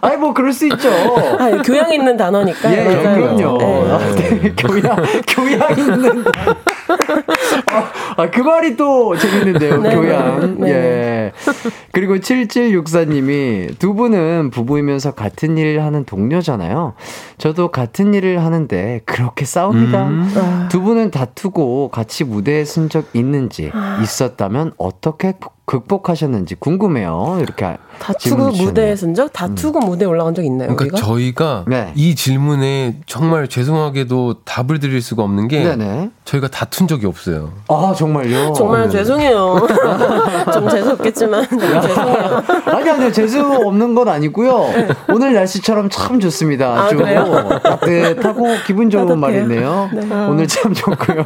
아니, 0.03 0.17
뭐, 0.19 0.35
그럴 0.35 0.53
수 0.53 0.67
있죠. 0.67 0.91
아, 1.39 1.51
교양 1.65 1.91
있는 1.91 2.19
단어니까. 2.19 2.71
예, 2.71 2.85
맞아요. 2.85 3.37
그럼요. 3.37 3.59
네. 3.59 3.91
아, 3.93 3.99
네, 4.15 4.53
교양, 4.59 4.97
교양 5.27 5.79
있는. 5.79 6.25
아, 8.17 8.31
그 8.31 8.41
말이 8.41 8.77
또 8.77 9.17
재밌는데요, 9.17 9.79
네, 9.81 9.95
교양. 9.95 10.59
네, 10.61 10.67
네. 10.67 10.71
예. 10.73 11.33
그리고 11.93 12.17
7764님이 12.17 13.79
두 13.79 13.95
분은 13.95 14.51
부부이면서 14.51 15.13
같은 15.13 15.57
일을 15.59 15.83
하는 15.83 16.05
동료잖아요. 16.05 16.95
저도 17.39 17.69
같은 17.71 18.15
일을 18.15 18.43
하는데 18.45 19.01
그렇게 19.05 19.45
싸웁니다. 19.45 19.99
아. 20.37 20.69
두 20.71 20.81
분은 20.83 21.11
다투고 21.11 21.89
같이 21.89 22.25
무대에 22.25 22.65
쓴 22.65 22.89
적 22.89 23.07
있는지 23.15 23.71
있었다면 24.03 24.73
어떻게 24.77 25.33
극- 25.33 25.53
극복하셨는지 25.65 26.57
궁금해요. 26.57 27.39
이렇게 27.41 27.77
다투고. 28.01 28.49
무대에 28.51 28.95
쓴 28.97 29.15
적? 29.15 29.33
다투고 29.33 29.79
무대에 29.81 30.07
올라간 30.07 30.35
적 30.35 30.45
있나요? 30.45 30.75
그러니까 30.75 30.97
우리가? 30.97 30.99
저희가 30.99 31.65
네. 31.69 31.93
이 31.95 32.15
질문에 32.15 32.99
정말 33.07 33.49
죄송하게도 33.49 34.43
답을 34.45 34.81
드릴 34.81 35.01
수가 35.01 35.23
없는 35.23 35.49
게 35.49 35.63
네네. 35.63 36.11
저희가 36.25 36.49
다툰 36.49 36.87
적이 36.87 37.07
없어요. 37.07 37.53
아 37.69 37.93
정말요? 37.97 38.53
정말 38.53 38.89
죄송해요. 38.89 39.67
좀 40.55 40.69
재수 40.69 40.91
없겠지만 40.93 41.47
죄송해요. 41.51 42.43
아니 42.67 42.91
아니요 42.91 43.13
재수 43.13 43.41
없는 43.45 43.95
건 43.95 44.09
아니고요. 44.09 44.67
오늘 45.09 45.35
날씨처럼 45.35 45.91
참 45.91 46.21
좋습니다. 46.21 46.69
아, 46.69 46.85
아주 46.85 46.97
그래요? 46.97 47.49
따뜻하고 47.63 48.47
기분 48.67 48.89
좋은 48.89 49.07
따뜻해요? 49.21 49.21
말이네요. 49.21 49.91
네. 49.93 50.27
오늘 50.29 50.47
참 50.47 50.73
좋고요. 50.73 51.25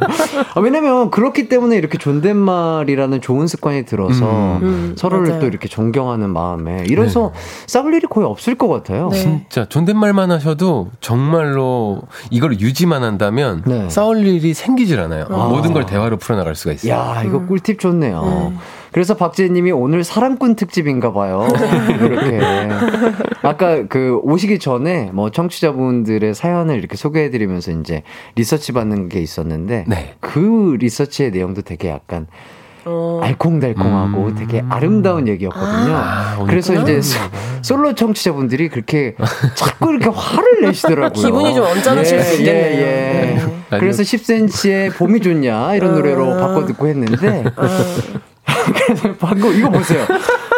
아, 0.55 0.59
왜냐면 0.59 1.11
그렇기 1.11 1.47
때문에 1.47 1.75
이렇게 1.77 1.97
존댓말이라는 1.99 3.21
좋은 3.21 3.45
습관이 3.47 3.85
들어서 3.85 4.25
음, 4.63 4.95
서로를 4.97 5.27
맞아요. 5.29 5.41
또 5.41 5.47
이렇게 5.47 5.67
존경하는 5.67 6.31
마음에 6.31 6.83
이래서 6.87 7.33
싸울 7.67 7.93
일이 7.93 8.07
거의 8.09 8.25
없을 8.25 8.55
것 8.55 8.67
같아요. 8.67 9.09
네. 9.09 9.17
진짜 9.19 9.65
존댓말만 9.69 10.31
하셔도 10.31 10.89
정말로 11.01 12.01
이걸 12.31 12.59
유지만 12.59 13.03
한다면 13.03 13.61
네. 13.65 13.87
싸울 13.89 14.25
일이 14.25 14.53
생기 14.55 14.86
질 14.87 14.99
않아요. 14.99 15.25
모든 15.29 15.73
걸 15.73 15.85
대화로 15.85 16.17
풀어나갈 16.17 16.55
수가 16.55 16.73
있어요. 16.73 16.91
야, 16.91 17.23
이거 17.25 17.37
음. 17.37 17.47
꿀팁 17.47 17.79
좋네요. 17.79 18.23
네. 18.23 18.57
그래서 18.91 19.15
박재님이 19.15 19.71
오늘 19.71 20.03
사랑꾼 20.03 20.55
특집인가 20.55 21.13
봐요. 21.13 21.47
이렇게. 22.01 22.39
아까 23.43 23.85
그 23.87 24.19
오시기 24.23 24.59
전에 24.59 25.11
뭐 25.13 25.29
청취자분들의 25.29 26.33
사연을 26.33 26.77
이렇게 26.77 26.95
소개해드리면서 26.97 27.71
이제 27.73 28.03
리서치 28.35 28.71
받는 28.71 29.09
게 29.09 29.19
있었는데 29.19 29.85
네. 29.87 30.15
그 30.19 30.77
리서치의 30.79 31.31
내용도 31.31 31.61
되게 31.61 31.89
약간 31.89 32.27
어, 32.85 33.19
알콩달콩하고 33.23 34.25
음. 34.27 34.35
되게 34.35 34.63
아름다운 34.69 35.27
얘기였거든요. 35.27 35.95
아, 35.95 36.45
그래서 36.47 36.73
이제 36.73 37.01
소- 37.01 37.19
솔로 37.61 37.93
청취자분들이 37.95 38.69
그렇게 38.69 39.15
자꾸 39.55 39.91
이렇게 39.91 40.09
화를 40.13 40.61
내시더라고요. 40.61 41.25
기분이 41.25 41.53
좀 41.53 41.65
언짢으실 41.65 42.17
예, 42.17 42.21
수 42.23 42.39
있겠네요. 42.41 42.63
예, 42.65 42.81
예. 42.81 43.45
네. 43.69 43.77
그래서 43.79 44.03
10cm의 44.03 44.93
봄이 44.97 45.19
좋냐 45.21 45.75
이런 45.75 45.93
노래로 45.95 46.33
아. 46.33 46.37
바꿔 46.47 46.65
듣고 46.65 46.87
했는데 46.87 47.43
아, 47.55 47.67
그래서 48.73 49.13
방금 49.19 49.53
이거 49.53 49.69
보세요. 49.69 50.05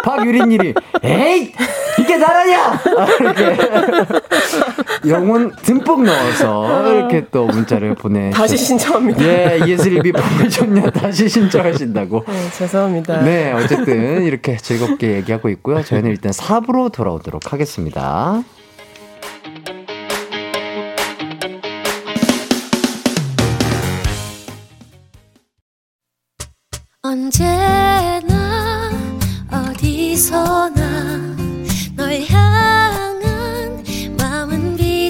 박유린님이 0.04 0.74
에이 1.04 1.54
이게 2.00 2.18
나라냐 2.18 2.80
이렇게 3.20 3.58
영혼 5.08 5.56
듬뿍 5.56 6.04
넣어서 6.04 6.94
이렇게 6.94 7.26
또 7.32 7.46
문자를 7.46 7.96
보내. 7.96 8.30
다시 8.32 8.58
신청합니다. 8.58 9.24
예 9.24 9.60
예슬비 9.66 10.12
봄이 10.12 10.50
좋냐 10.50 10.90
다시 10.92 11.30
신청하신다고. 11.30 12.24
네, 12.28 12.50
죄송합니다. 12.58 13.22
네, 13.22 13.54
어쨌든 13.54 14.24
이렇게 14.24 14.58
즐겁게 14.58 15.16
얘기하고 15.18 15.50
있고요. 15.50 15.84
저희는 15.84 16.10
일단 16.12 16.32
4부로 16.32 16.92
돌아오도록 16.92 17.54
하겠습니다. 17.54 18.44
언제나 27.02 28.92
어디서나 29.52 30.79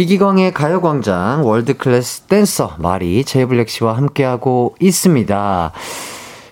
이기광의 0.00 0.54
가요광장 0.54 1.46
월드클래스 1.46 2.22
댄서 2.22 2.74
마리 2.78 3.22
제이블랙 3.22 3.68
씨와 3.68 3.98
함께하고 3.98 4.74
있습니다. 4.80 5.72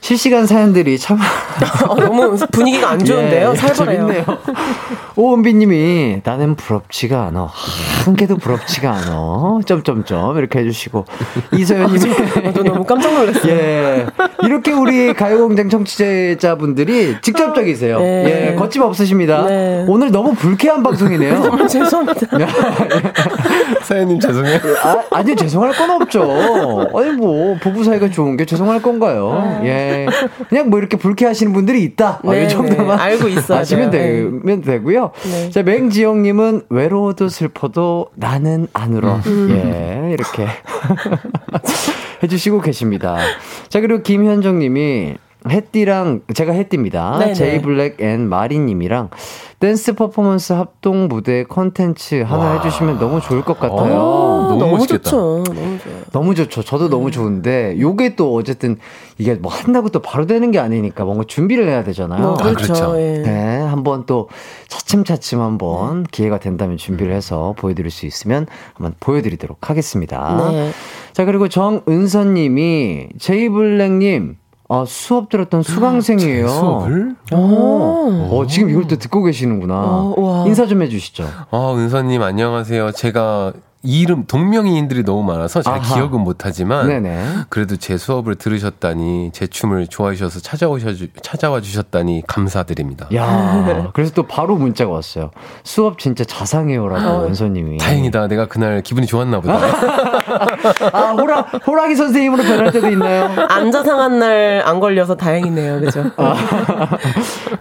실시간 0.09 0.47
사연들이 0.47 0.99
참 0.99 1.19
어, 1.87 1.95
너무 1.95 2.35
분위기가 2.51 2.89
안 2.89 2.99
좋은데요? 2.99 3.51
예, 3.53 3.57
살벌해요. 3.57 4.07
재밌네요. 4.07 4.25
오은비님이 5.17 6.23
나는 6.25 6.55
부럽지가 6.55 7.25
않아 7.27 7.47
한 8.07 8.17
개도 8.17 8.39
부럽지가 8.39 8.91
않아 8.91 9.59
점점점 9.67 10.39
이렇게 10.39 10.61
해주시고 10.61 11.05
이서연님이 11.53 12.15
저도 12.55 12.63
너무 12.63 12.85
깜짝 12.85 13.13
놀랐어요. 13.13 13.53
예 13.53 14.07
이렇게 14.45 14.73
우리 14.73 15.13
가요공장 15.13 15.69
청취자분들이 15.69 17.17
직접적이세요. 17.21 17.99
네. 17.99 18.49
예 18.53 18.55
거침 18.55 18.81
없으십니다. 18.81 19.43
네. 19.45 19.85
오늘 19.89 20.11
너무 20.11 20.33
불쾌한 20.35 20.83
방송이네요. 20.83 21.43
정말 21.43 21.69
죄송합니다. 21.69 22.39
사연님 23.83 24.21
죄송해요. 24.21 24.59
아, 24.83 25.03
아니 25.11 25.35
죄송할 25.37 25.73
건 25.73 25.91
없죠. 25.91 26.23
아니 26.95 27.11
뭐 27.12 27.57
부부 27.61 27.85
사이가 27.85 28.11
좋은 28.11 28.37
게 28.37 28.45
죄송할 28.45 28.83
건가요? 28.83 29.61
예, 29.64 30.07
그냥 30.49 30.71
뭐 30.71 30.79
이렇게 30.79 30.97
불쾌하시는 30.97 31.53
분들이 31.53 31.83
있다. 31.85 32.21
아, 32.25 32.31
네, 32.33 32.45
이 32.45 32.49
정도만 32.49 32.97
네. 32.97 33.03
알고 33.03 33.29
있어야 33.29 33.61
아시면 33.61 33.91
돼요. 33.91 34.31
되면 34.41 34.62
되고요. 34.62 35.11
네. 35.25 35.51
자 35.51 35.62
맹지영님은 35.62 36.62
외로워도 36.71 37.29
슬퍼도 37.29 38.09
나는 38.14 38.69
안 38.73 38.93
울어. 38.95 39.21
음. 39.27 39.49
예, 39.51 40.12
이렇게 40.12 40.47
해주시고 42.23 42.61
계십니다. 42.61 43.16
자 43.69 43.81
그리고 43.81 44.03
김현정님이 44.03 45.16
햇띠랑 45.51 46.22
제가 46.34 46.53
햇띠입니다. 46.53 47.18
네네. 47.18 47.34
제이 47.34 47.62
블랙 47.62 48.01
and 48.01 48.29
마리님이랑 48.28 49.11
댄스 49.61 49.94
퍼포먼스 49.94 50.53
합동 50.53 51.09
무대 51.09 51.42
컨텐츠 51.42 52.22
하나 52.22 52.59
해주시면 52.59 53.01
너무 53.01 53.20
좋을 53.20 53.42
것 53.42 53.59
같아요. 53.59 53.94
어, 53.94 54.57
너무 54.57 54.76
멋있겠다. 54.76 55.03
좋죠. 55.03 55.42
너무 55.44 55.78
좋아요. 55.78 55.99
너무 56.12 56.34
좋죠. 56.36 56.62
저도 56.62 56.88
너무 56.88 57.11
좋은데 57.11 57.76
요게 57.80 58.14
또 58.14 58.34
어쨌든 58.34 58.76
이게 59.18 59.34
뭐 59.34 59.53
한다고 59.53 59.88
또 59.88 60.01
바로 60.01 60.26
되는 60.26 60.53
게 60.53 60.61
아니니까 60.61 61.05
뭔가 61.05 61.24
준비를 61.26 61.68
해야 61.68 61.82
되잖아요. 61.82 62.24
어, 62.24 62.34
그렇죠. 62.36 62.72
그렇죠. 62.72 63.01
예. 63.01 63.18
네, 63.18 63.57
한번 63.59 64.07
또 64.07 64.28
차츰차츰 64.68 65.40
한번 65.40 66.05
기회가 66.05 66.38
된다면 66.38 66.76
준비를 66.76 67.12
해서 67.12 67.55
보여드릴 67.59 67.90
수 67.90 68.07
있으면 68.07 68.46
한번 68.74 68.94
보여드리도록 69.01 69.68
하겠습니다. 69.70 70.51
네. 70.53 70.70
자 71.12 71.24
그리고 71.24 71.49
정은서님이 71.49 73.09
제이블랙님 73.18 74.36
어, 74.69 74.85
수업 74.85 75.31
들었던 75.31 75.62
수강생이에요. 75.62 76.47
수업을? 76.49 77.16
어, 77.33 78.29
어, 78.31 78.47
지금 78.47 78.69
이걸 78.69 78.87
또 78.87 78.97
듣고 78.97 79.23
계시는구나. 79.23 79.75
어, 79.75 80.14
와. 80.21 80.47
인사 80.47 80.66
좀 80.66 80.83
해주시죠. 80.83 81.27
아, 81.51 81.75
은서님 81.75 82.23
안녕하세요. 82.23 82.93
제가 82.93 83.55
이름 83.91 84.26
동명이인들이 84.26 85.03
너무 85.05 85.22
많아서 85.22 85.62
잘 85.62 85.76
아하. 85.78 85.95
기억은 85.95 86.20
못하지만 86.20 86.86
네네. 86.89 87.24
그래도 87.49 87.76
제 87.76 87.97
수업을 87.97 88.34
들으셨다니 88.34 89.30
제 89.32 89.47
춤을 89.47 89.86
좋아해 89.86 90.14
주셔서 90.14 90.41
찾아오셔 90.41 90.91
찾아와 91.22 91.62
주셨다니 91.62 92.24
감사드립니다. 92.26 93.09
야, 93.14 93.91
그래서 93.95 94.12
또 94.14 94.24
바로 94.24 94.57
문자가 94.57 94.93
왔어요. 94.93 95.30
수업 95.64 95.99
진짜 95.99 96.22
자상해요라고 96.24 97.28
은서님이. 97.28 97.78
다행이다. 97.78 98.26
내가 98.28 98.47
그날 98.47 98.82
기분이 98.82 99.07
좋았나 99.07 99.41
보다. 99.41 99.55
아, 100.93 101.12
호라, 101.12 101.41
호랑이 101.66 101.95
선생님으로 101.95 102.43
변할 102.43 102.70
때도 102.70 102.91
있나요? 102.91 103.30
앉아 103.49 103.82
상한 103.84 104.18
날 104.18 104.28
안 104.68 104.80
걸려서 104.80 105.16
다행이네요. 105.16 105.80
그죠? 105.80 106.05
아. 106.16 106.34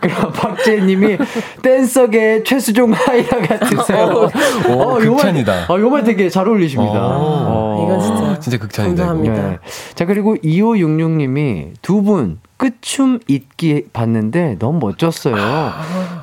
그럼 0.02 0.32
박재님이 0.34 1.18
댄서계 1.62 2.44
최수종 2.44 2.92
하이라 2.92 3.40
같으세요. 3.48 4.30
오, 4.70 4.96
극찬이다. 4.96 5.54
아, 5.70 5.74
요말 5.80 6.04
되게 6.04 6.17
잘 6.30 6.48
어울리십니다. 6.48 6.94
어. 6.94 7.46
어. 7.48 7.84
이건 7.86 8.02
진짜 8.02 8.40
진짜 8.40 8.58
극찬이다. 8.58 9.06
감사합니다. 9.06 9.50
네. 9.50 9.60
자, 9.96 10.06
그리고 10.06 10.36
2566님이 10.36 11.74
두분 11.82 12.40
끝춤 12.58 13.20
잇기 13.28 13.86
봤는데 13.94 14.58
너무 14.60 14.80
멋졌어요. 14.80 15.36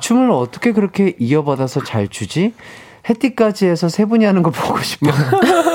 춤을 0.01 0.29
어떻게 0.31 0.71
그렇게 0.73 1.15
이어받아서 1.19 1.83
잘 1.83 2.07
추지? 2.07 2.53
해띠까지 3.09 3.67
해서 3.67 3.87
세 3.87 4.05
분이 4.05 4.25
하는 4.25 4.43
거 4.43 4.49
보고 4.49 4.79
싶어요. 4.79 5.13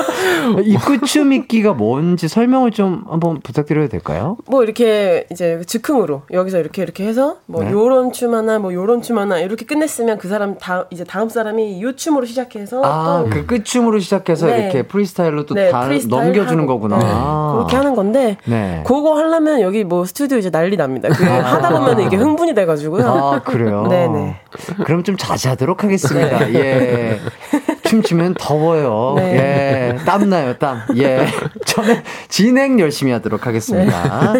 이 0.59 0.75
꾸추미끼가 0.75 1.73
뭔지 1.73 2.27
설명을 2.27 2.71
좀 2.71 3.03
한번 3.09 3.39
부탁드려도 3.41 3.89
될까요? 3.89 4.37
뭐 4.47 4.63
이렇게 4.63 5.25
이제 5.31 5.61
즉흥으로 5.65 6.23
여기서 6.31 6.59
이렇게 6.59 6.81
이렇게 6.81 7.05
해서 7.05 7.37
뭐 7.45 7.63
네. 7.63 7.71
요런 7.71 8.11
춤 8.11 8.33
하나 8.33 8.59
뭐 8.59 8.73
요런 8.73 9.01
춤 9.01 9.17
하나 9.17 9.39
이렇게 9.39 9.65
끝냈으면 9.65 10.17
그 10.17 10.27
사람 10.27 10.57
다 10.57 10.85
이제 10.91 11.03
다음 11.03 11.29
사람이 11.29 11.81
요 11.81 11.95
춤으로 11.95 12.25
시작해서 12.25 12.81
아, 12.83 13.23
또그 13.23 13.45
끝춤으로 13.45 13.99
시작해서 13.99 14.47
네. 14.47 14.63
이렇게 14.63 14.83
프리스타일로 14.83 15.45
또 15.45 15.55
네, 15.55 15.69
다 15.69 15.81
프리스타일 15.85 16.25
넘겨주는 16.25 16.63
하고. 16.63 16.79
거구나. 16.79 16.97
네, 16.97 17.53
그렇게 17.57 17.75
하는 17.75 17.95
건데 17.95 18.37
네. 18.45 18.83
그거 18.85 19.15
하려면 19.15 19.61
여기 19.61 19.83
뭐 19.83 20.05
스튜디오 20.05 20.37
이제 20.37 20.49
난리 20.49 20.77
납니다. 20.77 21.09
그 21.09 21.25
아. 21.25 21.53
하다 21.53 21.69
보면 21.69 22.01
이게 22.01 22.15
흥분이 22.17 22.53
돼가지고요. 22.53 23.07
아, 23.07 23.41
그래요? 23.41 23.87
네네. 23.87 24.35
그럼 24.85 25.03
좀 25.03 25.17
자제하도록 25.17 25.83
하겠습니다. 25.83 26.53
예. 26.53 27.19
춤추면 27.91 28.35
더워요. 28.39 29.15
네. 29.19 29.95
예. 29.99 30.05
땀나요, 30.05 30.57
땀. 30.57 30.81
예. 30.95 31.27
저는 31.67 32.01
진행 32.29 32.79
열심히 32.79 33.11
하도록 33.11 33.45
하겠습니다. 33.45 34.33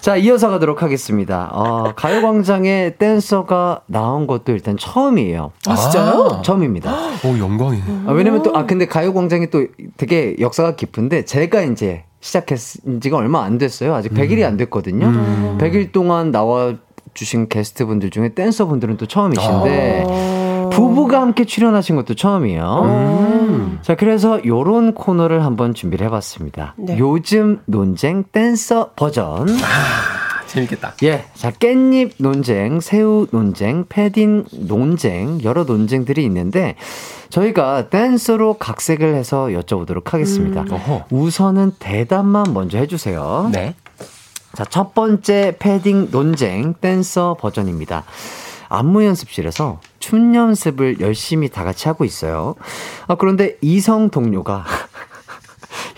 자, 0.00 0.16
이어서 0.16 0.48
가도록 0.48 0.82
하겠습니다. 0.82 1.50
어, 1.52 1.92
가요광장에 1.94 2.94
댄서가 2.98 3.82
나온 3.86 4.26
것도 4.26 4.52
일단 4.52 4.78
처음이에요. 4.78 5.52
아, 5.66 5.76
진짜요? 5.76 6.40
처음입니다. 6.42 6.94
오, 7.24 7.38
영광이네. 7.38 7.84
아, 8.06 8.12
왜냐면 8.12 8.42
또, 8.42 8.56
아, 8.56 8.64
근데 8.64 8.86
가요광장이 8.86 9.50
또 9.50 9.66
되게 9.98 10.36
역사가 10.40 10.76
깊은데 10.76 11.26
제가 11.26 11.60
이제 11.62 12.04
시작했은 12.20 13.02
지가 13.02 13.18
얼마 13.18 13.44
안 13.44 13.58
됐어요. 13.58 13.94
아직 13.94 14.14
100일이 14.14 14.44
안 14.44 14.56
됐거든요. 14.56 15.58
100일 15.58 15.92
동안 15.92 16.30
나와 16.30 16.74
주신 17.12 17.48
게스트분들 17.48 18.10
중에 18.10 18.30
댄서분들은 18.30 18.96
또 18.96 19.06
처음이신데 19.06 20.04
부부가 20.78 21.20
함께 21.20 21.44
출연하신 21.44 21.96
것도 21.96 22.14
처음이에요. 22.14 23.78
자, 23.82 23.96
그래서 23.96 24.40
요런 24.44 24.94
코너를 24.94 25.44
한번 25.44 25.74
준비를 25.74 26.06
해봤습니다. 26.06 26.74
네. 26.76 26.96
요즘 26.98 27.60
논쟁 27.66 28.24
댄서 28.30 28.92
버전. 28.94 29.48
재밌겠다. 30.46 30.94
예. 31.02 31.24
자, 31.34 31.50
깻잎 31.50 32.12
논쟁, 32.18 32.80
새우 32.80 33.26
논쟁, 33.32 33.86
패딩 33.88 34.44
논쟁, 34.52 35.42
여러 35.42 35.64
논쟁들이 35.64 36.24
있는데, 36.24 36.76
저희가 37.28 37.90
댄서로 37.90 38.54
각색을 38.54 39.14
해서 39.14 39.48
여쭤보도록 39.48 40.10
하겠습니다. 40.12 40.64
어허. 40.70 41.06
우선은 41.10 41.72
대답만 41.78 42.54
먼저 42.54 42.78
해주세요. 42.78 43.50
네. 43.52 43.74
자, 44.54 44.64
첫 44.64 44.94
번째 44.94 45.56
패딩 45.58 46.08
논쟁 46.10 46.72
댄서 46.74 47.36
버전입니다. 47.38 48.04
안무 48.68 49.04
연습실에서 49.04 49.80
춤 49.98 50.34
연습을 50.34 51.00
열심히 51.00 51.48
다 51.48 51.64
같이 51.64 51.88
하고 51.88 52.04
있어요. 52.04 52.54
아, 53.06 53.14
그런데 53.16 53.56
이성 53.60 54.10
동료가 54.10 54.64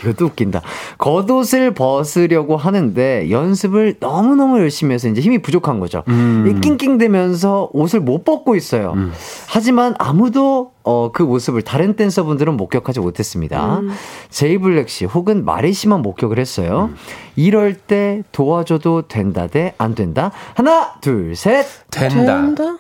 이것도 0.01 0.27
웃긴다. 0.27 0.63
겉옷을 0.99 1.73
벗으려고 1.75 2.57
하는데 2.57 3.31
연습을 3.31 3.97
너무너무 4.01 4.59
열심히 4.61 4.95
해서 4.95 5.09
이제 5.09 5.21
힘이 5.21 5.41
부족한 5.43 5.81
거죠. 5.81 6.03
이 6.09 6.61
낑낑대면서 6.61 7.71
옷을 7.73 8.01
못 8.01 8.25
벗고 8.25 8.57
있어요. 8.57 8.95
하지만 9.49 9.95
아무도 9.99 10.73
어, 10.83 11.11
그 11.13 11.23
모습을 11.23 11.63
다른 11.63 11.95
댄서분들은 11.95 12.57
목격하지 12.57 13.01
못했습니다. 13.01 13.81
제이블랙 14.31 14.89
씨 14.89 15.05
혹은 15.05 15.45
마리 15.45 15.73
씨만 15.73 16.03
목격을 16.03 16.39
했어요. 16.39 16.91
이럴 17.37 17.75
때 17.75 18.23
도와줘도 18.33 19.03
된다 19.09 19.47
대 19.47 19.75
안 19.79 19.95
된다. 19.95 20.31
하나, 20.55 20.95
둘, 21.01 21.35
셋. 21.37 21.65
된다. 21.91 22.43
된다? 22.43 22.77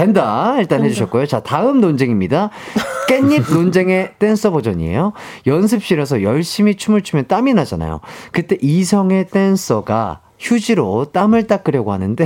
된다. 0.00 0.56
일단 0.58 0.84
해주셨고요. 0.84 1.26
자, 1.26 1.40
다음 1.40 1.80
논쟁입니다. 1.80 2.50
깻잎 3.08 3.52
논쟁의 3.52 4.14
댄서 4.18 4.50
버전이에요. 4.50 5.12
연습실에서 5.46 6.22
열심히 6.22 6.76
춤을 6.76 7.02
추면 7.02 7.26
땀이 7.26 7.54
나잖아요. 7.54 8.00
그때 8.32 8.56
이성의 8.60 9.28
댄서가 9.28 10.20
휴지로 10.38 11.06
땀을 11.12 11.46
닦으려고 11.46 11.92
하는데, 11.92 12.24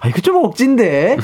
아, 0.00 0.08
이거 0.08 0.20
좀 0.20 0.36
억진데? 0.44 1.16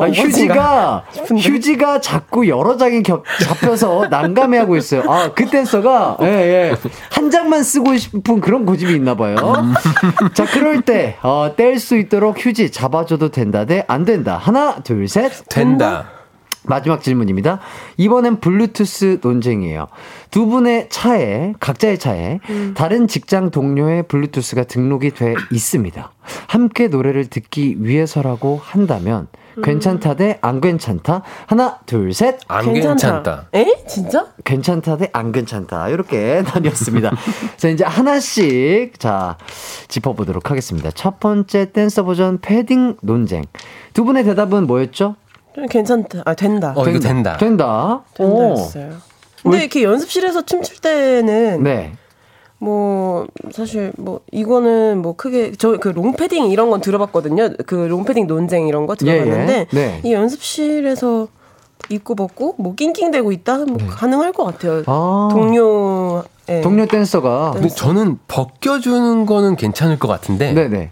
아, 0.00 0.06
휴지가, 0.08 1.04
휴지가 1.38 2.00
자꾸 2.00 2.48
여러 2.48 2.76
장이 2.76 3.02
겹, 3.02 3.22
잡혀서 3.42 4.08
난감해하고 4.10 4.76
있어요. 4.76 5.02
아, 5.08 5.30
그 5.34 5.46
댄서가, 5.46 6.18
예, 6.22 6.26
예. 6.26 6.76
한 7.10 7.30
장만 7.30 7.62
쓰고 7.62 7.96
싶은 7.96 8.40
그런 8.40 8.66
고집이 8.66 8.94
있나 8.94 9.14
봐요. 9.14 9.36
자, 10.34 10.44
그럴 10.46 10.80
때, 10.82 11.16
어, 11.22 11.52
뗄 11.56 11.78
수 11.78 11.96
있도록 11.96 12.44
휴지 12.44 12.70
잡아줘도 12.70 13.30
된다 13.30 13.64
대 13.64 13.84
안 13.86 14.04
된다. 14.04 14.38
하나, 14.40 14.76
둘, 14.82 15.06
셋. 15.08 15.30
된다. 15.48 16.06
마지막 16.66 17.02
질문입니다. 17.02 17.60
이번엔 17.96 18.40
블루투스 18.40 19.18
논쟁이에요. 19.22 19.86
두 20.30 20.46
분의 20.46 20.88
차에, 20.90 21.52
각자의 21.60 21.98
차에 21.98 22.40
다른 22.74 23.06
직장 23.06 23.50
동료의 23.50 24.04
블루투스가 24.08 24.64
등록이 24.64 25.10
돼 25.10 25.34
있습니다. 25.52 26.10
함께 26.48 26.88
노래를 26.88 27.26
듣기 27.26 27.76
위해서라고 27.80 28.60
한다면 28.62 29.28
괜찮다 29.62 30.16
대 30.16 30.38
안 30.42 30.60
괜찮다. 30.60 31.22
하나, 31.46 31.78
둘, 31.86 32.12
셋. 32.12 32.40
안 32.48 32.72
괜찮다. 32.72 33.46
에? 33.54 33.84
진짜? 33.86 34.26
괜찮다 34.44 34.96
대 34.96 35.10
안 35.12 35.30
괜찮다. 35.30 35.90
이렇게 35.90 36.42
나뉘었습니다. 36.52 37.12
자, 37.56 37.68
이제 37.68 37.84
하나씩 37.84 38.98
자, 38.98 39.36
짚어보도록 39.86 40.50
하겠습니다. 40.50 40.90
첫 40.90 41.20
번째 41.20 41.70
댄서 41.70 42.04
버전 42.04 42.40
패딩 42.40 42.96
논쟁. 43.02 43.44
두 43.92 44.04
분의 44.04 44.24
대답은 44.24 44.66
뭐였죠? 44.66 45.14
좀 45.54 45.66
괜찮다. 45.66 46.22
아 46.24 46.34
된다. 46.34 46.72
어, 46.76 46.86
이거 46.88 46.98
된다. 46.98 47.36
된다. 47.36 48.02
오. 48.18 48.38
된다였어요. 48.38 48.90
근데 49.42 49.58
이렇게 49.58 49.82
연습실에서 49.82 50.42
춤출 50.42 50.78
때는 50.80 51.62
네. 51.62 51.92
뭐 52.58 53.26
사실 53.52 53.92
뭐 53.98 54.20
이거는 54.32 55.02
뭐 55.02 55.14
크게 55.16 55.52
저 55.52 55.76
그 55.78 55.88
롱패딩 55.88 56.46
이런 56.50 56.70
건 56.70 56.80
들어봤거든요. 56.80 57.50
그 57.66 57.74
롱패딩 57.74 58.26
논쟁 58.26 58.66
이런 58.66 58.86
거 58.86 58.94
들어봤는데 58.94 59.52
예, 59.52 59.58
예. 59.58 59.66
네. 59.70 60.00
이 60.02 60.12
연습실에서 60.12 61.28
입고 61.90 62.14
벗고 62.14 62.54
뭐 62.58 62.74
낑낑대고 62.74 63.32
있다 63.32 63.58
뭐 63.66 63.76
가능할 63.86 64.32
것 64.32 64.44
같아요. 64.44 64.76
네. 64.78 64.84
아. 64.86 65.28
동료 65.30 66.24
예. 66.48 66.60
동료 66.62 66.86
댄서가 66.86 67.52
근데 67.52 67.68
저는 67.68 68.18
벗겨주는 68.28 69.26
거는 69.26 69.56
괜찮을 69.56 69.98
것 69.98 70.08
같은데 70.08 70.52
네네. 70.54 70.90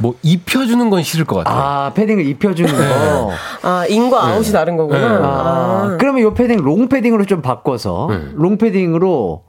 뭐 0.00 0.14
입혀주는 0.22 0.90
건 0.90 1.02
싫을 1.02 1.24
것 1.24 1.36
같아요. 1.36 1.58
아 1.60 1.92
패딩을 1.94 2.26
입혀주는 2.26 2.72
거. 2.72 3.30
아 3.62 3.86
in과 3.86 4.26
out이 4.28 4.52
다른 4.52 4.76
거구나. 4.76 4.98
네. 4.98 5.24
아, 5.24 5.28
아. 5.28 5.96
그러면 5.98 6.22
요 6.22 6.34
패딩 6.34 6.58
롱 6.58 6.88
패딩으로 6.88 7.24
좀 7.24 7.42
바꿔서 7.42 8.08
네. 8.10 8.20
롱 8.34 8.58
패딩으로 8.58 9.42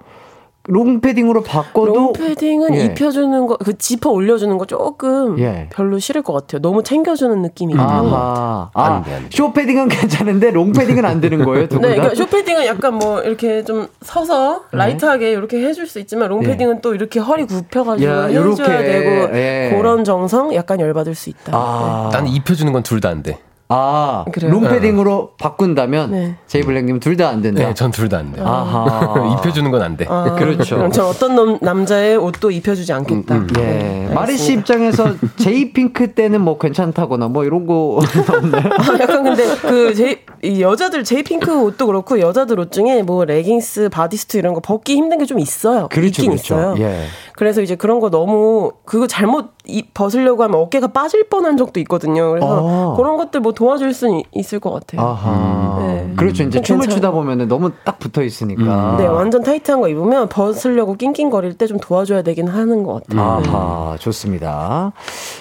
롱 0.72 1.02
패딩으로 1.02 1.42
바꿔도 1.44 1.94
롱패딩은 1.94 2.76
예. 2.76 2.86
입혀주는 2.86 3.48
거, 3.48 3.58
그 3.58 3.78
지퍼 3.78 4.12
올려주는 4.12 4.56
거 4.58 4.66
조금 4.66 5.40
예. 5.40 5.68
별로 5.72 5.98
싫을 6.00 6.22
것 6.22 6.34
같아요. 6.34 6.62
너무 6.62 6.84
챙겨주는 6.84 7.42
느낌이 7.42 7.74
있는 7.74 7.84
것 7.86 7.92
같아요. 7.92 8.14
아하. 8.16 8.70
아, 8.74 8.84
안 8.84 9.04
돼, 9.04 9.16
안 9.16 9.24
돼. 9.24 9.30
쇼 9.32 9.52
패딩은 9.52 9.88
괜찮은데 9.90 10.52
롱 10.52 10.72
패딩은 10.72 11.04
안 11.06 11.20
되는 11.20 11.44
거예요, 11.44 11.68
두분 11.68 11.82
네, 11.90 11.96
다? 11.96 12.02
그러니까 12.04 12.16
쇼패딩은 12.16 12.66
약간 12.68 12.94
뭐 12.96 13.20
이렇게 13.22 13.64
좀 13.64 13.88
서서 14.02 14.64
네. 14.72 14.78
light하게 14.78 15.32
이렇게 15.32 15.60
해줄 15.66 15.88
수 15.88 16.00
있지만 16.00 16.30
롱패딩은 16.30 16.82
또 16.82 16.94
이렇게 16.94 17.20
허리 17.20 17.46
굽혀가지고 17.46 18.10
야, 18.10 18.24
해줘야 18.26 18.80
되고 18.80 19.36
예. 19.38 19.74
그런 19.76 20.04
정성 20.04 20.54
약간 20.54 20.80
열받을 20.80 21.16
수 21.16 21.30
있다. 21.30 21.52
아, 21.56 22.10
나는 22.14 22.30
입혀주는 22.32 22.72
건 22.72 22.84
둘 22.84 23.02
다 23.02 23.10
안 23.10 23.24
돼. 23.24 23.40
아, 23.72 24.26
그래요? 24.32 24.52
롱 24.52 24.64
패딩으로 24.68 25.34
바꾼다면 25.38 26.12
네. 26.12 26.36
제이 26.48 26.64
블랙님 26.64 27.00
둘 27.00 27.16
다 27.16 27.30
안 27.30 27.44
된다. 27.44 27.68
네, 27.68 27.74
전 27.76 27.92
둘 27.92 28.10
다 28.10 28.18
안 28.18 28.32
돼. 28.34 28.42
아하. 28.42 29.36
입혀주는 29.38 29.70
건 29.70 29.80
안 29.84 29.96
돼. 29.96 30.06
아, 30.10 30.36
그렇죠. 30.36 30.78
그럼 30.78 30.92
전 30.92 31.06
어떤 31.06 31.36
놈- 31.36 31.60
남자의 31.62 32.18
옷도 32.18 32.50
입혀주지 32.50 32.92
않겠다. 32.94 33.36
음, 33.36 33.42
음. 33.42 33.48
예. 33.60 33.62
네, 33.62 34.12
마리 34.14 34.38
씨. 34.38 34.54
입장에서 34.54 35.14
제이핑크 35.38 36.14
때는 36.14 36.42
뭐 36.42 36.58
괜찮다거나 36.58 37.28
뭐 37.28 37.46
이런 37.46 37.68
거 37.68 38.00
없나요? 38.34 38.64
아, 38.76 38.98
약간 39.00 39.24
근데 39.24 39.44
그 39.62 39.94
제이, 39.94 40.18
이 40.42 40.62
여자들 40.62 41.04
제이핑크 41.04 41.62
옷도 41.62 41.86
그렇고 41.86 42.20
여자들 42.20 42.60
옷 42.60 42.72
중에 42.72 43.04
뭐 43.04 43.24
레깅스, 43.26 43.90
bodysuit 43.90 44.38
이런 44.38 44.56
거 44.56 44.62
벗기 44.62 44.96
힘든 44.96 45.20
게 45.20 45.26
좀 45.26 45.38
있어요. 45.38 45.90
그렇죠, 45.92 46.08
있긴 46.24 46.32
그렇죠. 46.32 46.56
있어요. 46.56 46.76
예. 46.80 47.04
그래서 47.40 47.62
이제 47.62 47.76
그런 47.78 48.02
거 48.02 48.10
너무 48.10 48.74
그거 48.84 49.08
잘못 49.08 49.52
이- 49.66 49.86
벗으려고 49.94 50.44
하면 50.44 50.60
어깨가 50.60 50.88
빠질 50.88 51.30
뻔한 51.30 51.56
적도 51.56 51.80
있거든요. 51.80 52.32
그래서 52.32 52.48
아. 52.68 52.96
그런 52.98 53.16
것들 53.16 53.40
뭐 53.40 53.54
도와줄 53.54 53.94
수 53.94 54.22
있을 54.34 54.60
것 54.60 54.72
같아요. 54.74 55.00
아하. 55.08 55.78
네. 55.80 56.14
그렇죠. 56.18 56.44
이제 56.44 56.58
좀 56.58 56.64
춤을 56.64 56.82
괜찮아요. 56.82 56.96
추다 56.98 57.12
보면은 57.12 57.48
너무 57.48 57.72
딱 57.86 57.98
붙어 57.98 58.24
있으니까. 58.24 58.96
네, 58.98 59.08
완전 59.08 59.42
타이트한 59.42 59.80
거 59.80 59.88
입으면 59.88 60.28
벗으려고 60.28 60.96
낑낑거릴 60.96 61.54
때 61.58 61.66
좀 61.66 61.78
도와줘야 61.80 62.24
되긴 62.24 62.48
하는 62.50 62.84
것 62.84 63.04
같아요. 63.08 63.40
네. 63.42 63.50
아하, 63.50 63.96
좋습니다. 64.00 64.92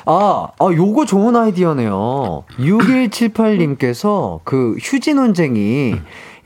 아, 0.07 0.47
아, 0.57 0.65
요거 0.73 1.05
좋은 1.07 1.35
아이디어네요. 1.35 2.45
6178님께서 2.59 4.41
그 4.45 4.77
휴지 4.81 5.15
논쟁이 5.15 5.95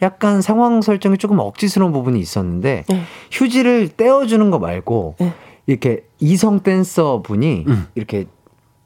약간 0.02 0.42
상황 0.42 0.82
설정이 0.82 1.16
조금 1.18 1.38
억지스러운 1.38 1.92
부분이 1.92 2.18
있었는데, 2.20 2.84
네. 2.88 3.02
휴지를 3.30 3.88
떼어주는 3.96 4.50
거 4.50 4.58
말고, 4.58 5.14
네. 5.18 5.32
이렇게 5.66 6.04
이성 6.18 6.60
댄서 6.60 7.22
분이 7.22 7.64
이렇게 7.94 8.26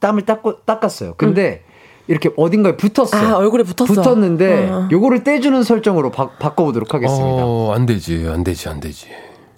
땀을 0.00 0.22
닦고, 0.22 0.60
닦았어요. 0.66 1.14
근데 1.16 1.62
이렇게 2.06 2.30
어딘가에 2.36 2.76
붙었어. 2.76 3.16
아, 3.16 3.36
얼굴에 3.36 3.64
붙었어. 3.64 3.92
붙었는데 4.02 4.68
어. 4.70 4.88
요거를 4.92 5.24
떼주는 5.24 5.62
설정으로 5.64 6.10
바, 6.10 6.28
바꿔보도록 6.38 6.94
하겠습니다. 6.94 7.42
어, 7.42 7.72
안 7.74 7.86
되지, 7.86 8.28
안 8.30 8.44
되지, 8.44 8.68
안 8.68 8.78
되지. 8.78 9.08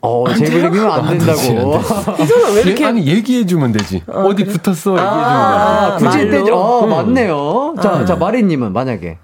어, 0.00 0.24
제이블링이면 0.32 0.90
안 0.90 1.00
안 1.06 1.18
된다고. 1.18 1.38
안 1.40 2.16
되지. 2.16 2.22
이 2.22 2.26
사람 2.26 2.54
왜 2.54 2.60
이렇게 2.62 2.84
예, 2.84 2.88
아니 2.88 3.06
얘기해주면 3.06 3.72
되지. 3.72 4.02
어, 4.06 4.32
디 4.34 4.44
붙었어 4.44 4.92
얘기해주면 4.92 4.96
돼. 4.96 5.00
아, 5.02 5.96
굳이? 5.98 6.30
떼줘. 6.30 6.54
어, 6.54 6.84
음. 6.84 6.90
맞네요. 6.90 7.74
자, 7.82 8.04
자, 8.04 8.14
마리님은 8.16 8.72
만약에. 8.72 9.18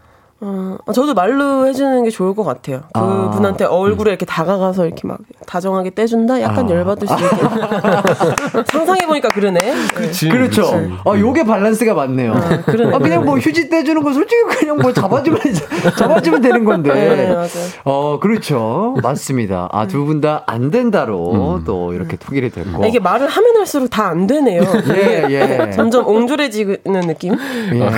어, 0.46 0.92
저도 0.92 1.14
말로 1.14 1.66
해주는 1.66 2.04
게 2.04 2.10
좋을 2.10 2.34
것 2.34 2.44
같아요. 2.44 2.82
아. 2.92 3.30
그분한테 3.30 3.64
얼굴에 3.64 4.10
이렇게 4.10 4.26
다가가서 4.26 4.84
이렇게 4.84 5.06
막 5.08 5.18
다정하게 5.46 5.90
떼준다? 5.94 6.40
약간 6.42 6.66
아. 6.66 6.70
열받을 6.70 7.08
수 7.08 7.14
있게. 7.14 7.24
상상해보니까 8.70 9.28
그러네. 9.30 9.60
그치, 9.94 10.28
그렇죠. 10.28 10.62
그치. 10.70 10.92
어, 11.06 11.18
요게 11.18 11.44
밸런스가 11.44 11.94
맞네요. 11.94 12.32
아, 12.34 12.62
그러네. 12.62 12.98
그냥 12.98 13.24
뭐 13.24 13.38
휴지 13.38 13.68
떼주는 13.70 14.02
거 14.02 14.12
솔직히 14.12 14.42
그냥 14.58 14.76
뭐 14.78 14.92
잡아주면, 14.92 15.40
잡아주면 15.98 16.42
되는 16.42 16.64
건데. 16.64 16.92
네, 16.92 17.28
맞아요. 17.32 17.48
어, 17.84 18.18
그렇죠. 18.20 18.96
맞습니다. 19.02 19.68
아, 19.72 19.86
두 19.86 20.04
분 20.04 20.20
다 20.20 20.42
안 20.46 20.70
된다로 20.70 21.56
음. 21.58 21.64
또 21.64 21.92
이렇게 21.94 22.16
통일이 22.16 22.50
됐고. 22.50 22.84
이게 22.84 22.98
말을 22.98 23.26
하면 23.28 23.56
할수록 23.56 23.88
다 23.90 24.04
안 24.04 24.26
되네요. 24.26 24.60
예, 24.94 25.24
예. 25.30 25.70
점점 25.74 26.06
옹졸해지는 26.06 27.00
느낌? 27.06 27.34
예. 27.72 27.82
아, 27.82 27.90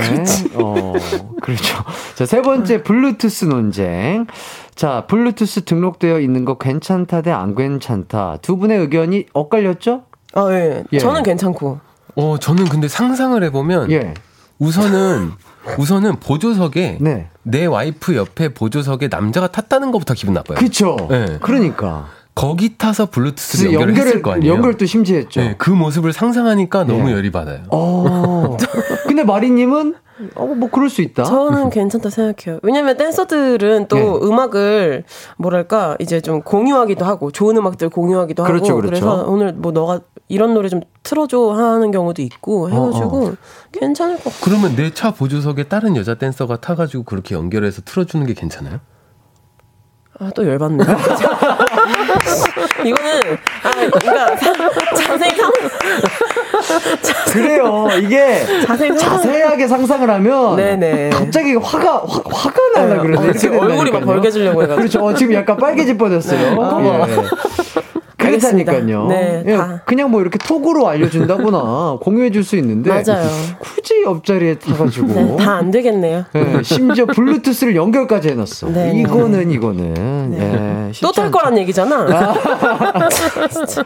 어, 0.55 0.93
그렇죠. 1.43 1.79
자, 2.15 2.25
세 2.37 2.43
번째, 2.43 2.83
블루투스 2.83 3.47
논쟁. 3.47 4.27
자, 4.75 5.07
블루투스 5.09 5.65
등록되어 5.65 6.21
있는 6.21 6.45
거 6.45 6.59
괜찮다 6.59 7.23
대 7.23 7.31
안 7.33 7.55
괜찮다. 7.55 8.39
두 8.43 8.59
분의 8.59 8.79
의견이 8.79 9.25
엇갈렸죠? 9.33 10.03
아, 10.35 10.49
예. 10.53 10.85
예. 10.93 10.99
저는 10.99 11.23
괜찮고. 11.23 11.81
어, 12.17 12.39
저는 12.39 12.67
근데 12.67 12.89
상상을 12.89 13.43
해 13.43 13.51
보면 13.51 13.91
예. 13.91 14.13
우선은 14.59 15.31
우선은 15.79 16.17
보조석에 16.21 16.99
네. 17.01 17.29
내 17.43 17.65
와이프 17.65 18.15
옆에 18.17 18.51
보조석에 18.53 19.09
남자가 19.09 19.47
탔다는 19.49 19.91
것부터 19.91 20.13
기분 20.13 20.35
나빠요. 20.35 20.59
그쵸. 20.59 20.97
네. 21.09 21.39
그러니까. 21.41 22.09
거기 22.37 22.77
타서 22.77 23.07
블루투스 23.07 23.57
그래서 23.63 23.73
연결을 23.81 23.97
했을 23.97 24.23
거 24.23 24.33
아니에요. 24.33 24.53
연결도 24.55 24.85
심지했죠. 24.85 25.41
네, 25.41 25.55
그 25.57 25.71
모습을 25.71 26.13
상상하니까 26.13 26.85
너무 26.85 27.09
예. 27.09 27.15
열이 27.15 27.33
받아요. 27.33 27.63
어. 27.71 28.59
근데 29.09 29.25
마리님은, 29.25 29.95
어, 30.35 30.45
뭐, 30.47 30.69
그럴 30.71 30.91
수 30.91 31.01
있다. 31.01 31.25
저는 31.25 31.71
괜찮다 31.71 32.11
생각해요. 32.11 32.61
왜냐면 32.63 32.99
댄서들은 32.99 33.89
또 33.89 33.97
네. 33.97 34.27
음악을 34.27 35.05
뭐랄까 35.39 35.97
이제 35.99 36.21
좀 36.21 36.43
공유하기도 36.43 37.07
하고 37.07 37.33
좋은 37.33 37.57
음악들 37.57 37.89
공유하기도 37.89 38.45
그렇죠, 38.45 38.73
하고 38.73 38.77
그렇죠. 38.83 38.95
래서 38.95 39.25
오늘 39.27 39.55
뭐 39.55 39.73
너가 39.73 40.01
이런 40.29 40.53
노래 40.53 40.69
좀 40.69 40.83
틀어줘 41.05 41.53
하는 41.53 41.91
경우도 41.91 42.21
있고 42.21 42.69
해가지고 42.69 43.27
어, 43.29 43.35
괜찮을 43.73 44.17
것 44.17 44.25
같아요. 44.25 44.41
그러면 44.43 44.77
내 44.77 44.91
차 44.93 45.11
보조석에 45.15 45.65
다른 45.65 45.97
여자 45.97 46.15
댄서가 46.17 46.59
타가지고 46.61 47.05
그렇게 47.05 47.35
연결해서 47.35 47.81
틀어주는 47.83 48.27
게 48.27 48.35
괜찮아요? 48.35 48.81
아, 50.19 50.31
또 50.35 50.47
열받네. 50.47 50.83
이거는, 52.85 53.39
아, 53.63 53.71
그러니까, 53.71 54.37
사- 54.37 54.53
자세히 54.95 55.31
상, 55.37 55.51
그래요. 57.33 57.89
이게 58.01 58.45
자세히 58.67 58.97
자세하게 58.97 59.67
상상을 59.69 60.09
하면 60.09 60.57
네네. 60.57 61.11
갑자기 61.11 61.55
화가 61.55 62.03
화, 62.07 62.21
화가 62.25 62.61
날라 62.75 63.03
네, 63.03 63.09
그러네. 63.09 63.59
얼굴이 63.59 63.91
막. 63.91 64.05
벌개지려고 64.05 64.63
해가지고. 64.63 64.77
그렇죠. 64.77 65.05
어, 65.05 65.15
지금 65.15 65.35
약간 65.35 65.57
빨개질 65.57 65.97
뻔했어요. 65.99 66.61
아. 66.61 67.07
예. 67.09 67.17
그렇다니까요. 68.31 69.07
네, 69.09 69.43
예, 69.47 69.57
다. 69.57 69.83
그냥 69.87 70.11
뭐 70.11 70.21
이렇게 70.21 70.39
톡으로 70.39 70.89
알려준다거나 70.89 71.99
공유해줄 72.03 72.45
수 72.45 72.57
있는데 72.57 72.91
맞아요. 72.91 73.29
굳이 73.59 74.03
옆자리에 74.05 74.59
타가지고 74.59 75.07
네, 75.09 75.37
다안 75.37 75.71
되겠네요. 75.71 76.25
예, 76.35 76.63
심지어 76.63 77.07
블루투스를 77.07 77.77
연결까지 77.77 78.29
해놨어. 78.31 78.69
네. 78.71 78.93
이거는 78.97 79.51
이거는 79.51 80.35
예, 80.39 80.93
쉽지 80.93 81.03
또탈 81.03 81.27
않죠. 81.27 81.39
거란 81.39 81.59
얘기잖아. 81.59 82.05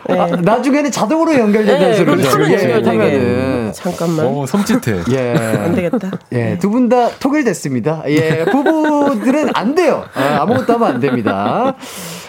네. 0.08 0.18
아, 0.18 0.26
나중에는 0.26 0.90
자동으로 0.90 1.34
연결된다는 1.38 1.90
네, 1.90 1.94
소리죠. 1.96 2.28
타면 2.30 2.48
예, 2.50 2.52
연결되게. 2.54 2.82
타면은. 2.84 3.72
잠깐만. 3.72 4.26
어, 4.26 4.44
섬찟해. 4.46 5.02
예. 5.12 5.34
안 5.58 5.74
되겠다. 5.74 6.10
예, 6.32 6.58
두 6.58 6.70
분 6.70 6.88
다 6.88 7.08
통일됐습니다. 7.20 8.02
예, 8.08 8.44
부부들은 8.46 9.50
안 9.54 9.74
돼요. 9.74 10.04
아, 10.14 10.38
아무것도 10.42 10.72
하면 10.74 10.88
안 10.94 11.00
됩니다. 11.00 11.74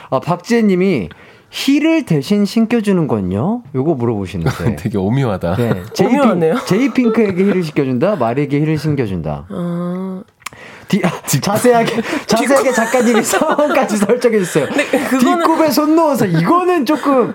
아, 0.10 0.20
박지혜 0.20 0.62
님이 0.62 1.10
힐을 1.52 2.06
대신 2.06 2.46
신겨주는 2.46 3.08
건요? 3.08 3.64
요거 3.76 3.96
물어보시는데. 3.96 4.78
되게 4.80 4.98
오묘하다. 4.98 5.56
네, 5.58 5.84
오묘하네요. 6.02 6.56
제이핑크에게 6.66 7.44
힐을 7.44 7.64
신겨준다, 7.64 8.16
마리에게 8.16 8.62
힐을 8.62 8.78
신겨준다. 8.78 9.48
어, 9.50 10.22
뒤, 10.92 11.02
아, 11.06 11.10
자세하게, 11.26 12.02
자세하게 12.28 12.72
작가님이 12.74 13.24
상황까지 13.24 13.96
설정해 13.96 14.40
주세요. 14.40 14.68
그거는- 14.68 15.40
뒷굽에 15.46 15.70
손 15.72 15.96
넣어서, 15.96 16.26
이거는 16.26 16.86
조금, 16.86 17.34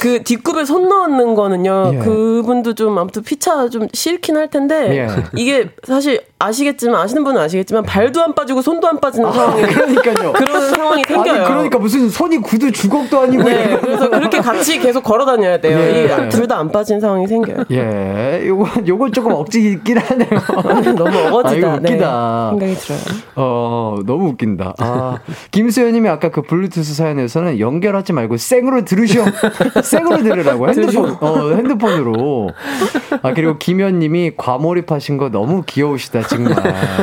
그 0.00 0.22
뒷굽에 0.22 0.64
손 0.64 0.88
넣는 0.88 1.34
거는요. 1.34 1.90
예. 1.94 1.98
그분도 1.98 2.74
좀 2.74 2.98
아무튼 2.98 3.22
피차 3.22 3.68
좀 3.68 3.86
싫긴 3.92 4.36
할 4.36 4.48
텐데 4.50 4.96
예. 5.06 5.08
이게 5.36 5.68
사실 5.86 6.20
아시겠지만 6.38 7.00
아시는 7.00 7.22
분은 7.22 7.40
아시겠지만 7.40 7.84
발도 7.84 8.20
안 8.22 8.34
빠지고 8.34 8.60
손도 8.60 8.88
안 8.88 8.98
빠지는 9.00 9.32
상황이 9.32 9.62
그러니까요. 9.62 10.32
그런 10.32 10.70
상황이 10.74 11.04
생겨요. 11.06 11.32
아니, 11.34 11.44
그러니까 11.44 11.78
무슨 11.78 12.08
손이 12.10 12.38
구두 12.38 12.72
주걱도 12.72 13.20
아니고. 13.20 13.44
네. 13.44 13.78
그래서 13.80 14.10
그렇게 14.10 14.38
같이 14.40 14.78
계속 14.80 15.02
걸어 15.04 15.24
다녀야 15.24 15.58
돼요. 15.60 15.78
예. 15.78 16.28
둘다 16.28 16.58
안 16.58 16.72
빠진 16.72 16.98
상황이 17.00 17.26
생겨요. 17.28 17.64
예, 17.70 18.42
요거, 18.46 18.68
요거 18.86 19.10
조금 19.12 19.32
억지 19.32 19.60
있긴 19.74 19.98
하네요. 19.98 20.28
너무 20.96 21.18
어거지다. 21.36 21.68
아, 21.68 21.74
웃기다. 21.76 22.50
네, 22.58 22.66
생각이 22.66 22.74
들어요. 22.74 22.93
어, 23.36 23.96
너무 24.06 24.28
웃긴다. 24.28 24.74
아, 24.78 25.18
김수현님이 25.50 26.08
아까 26.08 26.30
그 26.30 26.42
블루투스 26.42 26.94
사연에서는 26.94 27.58
연결하지 27.58 28.12
말고 28.12 28.36
생으로 28.36 28.84
들으시오. 28.84 29.24
생으로 29.82 30.22
들으라고. 30.22 30.68
핸드폰, 30.68 31.16
어, 31.20 31.54
핸드폰으로. 31.54 32.50
아, 33.22 33.32
그리고 33.34 33.58
김현님이 33.58 34.32
과몰입하신 34.36 35.16
거 35.18 35.30
너무 35.30 35.62
귀여우시다, 35.66 36.22
정말. 36.26 36.54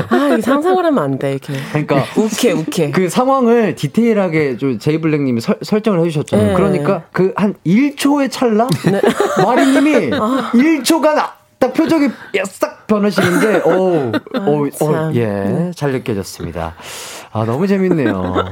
아, 0.09 0.35
이 0.37 0.41
상상을 0.41 0.83
하면 0.85 1.03
안 1.03 1.19
돼, 1.19 1.31
이렇게. 1.31 1.53
그러니까. 1.69 2.03
욱해, 2.17 2.51
욱해. 2.51 2.91
그 2.91 3.09
상황을 3.09 3.75
디테일하게 3.75 4.57
좀 4.57 4.79
제이블랙님이 4.79 5.41
설- 5.41 5.57
설정을 5.61 5.99
해주셨잖아요. 6.01 6.47
네. 6.49 6.53
그러니까 6.53 7.03
그 7.11 7.31
한 7.35 7.55
1초의 7.65 8.29
찰나 8.29 8.67
마리님이 9.43 10.09
1초간 10.11 11.15
딱 11.61 11.73
표정이 11.73 12.09
싹 12.45 12.87
변하시는데, 12.87 13.61
오, 13.69 14.11
오, 14.47 14.61
오, 14.65 14.69
참. 14.71 15.15
예, 15.15 15.71
잘 15.75 15.91
느껴졌습니다. 15.91 16.73
아, 17.31 17.45
너무 17.45 17.67
재밌네요. 17.67 18.49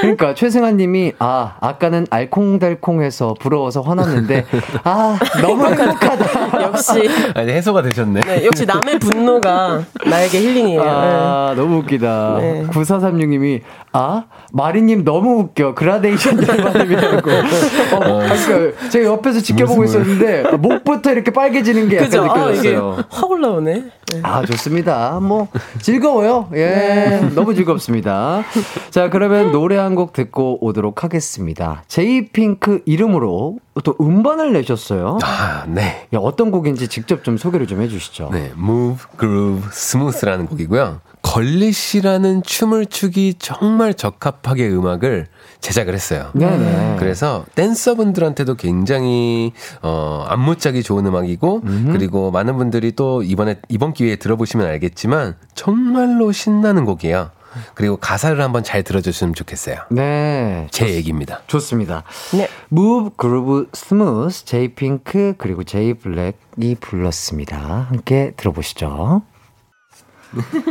그러니까 0.00 0.34
최승환님이 0.34 1.12
아, 1.20 1.54
아까는 1.60 2.08
알콩달콩해서 2.10 3.34
부러워서 3.38 3.80
화났는데, 3.82 4.44
아, 4.82 5.16
너무 5.40 5.66
행복하다. 5.66 6.62
역시, 6.66 7.08
아니, 7.34 7.52
해소가 7.52 7.80
되셨네. 7.82 8.20
네, 8.22 8.44
역시 8.44 8.66
남의 8.66 8.98
분노가 8.98 9.84
나에게 10.04 10.40
힐링이에요. 10.40 10.82
아, 10.82 11.54
너무 11.56 11.78
웃기다. 11.78 12.38
네. 12.40 12.66
9436 12.72 13.28
님이, 13.28 13.62
아, 13.98 14.24
마리님 14.52 15.04
너무 15.04 15.40
웃겨. 15.40 15.74
그라데이션 15.74 16.46
열받음이라고. 16.46 17.30
어, 17.98 18.22
아, 18.22 18.28
그러니까 18.46 18.88
제가 18.90 19.06
옆에서 19.06 19.40
지켜보고 19.40 19.82
있었는데, 19.84 20.56
목부터 20.58 21.10
이렇게 21.10 21.32
빨개지는 21.32 21.88
게 21.88 21.96
약간 21.96 22.08
그죠? 22.08 22.22
아, 22.22 22.46
느껴졌어요. 22.46 23.04
확 23.10 23.30
올라오네. 23.30 23.74
네. 24.12 24.20
아, 24.22 24.44
좋습니다. 24.46 25.18
뭐, 25.20 25.48
즐거워요. 25.82 26.48
예, 26.54 27.20
너무 27.34 27.54
즐겁습니다. 27.54 28.44
자, 28.90 29.10
그러면 29.10 29.50
노래 29.52 29.76
한 29.76 29.98
곡 29.98 30.12
듣고 30.12 30.64
오도록 30.64 31.02
하겠습니다. 31.02 31.82
제이핑크 31.88 32.82
이름으로 32.84 33.58
또 33.82 33.96
음반을 34.00 34.52
내셨어요. 34.52 35.18
아, 35.24 35.64
네. 35.66 36.06
야, 36.14 36.18
어떤 36.20 36.52
곡인지 36.52 36.86
직접 36.86 37.24
좀 37.24 37.36
소개를 37.36 37.66
좀 37.66 37.80
해주시죠. 37.82 38.28
네, 38.32 38.52
Move, 38.56 38.98
Groove, 39.18 39.68
Smooth라는 39.72 40.46
곡이고요. 40.46 41.00
걸리시라는 41.28 42.42
춤을 42.42 42.86
추기 42.86 43.34
정말 43.38 43.92
적합하게 43.92 44.70
음악을 44.70 45.26
제작을 45.60 45.94
했어요. 45.94 46.30
네네. 46.32 46.96
그래서 46.98 47.44
댄서분들한테도 47.54 48.54
굉장히 48.54 49.52
어 49.82 50.24
안무 50.26 50.51
짜기 50.51 50.82
좋은 50.82 51.04
음악이고 51.04 51.62
그리고 51.92 52.30
많은 52.30 52.56
분들이 52.56 52.92
또 52.92 53.22
이번에 53.22 53.56
이번 53.68 53.92
기회에 53.92 54.16
들어보시면 54.16 54.66
알겠지만 54.66 55.36
정말로 55.54 56.32
신나는 56.32 56.86
곡이에요. 56.86 57.30
그리고 57.74 57.96
가사를 57.96 58.40
한번 58.40 58.62
잘 58.62 58.82
들어줬으면 58.82 59.34
좋겠어요. 59.34 59.76
네. 59.90 60.66
제 60.70 60.94
얘기입니다. 60.94 61.42
좋습니다. 61.46 62.04
네. 62.32 62.48
Move, 62.72 63.10
Groove, 63.20 63.66
Smooth, 63.74 64.44
제이핑크 64.44 65.34
그리고 65.36 65.64
제이블랙이 65.64 66.76
불렀습니다. 66.80 67.86
함께 67.90 68.32
들어보시죠. 68.36 69.22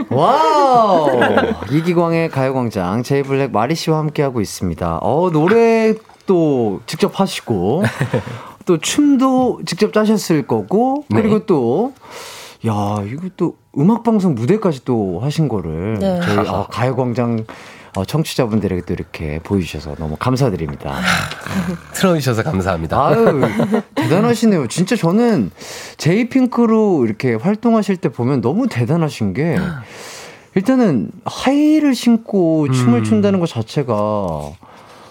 와우! 0.10 1.10
이기광의 1.72 2.30
가요광장 2.30 3.03
제이블랙 3.03 3.51
마리 3.51 3.76
씨와 3.76 3.99
함께하고 3.99 4.41
있습니다. 4.41 4.99
어, 5.01 5.30
노래 5.32 5.93
또 6.26 6.82
직접 6.86 7.20
하시고 7.20 7.84
또 8.66 8.78
춤도 8.78 9.62
직접 9.66 9.93
짜셨을 9.93 10.45
거고 10.45 11.05
그리고 11.10 11.45
또 11.45 11.93
야, 12.68 13.03
이거 13.05 13.30
또 13.38 13.55
음악방송 13.78 14.36
무대까지 14.36 14.84
또 14.84 15.20
하신 15.22 15.47
거를 15.47 15.97
네. 15.99 16.20
저희 16.22 16.47
어, 16.47 16.68
가요광장 16.70 17.45
어, 17.98 18.06
청취자분들에게 18.06 18.84
또 18.84 18.93
이렇게 18.93 19.39
보여주셔서 19.39 19.95
너무 19.95 20.18
감사드립니다. 20.20 21.00
틀어주셔서 21.93 22.43
감사합니다. 22.43 23.08
아유, 23.08 23.41
대단하시네요. 23.95 24.68
진짜 24.68 24.95
저는 24.95 25.50
제이핑크로 25.98 27.06
이렇게 27.06 27.34
활동하실 27.34 27.98
때 27.98 28.10
보면 28.10 28.41
너무 28.41 28.68
대단하신 28.68 29.34
게 29.34 29.58
일단은 30.54 31.10
하이를 31.26 31.95
신고 31.95 32.72
춤을 32.72 33.00
음. 33.00 33.04
춘다는 33.04 33.39
것 33.39 33.50
자체가 33.50 34.52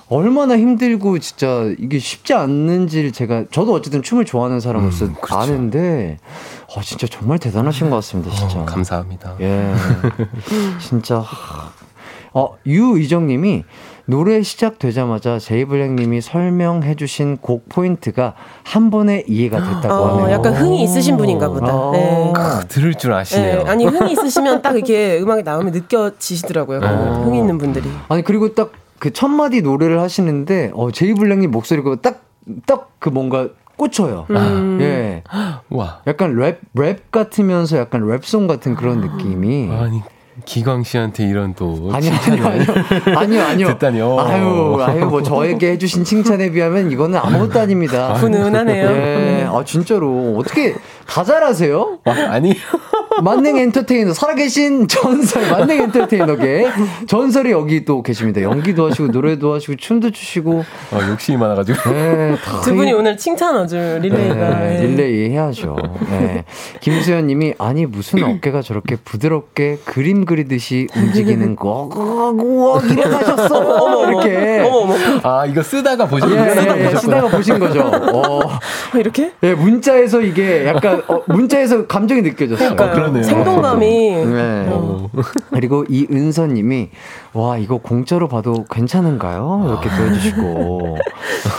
얼마나 0.09 0.57
힘들고 0.57 1.19
진짜 1.19 1.73
이게 1.81 1.99
쉽지 1.99 2.35
않는지를 2.35 3.11
제가 3.11 3.47
저도 3.51 3.73
어쨌든 3.75 4.03
춤을 4.03 4.25
좋아하는 4.25 4.61
사람으로서 4.61 5.07
음, 5.07 5.15
그렇죠. 5.21 5.37
아는데 5.37 6.19
어, 6.77 6.81
진짜 6.83 7.09
정말 7.09 7.41
대단하신 7.41 7.91
것 7.91 7.97
같습니다. 7.97 8.33
진짜. 8.33 8.61
어, 8.61 8.65
감사합니다. 8.65 9.35
예. 9.41 9.75
진짜. 10.81 11.25
어, 12.39 12.57
유의정님이 12.67 13.65
노래 14.05 14.43
시작되자마자 14.43 15.39
제이블랙님이 15.39 16.21
설명해주신 16.21 17.39
곡 17.39 17.69
포인트가 17.71 18.35
한 18.63 18.91
번에 18.91 19.25
이해가 19.27 19.59
됐다고 19.59 19.95
어, 19.95 20.19
하네요. 20.19 20.31
약간 20.35 20.53
흥이 20.55 20.83
있으신 20.85 21.17
분인가 21.17 21.49
보다. 21.49 21.75
어. 21.75 21.93
네. 21.93 22.33
크, 22.35 22.69
들을 22.69 22.95
줄 22.95 23.13
아시네요. 23.15 23.65
네, 23.65 23.71
아니 23.71 23.87
흥이 23.87 24.13
있으시면 24.13 24.61
딱 24.63 24.77
이렇게 24.77 25.19
음악이 25.21 25.43
나오면 25.43 25.73
느껴지시더라고요. 25.73 26.81
그 26.81 26.87
어. 26.87 27.23
흥 27.25 27.35
있는 27.35 27.57
분들이. 27.59 27.89
아니 28.09 28.23
그리고 28.23 28.55
딱 28.55 28.73
그 28.99 29.11
첫 29.13 29.29
마디 29.29 29.61
노래를 29.61 30.01
하시는데 30.01 30.71
어, 30.75 30.91
제이블랙님 30.91 31.51
목소리가 31.51 31.97
딱 32.03 32.23
딱 32.67 32.91
그 32.99 33.09
뭔가 33.11 33.49
꽂혀요. 33.77 34.27
음. 34.31 34.79
예. 34.81 35.23
와. 35.71 36.01
약간 36.07 36.37
랩, 36.39 36.61
랩 36.75 37.11
같으면서 37.11 37.77
약간 37.77 38.03
랩송 38.03 38.47
같은 38.49 38.75
그런 38.75 39.01
느낌이. 39.01 39.69
아니 39.71 40.01
기광 40.45 40.83
씨한테 40.83 41.25
이런 41.27 41.55
또 41.55 41.91
아니요, 41.93 42.13
아니요, 42.27 42.47
아니요. 42.47 43.19
아니요, 43.19 43.43
아니요. 43.43 43.67
듣다니요. 43.69 44.21
아유, 44.21 44.77
아유, 44.83 45.07
뭐 45.07 45.23
저에게 45.23 45.73
해주신 45.73 46.05
칭찬에 46.05 46.51
비하면 46.51 46.91
이거는 46.91 47.19
아무것도 47.19 47.59
아닙니다. 47.59 48.13
훈훈하네요. 48.15 48.87
예, 48.91 49.49
아, 49.49 49.65
진짜로. 49.65 50.37
어떻게 50.39 50.75
다 51.07 51.25
잘하세요? 51.25 51.99
아니 52.05 52.55
만능 53.23 53.57
엔터테이너, 53.57 54.13
살아계신 54.13 54.89
전설, 54.89 55.49
만능 55.51 55.81
엔터테이너계 55.85 56.67
전설이 57.07 57.51
여기 57.51 57.83
또 57.87 58.03
계십니다. 58.03 58.43
연기도 58.43 58.91
하시고, 58.91 59.09
노래도 59.09 59.55
하시고, 59.55 59.77
춤도 59.77 60.11
추시고. 60.11 60.65
어, 60.93 60.99
욕심이 61.09 61.39
많아가지고. 61.39 61.91
네, 61.93 62.37
다 62.45 62.61
두 62.61 62.75
분이 62.75 62.91
이- 62.91 62.93
오늘 62.93 63.17
칭찬 63.17 63.57
아주 63.57 63.77
릴레이가. 64.03 64.35
네, 64.35 64.79
예. 64.83 64.87
릴레이 64.87 65.31
해야죠. 65.31 65.77
네. 66.11 66.45
김수현 66.81 67.27
님이, 67.27 67.55
아니, 67.57 67.87
무슨 67.87 68.21
어깨가 68.37 68.61
저렇게 68.61 68.97
부드럽게 68.97 69.79
그림 69.87 70.27
그리듯이 70.27 70.87
움직이는 70.95 71.57
거. 71.57 71.89
우와, 72.37 72.83
이래 72.83 73.03
가셨어. 73.03 74.11
이렇게. 74.11 74.61
어머 74.67 74.77
어머. 74.77 74.95
아 75.23 75.47
이거 75.47 75.63
쓰다가 75.63 76.07
쓰다 76.07 76.29
예, 76.29 76.51
예, 76.51 76.85
보셨구나. 76.85 77.01
쓰다가 77.01 77.29
보신 77.29 77.59
거죠. 77.59 77.81
어, 77.81 78.41
어, 78.45 78.59
이렇게? 78.99 79.33
예, 79.43 79.55
문자에서 79.55 80.21
이게 80.21 80.67
약간, 80.67 80.96
어, 81.09 81.23
문자에서 81.27 81.87
감정이 81.87 82.23
느껴졌어요. 82.23 82.77
그러니까요. 82.77 82.93
그러네요. 82.95 83.23
생동감이. 83.23 83.87
네. 84.27 84.69
그리고 85.53 85.85
이 85.89 86.07
은서님이 86.11 86.91
와 87.33 87.59
이거 87.59 87.79
공짜로 87.79 88.29
봐도 88.29 88.65
괜찮은가요? 88.71 89.65
이렇게 89.67 89.89
또 89.89 90.11
해주시고 90.11 90.99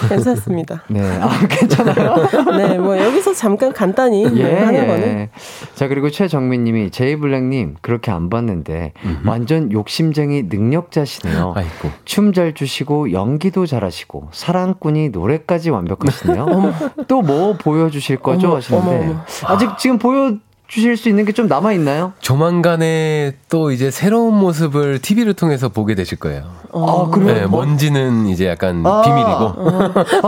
괜찮습니다. 0.09 0.83
네, 0.87 1.01
아 1.21 1.29
괜찮아요. 1.47 2.15
네, 2.57 2.77
뭐 2.77 2.97
여기서 2.97 3.33
잠깐 3.33 3.73
간단히 3.73 4.25
예, 4.37 4.59
하는 4.59 4.87
거는 4.87 5.01
예. 5.03 5.29
자 5.75 5.87
그리고 5.87 6.09
최정민님이 6.09 6.89
제이블랙님 6.91 7.75
그렇게 7.81 8.11
안 8.11 8.29
봤는데 8.29 8.93
완전 9.25 9.71
욕심쟁이 9.71 10.43
능력자시네요. 10.43 11.53
아이고. 11.55 11.89
춤잘 12.05 12.53
추시고 12.53 13.11
연기도 13.11 13.65
잘하시고 13.65 14.29
사랑꾼이 14.31 15.09
노래까지 15.09 15.69
완벽하시네요. 15.69 16.45
또 17.07 17.17
뭐 17.27 17.57
보여주실 17.57 18.17
거죠? 18.17 18.47
어머, 18.47 18.55
하시는데 18.57 18.87
어머, 18.89 19.01
어머. 19.11 19.25
아직 19.45 19.77
지금 19.77 19.97
보여 19.97 20.33
주실 20.67 20.97
수 20.97 21.07
있는 21.07 21.23
게 21.23 21.31
좀 21.31 21.47
남아 21.47 21.71
있나요? 21.73 22.11
조만간에 22.19 23.33
또 23.47 23.71
이제 23.71 23.89
새로운 23.89 24.33
모습을 24.35 24.99
TV를 24.99 25.33
통해서 25.33 25.69
보게 25.69 25.95
되실 25.95 26.19
거예요. 26.19 26.43
아 26.73 27.07
그래요? 27.09 27.33
네, 27.33 27.45
뭔지는 27.45 28.27
이제 28.27 28.47
약간 28.47 28.85
아. 28.85 29.01
비밀이고. 29.01 29.31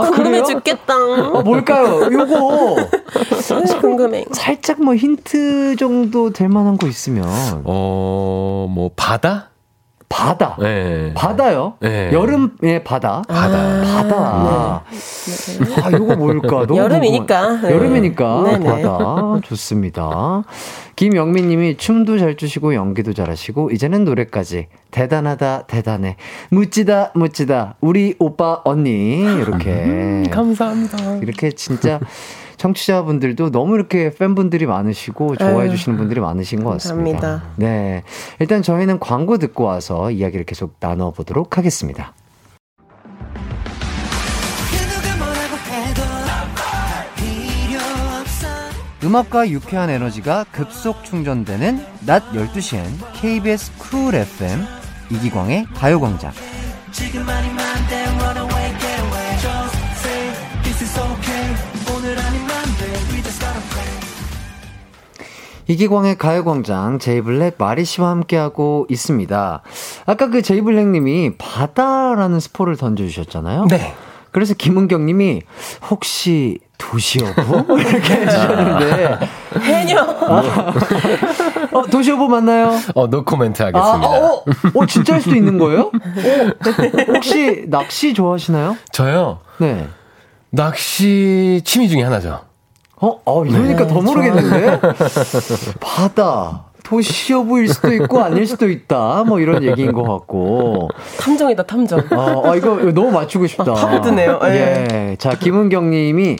궁금해 0.10 0.30
그래요? 0.30 0.44
죽겠다. 0.44 0.96
어, 0.96 1.42
뭘까요? 1.42 2.08
요거 2.10 2.76
궁금해. 3.82 4.24
살짝 4.32 4.82
뭐 4.82 4.94
힌트 4.94 5.76
정도 5.76 6.30
될 6.32 6.48
만한 6.48 6.78
거 6.78 6.86
있으면 6.86 7.26
어, 7.64 8.66
뭐 8.70 8.90
바다? 8.96 9.49
바다. 10.10 10.56
네. 10.60 11.12
바다요? 11.14 11.74
네. 11.80 12.10
여름의 12.12 12.82
바다. 12.84 13.22
바다. 13.28 13.80
바다. 13.84 14.82
아, 15.82 15.92
요거 15.92 16.16
뭘까? 16.16 16.66
너무 16.66 16.76
여름이니까. 16.76 17.60
네. 17.62 17.70
여름이니까 17.70 18.42
네네. 18.42 18.64
바다. 18.82 19.40
좋습니다. 19.44 20.42
김영민 20.96 21.48
님이 21.48 21.76
춤도 21.76 22.18
잘 22.18 22.36
추시고 22.36 22.74
연기도 22.74 23.14
잘하시고 23.14 23.70
이제는 23.70 24.04
노래까지 24.04 24.66
대단하다 24.90 25.62
대단해. 25.68 26.16
묻지다 26.50 27.12
묻지다. 27.14 27.76
우리 27.80 28.16
오빠 28.18 28.60
언니 28.64 29.20
이렇게 29.22 30.24
감사합니다. 30.30 31.18
이렇게 31.22 31.52
진짜 31.52 32.00
청취자분들도 32.60 33.50
너무 33.50 33.74
이렇게 33.74 34.10
팬분들이 34.10 34.66
많으시고 34.66 35.36
좋아해 35.36 35.60
아유, 35.62 35.70
주시는 35.70 35.96
분들이 35.96 36.20
많으신 36.20 36.62
것 36.62 36.70
같습니다. 36.72 37.20
감사합니다. 37.20 37.52
네. 37.56 38.02
일단 38.38 38.62
저희는 38.62 39.00
광고 39.00 39.38
듣고 39.38 39.64
와서 39.64 40.10
이야기를 40.10 40.44
계속 40.44 40.78
나눠 40.78 41.10
보도록 41.10 41.56
하겠습니다. 41.56 42.12
음악과 49.02 49.48
유쾌한 49.48 49.88
에너지가 49.88 50.44
급속 50.52 51.02
충전되는 51.04 51.82
낮 52.04 52.22
12시엔 52.32 52.84
KBS 53.14 53.72
쿨 53.78 54.14
FM 54.14 54.60
이기광의 55.10 55.64
가요광장. 55.74 56.30
이기광의 65.70 66.18
가요광장 66.18 66.98
제이블랙 66.98 67.54
마리 67.56 67.84
씨와 67.84 68.10
함께하고 68.10 68.86
있습니다. 68.90 69.62
아까 70.04 70.30
그 70.30 70.42
제이블랙님이 70.42 71.36
바다라는 71.38 72.40
스포를 72.40 72.76
던져주셨잖아요. 72.76 73.66
네. 73.70 73.94
그래서 74.32 74.54
김은경님이 74.54 75.42
혹시 75.88 76.58
도시어부 76.76 77.66
이렇게 77.78 78.14
해주셨는데 78.14 79.18
해녀. 79.60 80.02
어, 80.02 81.86
도시어부 81.88 82.26
맞나요? 82.26 82.72
어, 82.96 83.08
노 83.08 83.24
코멘트 83.24 83.62
아, 83.62 83.66
하겠습니다. 83.66 84.08
어, 84.08 84.44
어, 84.74 84.86
진짜 84.86 85.14
할 85.14 85.20
수도 85.20 85.36
있는 85.36 85.56
거예요? 85.56 85.82
어, 85.82 87.12
혹시 87.14 87.64
낚시 87.68 88.12
좋아하시나요? 88.12 88.76
저요. 88.90 89.38
네. 89.58 89.86
낚시 90.50 91.62
취미 91.64 91.88
중에 91.88 92.02
하나죠. 92.02 92.49
어, 93.00 93.20
어 93.24 93.44
이러니까 93.44 93.86
더 93.86 94.00
모르겠는데? 94.00 94.80
바다. 95.80 96.64
도시어부일 96.90 97.68
수도 97.68 97.92
있고 97.92 98.20
아닐 98.20 98.44
수도 98.46 98.68
있다. 98.68 99.22
뭐 99.24 99.38
이런 99.38 99.62
얘기인 99.62 99.92
것 99.92 100.02
같고. 100.02 100.88
탐정이다 101.20 101.62
탐정. 101.62 102.00
어, 102.10 102.48
어, 102.48 102.56
이거 102.56 102.76
너무 102.92 103.12
맞추고 103.12 103.46
싶다. 103.46 103.70
아, 103.70 103.74
파고드네요. 103.74 104.40
예. 104.44 104.86
예. 104.90 105.16
자, 105.16 105.30
김은경 105.30 105.90
님이 105.90 106.36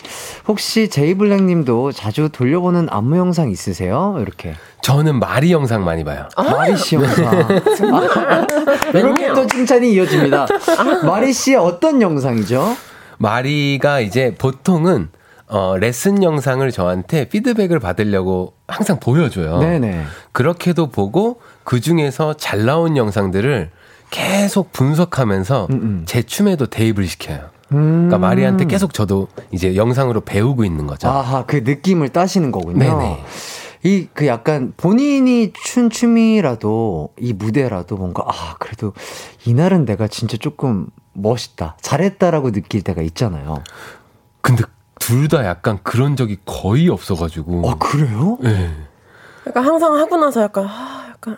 혹시 0.49 0.89
제이블랙 0.89 1.45
님도 1.45 1.93
자주 1.93 2.29
돌려보는 2.31 2.89
안무 2.91 3.17
영상 3.17 3.51
있으세요? 3.51 4.17
이렇게. 4.21 4.55
저는 4.83 5.21
마리 5.21 5.53
영상 5.53 5.85
많이 5.85 6.03
봐요. 6.03 6.29
마리 6.37 6.77
씨 6.77 6.97
영상. 6.97 7.27
아, 7.29 8.47
이렇게 8.93 9.33
또 9.33 9.47
칭찬이 9.47 9.93
이어집니다. 9.93 10.49
마리 11.05 11.33
씨의 11.33 11.59
어떤 11.59 12.03
영상이죠? 12.03 12.77
마리가 13.19 14.01
이제 14.01 14.35
보통은 14.37 15.11
어, 15.51 15.77
레슨 15.77 16.23
영상을 16.23 16.71
저한테 16.71 17.29
피드백을 17.29 17.81
받으려고 17.81 18.55
항상 18.69 19.01
보여줘요. 19.01 19.59
네네. 19.59 20.05
그렇게도 20.33 20.91
보고 20.91 21.41
그 21.65 21.81
중에서 21.81 22.35
잘 22.35 22.65
나온 22.65 22.97
영상들을 22.97 23.71
계속 24.11 24.73
분석하면서 24.73 25.69
음, 25.71 25.75
음. 25.75 26.03
제 26.07 26.23
춤에도 26.23 26.67
대입을 26.67 27.07
시켜요. 27.07 27.51
음. 27.73 28.09
그러니까 28.09 28.19
마리한테 28.19 28.67
계속 28.67 28.95
저도 28.95 29.29
이제 29.51 29.77
영상으로 29.77 30.21
배우고 30.21 30.65
있는 30.65 30.87
거죠. 30.87 31.09
아하, 31.09 31.45
그 31.47 31.57
느낌을 31.65 32.11
따시는 32.11 32.53
거군요. 32.53 32.79
네네. 32.79 33.25
이 33.83 34.09
그 34.13 34.27
약간 34.27 34.75
본인이 34.77 35.53
춘 35.55 35.89
춤이라도 35.89 37.15
이 37.19 37.33
무대라도 37.33 37.97
뭔가 37.97 38.25
아 38.27 38.57
그래도 38.59 38.93
이날은 39.47 39.87
내가 39.87 40.07
진짜 40.07 40.37
조금 40.37 40.87
멋있다 41.15 41.77
잘했다라고 41.81 42.53
느낄 42.53 42.83
때가 42.83 43.01
있잖아요. 43.03 43.63
근데 44.43 44.65
둘 45.01 45.27
다 45.29 45.45
약간 45.45 45.79
그런 45.83 46.15
적이 46.15 46.37
거의 46.45 46.89
없어가지고. 46.89 47.69
아 47.69 47.75
그래요? 47.79 48.39
네. 48.41 48.71
약간 49.47 49.65
항상 49.65 49.97
하고 49.97 50.17
나서 50.17 50.43
약간 50.43 50.67
아, 50.69 51.07
약간 51.11 51.37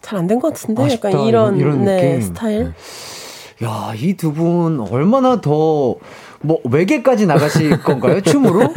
잘 0.00 0.16
안 0.18 0.26
된 0.28 0.38
것 0.38 0.52
같은데 0.54 0.84
아쉽다, 0.84 1.08
약간 1.08 1.22
이런, 1.26 1.56
이런 1.58 1.84
네, 1.84 1.96
느낌. 2.02 2.20
스타일. 2.20 2.72
야, 3.64 3.92
이 3.96 4.14
두 4.16 4.32
분 4.32 4.78
얼마나 4.88 5.40
더, 5.40 5.96
뭐, 6.42 6.58
외계까지 6.70 7.26
나가실 7.26 7.82
건가요? 7.82 8.20
춤으로? 8.20 8.72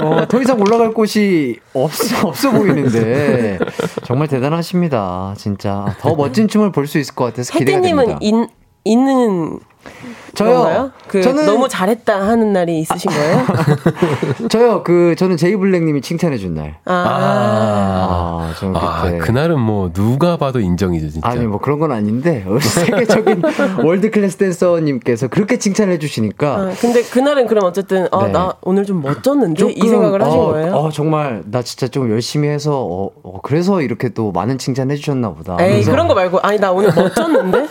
어, 0.00 0.26
더 0.28 0.42
이상 0.42 0.60
올라갈 0.60 0.92
곳이 0.92 1.58
없어, 1.72 2.28
없어 2.28 2.50
보이는데. 2.50 3.58
정말 4.04 4.28
대단하십니다. 4.28 5.32
진짜. 5.38 5.96
더 6.00 6.14
멋진 6.14 6.48
춤을 6.48 6.70
볼 6.72 6.86
수 6.86 6.98
있을 6.98 7.14
것 7.14 7.24
같아서 7.26 7.56
기대가 7.58 7.80
됩니다. 7.80 8.18
인, 8.20 8.46
있는 8.84 9.58
저요? 10.34 10.90
그 11.06 11.20
저는- 11.20 11.44
너무 11.46 11.68
잘했다 11.68 12.20
하는 12.20 12.52
날이 12.52 12.78
있으신 12.80 13.10
거예요? 13.10 13.46
저요, 14.48 14.82
그, 14.82 15.14
저는 15.16 15.36
제이블랙님이 15.36 16.00
칭찬해 16.02 16.36
준 16.38 16.54
날. 16.54 16.76
아, 16.84 16.92
아, 16.94 18.52
아, 18.74 19.02
그때. 19.04 19.18
그날은 19.18 19.60
뭐 19.60 19.90
누가 19.92 20.36
봐도 20.36 20.60
인정이죠, 20.60 21.10
진짜. 21.10 21.28
아니 21.28 21.46
뭐 21.46 21.58
그런 21.58 21.78
건 21.78 21.92
아닌데 21.92 22.44
세계적인 22.60 23.42
world 23.84 24.10
class 24.10 24.36
댄서님께서 24.36 25.28
그렇게 25.28 25.58
칭찬해 25.58 25.98
주시니까 25.98 26.48
아, 26.54 26.72
근데 26.80 27.02
그날은 27.02 27.46
그럼 27.46 27.64
어쨌든 27.64 28.06
아, 28.10 28.24
네. 28.26 28.32
나 28.32 28.54
오늘 28.62 28.84
좀 28.84 29.02
멋졌는데 29.02 29.70
이 29.70 29.74
조금, 29.76 29.88
생각을 29.90 30.22
하신 30.22 30.38
어, 30.38 30.46
거예요? 30.46 30.72
어, 30.74 30.90
정말 30.90 31.42
나 31.46 31.62
진짜 31.62 31.88
좀 31.88 32.10
열심히 32.10 32.48
해서 32.48 32.80
어, 32.82 33.10
어, 33.22 33.40
그래서 33.42 33.82
이렇게 33.82 34.08
또 34.08 34.32
많은 34.32 34.58
칭찬해 34.58 34.96
주셨나 34.96 35.30
보다. 35.30 35.56
에이 35.60 35.72
그래서 35.72 35.90
그런 35.90 36.08
거 36.08 36.14
말고 36.14 36.38
아니 36.40 36.58
나 36.58 36.72
오늘 36.72 36.92
멋졌는데 36.94 37.66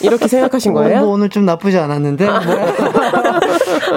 이렇게 0.00 0.28
생각하신 0.28 0.72
어, 0.72 0.74
거예요? 0.74 1.00
뭐 1.00 1.08
오늘 1.10 1.28
좀 1.28 1.44
나쁘지 1.44 1.78
않았는데 1.78 2.26
뭐, 2.26 2.38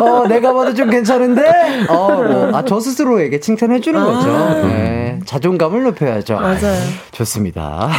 어, 0.22 0.28
내가 0.28 0.54
봐도 0.54 0.74
좀 0.74 0.90
괜찮은데 0.90 1.86
어, 1.90 2.24
뭐, 2.24 2.56
아, 2.56 2.64
저 2.66 2.80
스스로에게 2.80 3.40
칭찬해 3.40 3.80
주는 3.82 4.04
거죠. 4.04 4.30
네, 4.68 5.20
자존감을 5.26 5.84
높여야죠. 5.84 6.38
아. 6.38 6.42
맞아요. 6.42 6.82
좋습니다. 7.12 7.90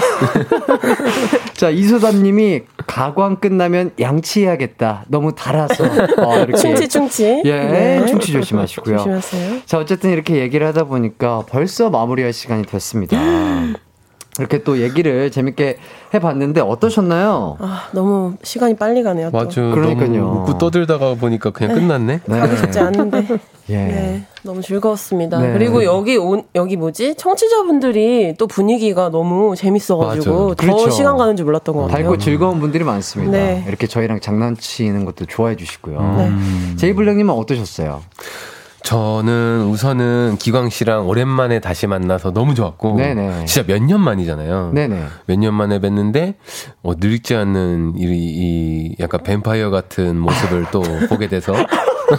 자, 1.54 1.70
이소담 1.70 2.22
님이 2.22 2.62
가광 2.86 3.36
끝나면 3.36 3.92
양치해야겠다. 4.00 5.04
너무 5.08 5.34
달아서. 5.34 5.84
어, 6.18 6.36
이렇게. 6.38 6.56
충치 6.56 6.88
충치. 6.88 7.42
예, 7.44 7.52
네. 7.52 8.06
충치 8.06 8.32
조심하시고요. 8.32 8.96
조심하세요. 8.96 9.60
자, 9.66 9.78
어쨌든 9.78 10.10
이렇게 10.10 10.36
얘기를 10.36 10.66
하다 10.66 10.84
보니까 10.84 11.44
벌써 11.48 11.90
마무리할 11.90 12.32
시간이 12.32 12.64
됐습니다. 12.66 13.16
이렇게 14.38 14.62
또 14.62 14.80
얘기를 14.80 15.30
재밌게 15.30 15.76
해봤는데 16.14 16.62
어떠셨나요? 16.62 17.58
아 17.60 17.88
너무 17.92 18.34
시간이 18.42 18.76
빨리 18.76 19.02
가네요. 19.02 19.30
또. 19.30 19.36
맞아. 19.36 19.60
그러니까요. 19.60 20.08
너무 20.08 20.40
웃고 20.40 20.58
떠들다가 20.58 21.14
보니까 21.14 21.50
그냥 21.50 21.74
끝났네. 21.74 22.20
네. 22.24 22.38
가고 22.40 22.56
싶지 22.56 22.78
않은데. 22.78 23.26
예. 23.68 23.76
네, 23.76 24.24
너무 24.42 24.62
즐거웠습니다. 24.62 25.38
네. 25.38 25.52
그리고 25.52 25.84
여기 25.84 26.16
온 26.16 26.44
여기 26.54 26.76
뭐지 26.76 27.14
청취자분들이 27.14 28.34
또 28.38 28.46
분위기가 28.46 29.10
너무 29.10 29.54
재밌어가지고 29.54 30.34
맞아요. 30.34 30.48
더 30.48 30.54
그렇죠. 30.54 30.90
시간 30.90 31.16
가는 31.18 31.36
줄 31.36 31.44
몰랐던 31.44 31.74
것 31.74 31.82
같아요. 31.82 32.04
밝고 32.04 32.18
즐거운 32.18 32.58
분들이 32.58 32.84
많습니다. 32.84 33.32
네. 33.32 33.64
이렇게 33.68 33.86
저희랑 33.86 34.20
장난치는 34.20 35.04
것도 35.04 35.26
좋아해 35.26 35.56
주시고요. 35.56 35.98
음. 35.98 36.74
제이블랙님은 36.78 37.34
어떠셨어요? 37.34 38.00
저는 38.82 39.66
우선은 39.70 40.36
기광 40.38 40.68
씨랑 40.68 41.06
오랜만에 41.08 41.60
다시 41.60 41.86
만나서 41.86 42.32
너무 42.32 42.54
좋았고 42.54 42.96
네네. 42.96 43.44
진짜 43.46 43.66
몇 43.72 43.82
년 43.82 44.00
만이잖아요. 44.00 44.72
네네. 44.74 45.04
몇년 45.26 45.54
만에 45.54 45.78
뵀는데 45.80 46.34
어, 46.82 46.92
늙지 46.98 47.34
않는 47.34 47.94
이, 47.96 48.04
이 48.04 48.96
약간 49.00 49.22
뱀파이어 49.22 49.70
같은 49.70 50.18
모습을 50.18 50.66
또 50.72 50.82
보게 51.08 51.28
돼서 51.28 51.52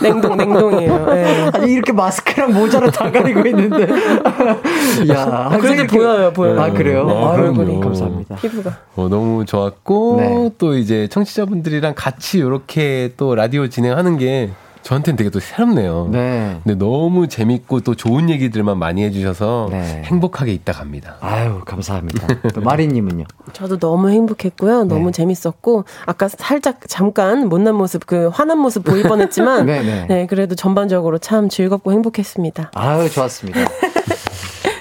냉동 0.01 0.35
냉동이에요. 0.37 1.05
네. 1.13 1.49
아니 1.53 1.71
이렇게 1.73 1.91
마스크랑 1.93 2.53
모자로 2.53 2.89
다 2.91 3.11
가리고 3.11 3.45
있는데. 3.47 3.83
야, 5.13 5.47
항상 5.51 5.59
그래도 5.59 5.73
이렇게- 5.83 5.97
보여요, 5.97 6.33
보여요. 6.33 6.61
아 6.61 6.71
그래요? 6.71 7.05
어, 7.07 7.33
아유. 7.33 7.79
감사합니다. 7.79 8.35
피부가. 8.37 8.77
어, 8.95 9.07
너무 9.09 9.45
좋았고 9.45 10.15
네. 10.19 10.49
또 10.57 10.75
이제 10.77 11.07
청취자분들이랑 11.09 11.93
같이 11.95 12.39
이렇게 12.39 13.13
또 13.17 13.35
라디오 13.35 13.67
진행하는 13.67 14.17
게 14.17 14.49
저한테는 14.83 15.15
되게 15.15 15.29
또 15.29 15.39
새롭네요. 15.39 16.09
네. 16.11 16.57
근데 16.63 16.77
너무 16.77 17.27
재밌고 17.27 17.79
또 17.81 17.95
좋은 17.95 18.29
얘기들만 18.29 18.77
많이 18.77 19.03
해주셔서 19.03 19.69
네. 19.71 20.03
행복하게 20.05 20.51
있다 20.53 20.73
갑니다. 20.73 21.15
아유 21.21 21.61
감사합니다. 21.65 22.27
또 22.53 22.61
마리님은요? 22.61 23.23
저도 23.53 23.79
너무 23.79 24.09
행복했고요. 24.09 24.83
너무 24.83 25.07
네. 25.07 25.11
재밌었고 25.13 25.85
아까 26.05 26.27
살짝 26.27 26.79
잠깐 26.87 27.47
못난 27.47 27.75
모습 27.75 28.05
그 28.05 28.27
화난 28.27 28.59
모습 28.59 28.83
보일 28.83 29.03
뻔했지만 29.03 29.65
네네. 29.65 30.05
네 30.09 30.27
그래도 30.27 30.55
전반적으로 30.55 31.17
참 31.17 31.47
즐겁고 31.47 31.93
행복했습니다. 31.93 32.71
아유 32.75 33.09
좋았습니다. 33.09 33.61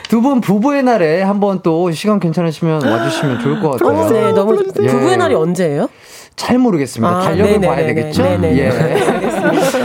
두분 0.09 0.41
부부의 0.43 0.83
날에 0.83 1.23
한번 1.23 1.63
또 1.63 1.91
시간 1.93 2.21
괜찮으시면 2.21 2.85
와주시면 2.85 3.41
좋을 3.41 3.61
것 3.61 3.79
같아요. 3.79 4.09
네 4.11 4.33
너무 4.33 4.63
예. 4.83 4.87
부부의 4.87 5.17
날이 5.17 5.35
언제예요? 5.35 5.89
잘 6.37 6.59
모르겠습니다. 6.59 7.15
아, 7.17 7.21
달력을 7.23 7.61
네네네네. 7.61 7.67
봐야 7.67 7.87
되겠죠? 7.87 8.23
네네네. 8.23 8.59
예. 8.59 8.71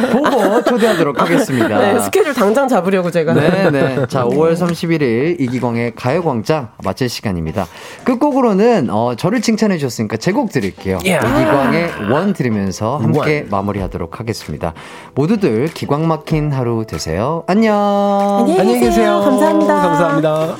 초대하도록 0.64 1.20
하겠습니다. 1.22 1.68
네 1.80 2.00
스케줄 2.00 2.34
당장 2.34 2.68
잡으려고 2.68 3.12
제가. 3.12 3.34
네 3.34 3.72
네. 3.72 4.06
자, 4.08 4.24
5월 4.26 4.54
31일 4.54 5.40
이기광의 5.40 5.94
가요광장 5.96 6.70
마칠 6.84 7.10
시간입니다. 7.10 7.68
끝곡으로는, 8.04 8.90
어, 8.90 9.16
저를 9.16 9.42
칭찬해 9.42 9.78
주셨으니까 9.78 10.18
제 10.18 10.32
곡 10.32 10.52
드릴게요. 10.52 11.00
이기광의 11.18 12.12
원 12.12 12.34
들으면서 12.34 12.98
함께 12.98 13.46
마무리하도록 13.50 14.20
하겠습니다. 14.20 14.74
모두들 15.16 15.68
기광 15.74 16.08
막힌 16.08 16.52
하루 16.52 16.86
되세요. 16.88 17.44
안녕. 17.48 17.74
안녕히 18.60 18.80
계세요. 18.80 19.22
감사합니다. 19.24 19.76
감사합니다. 19.76 20.56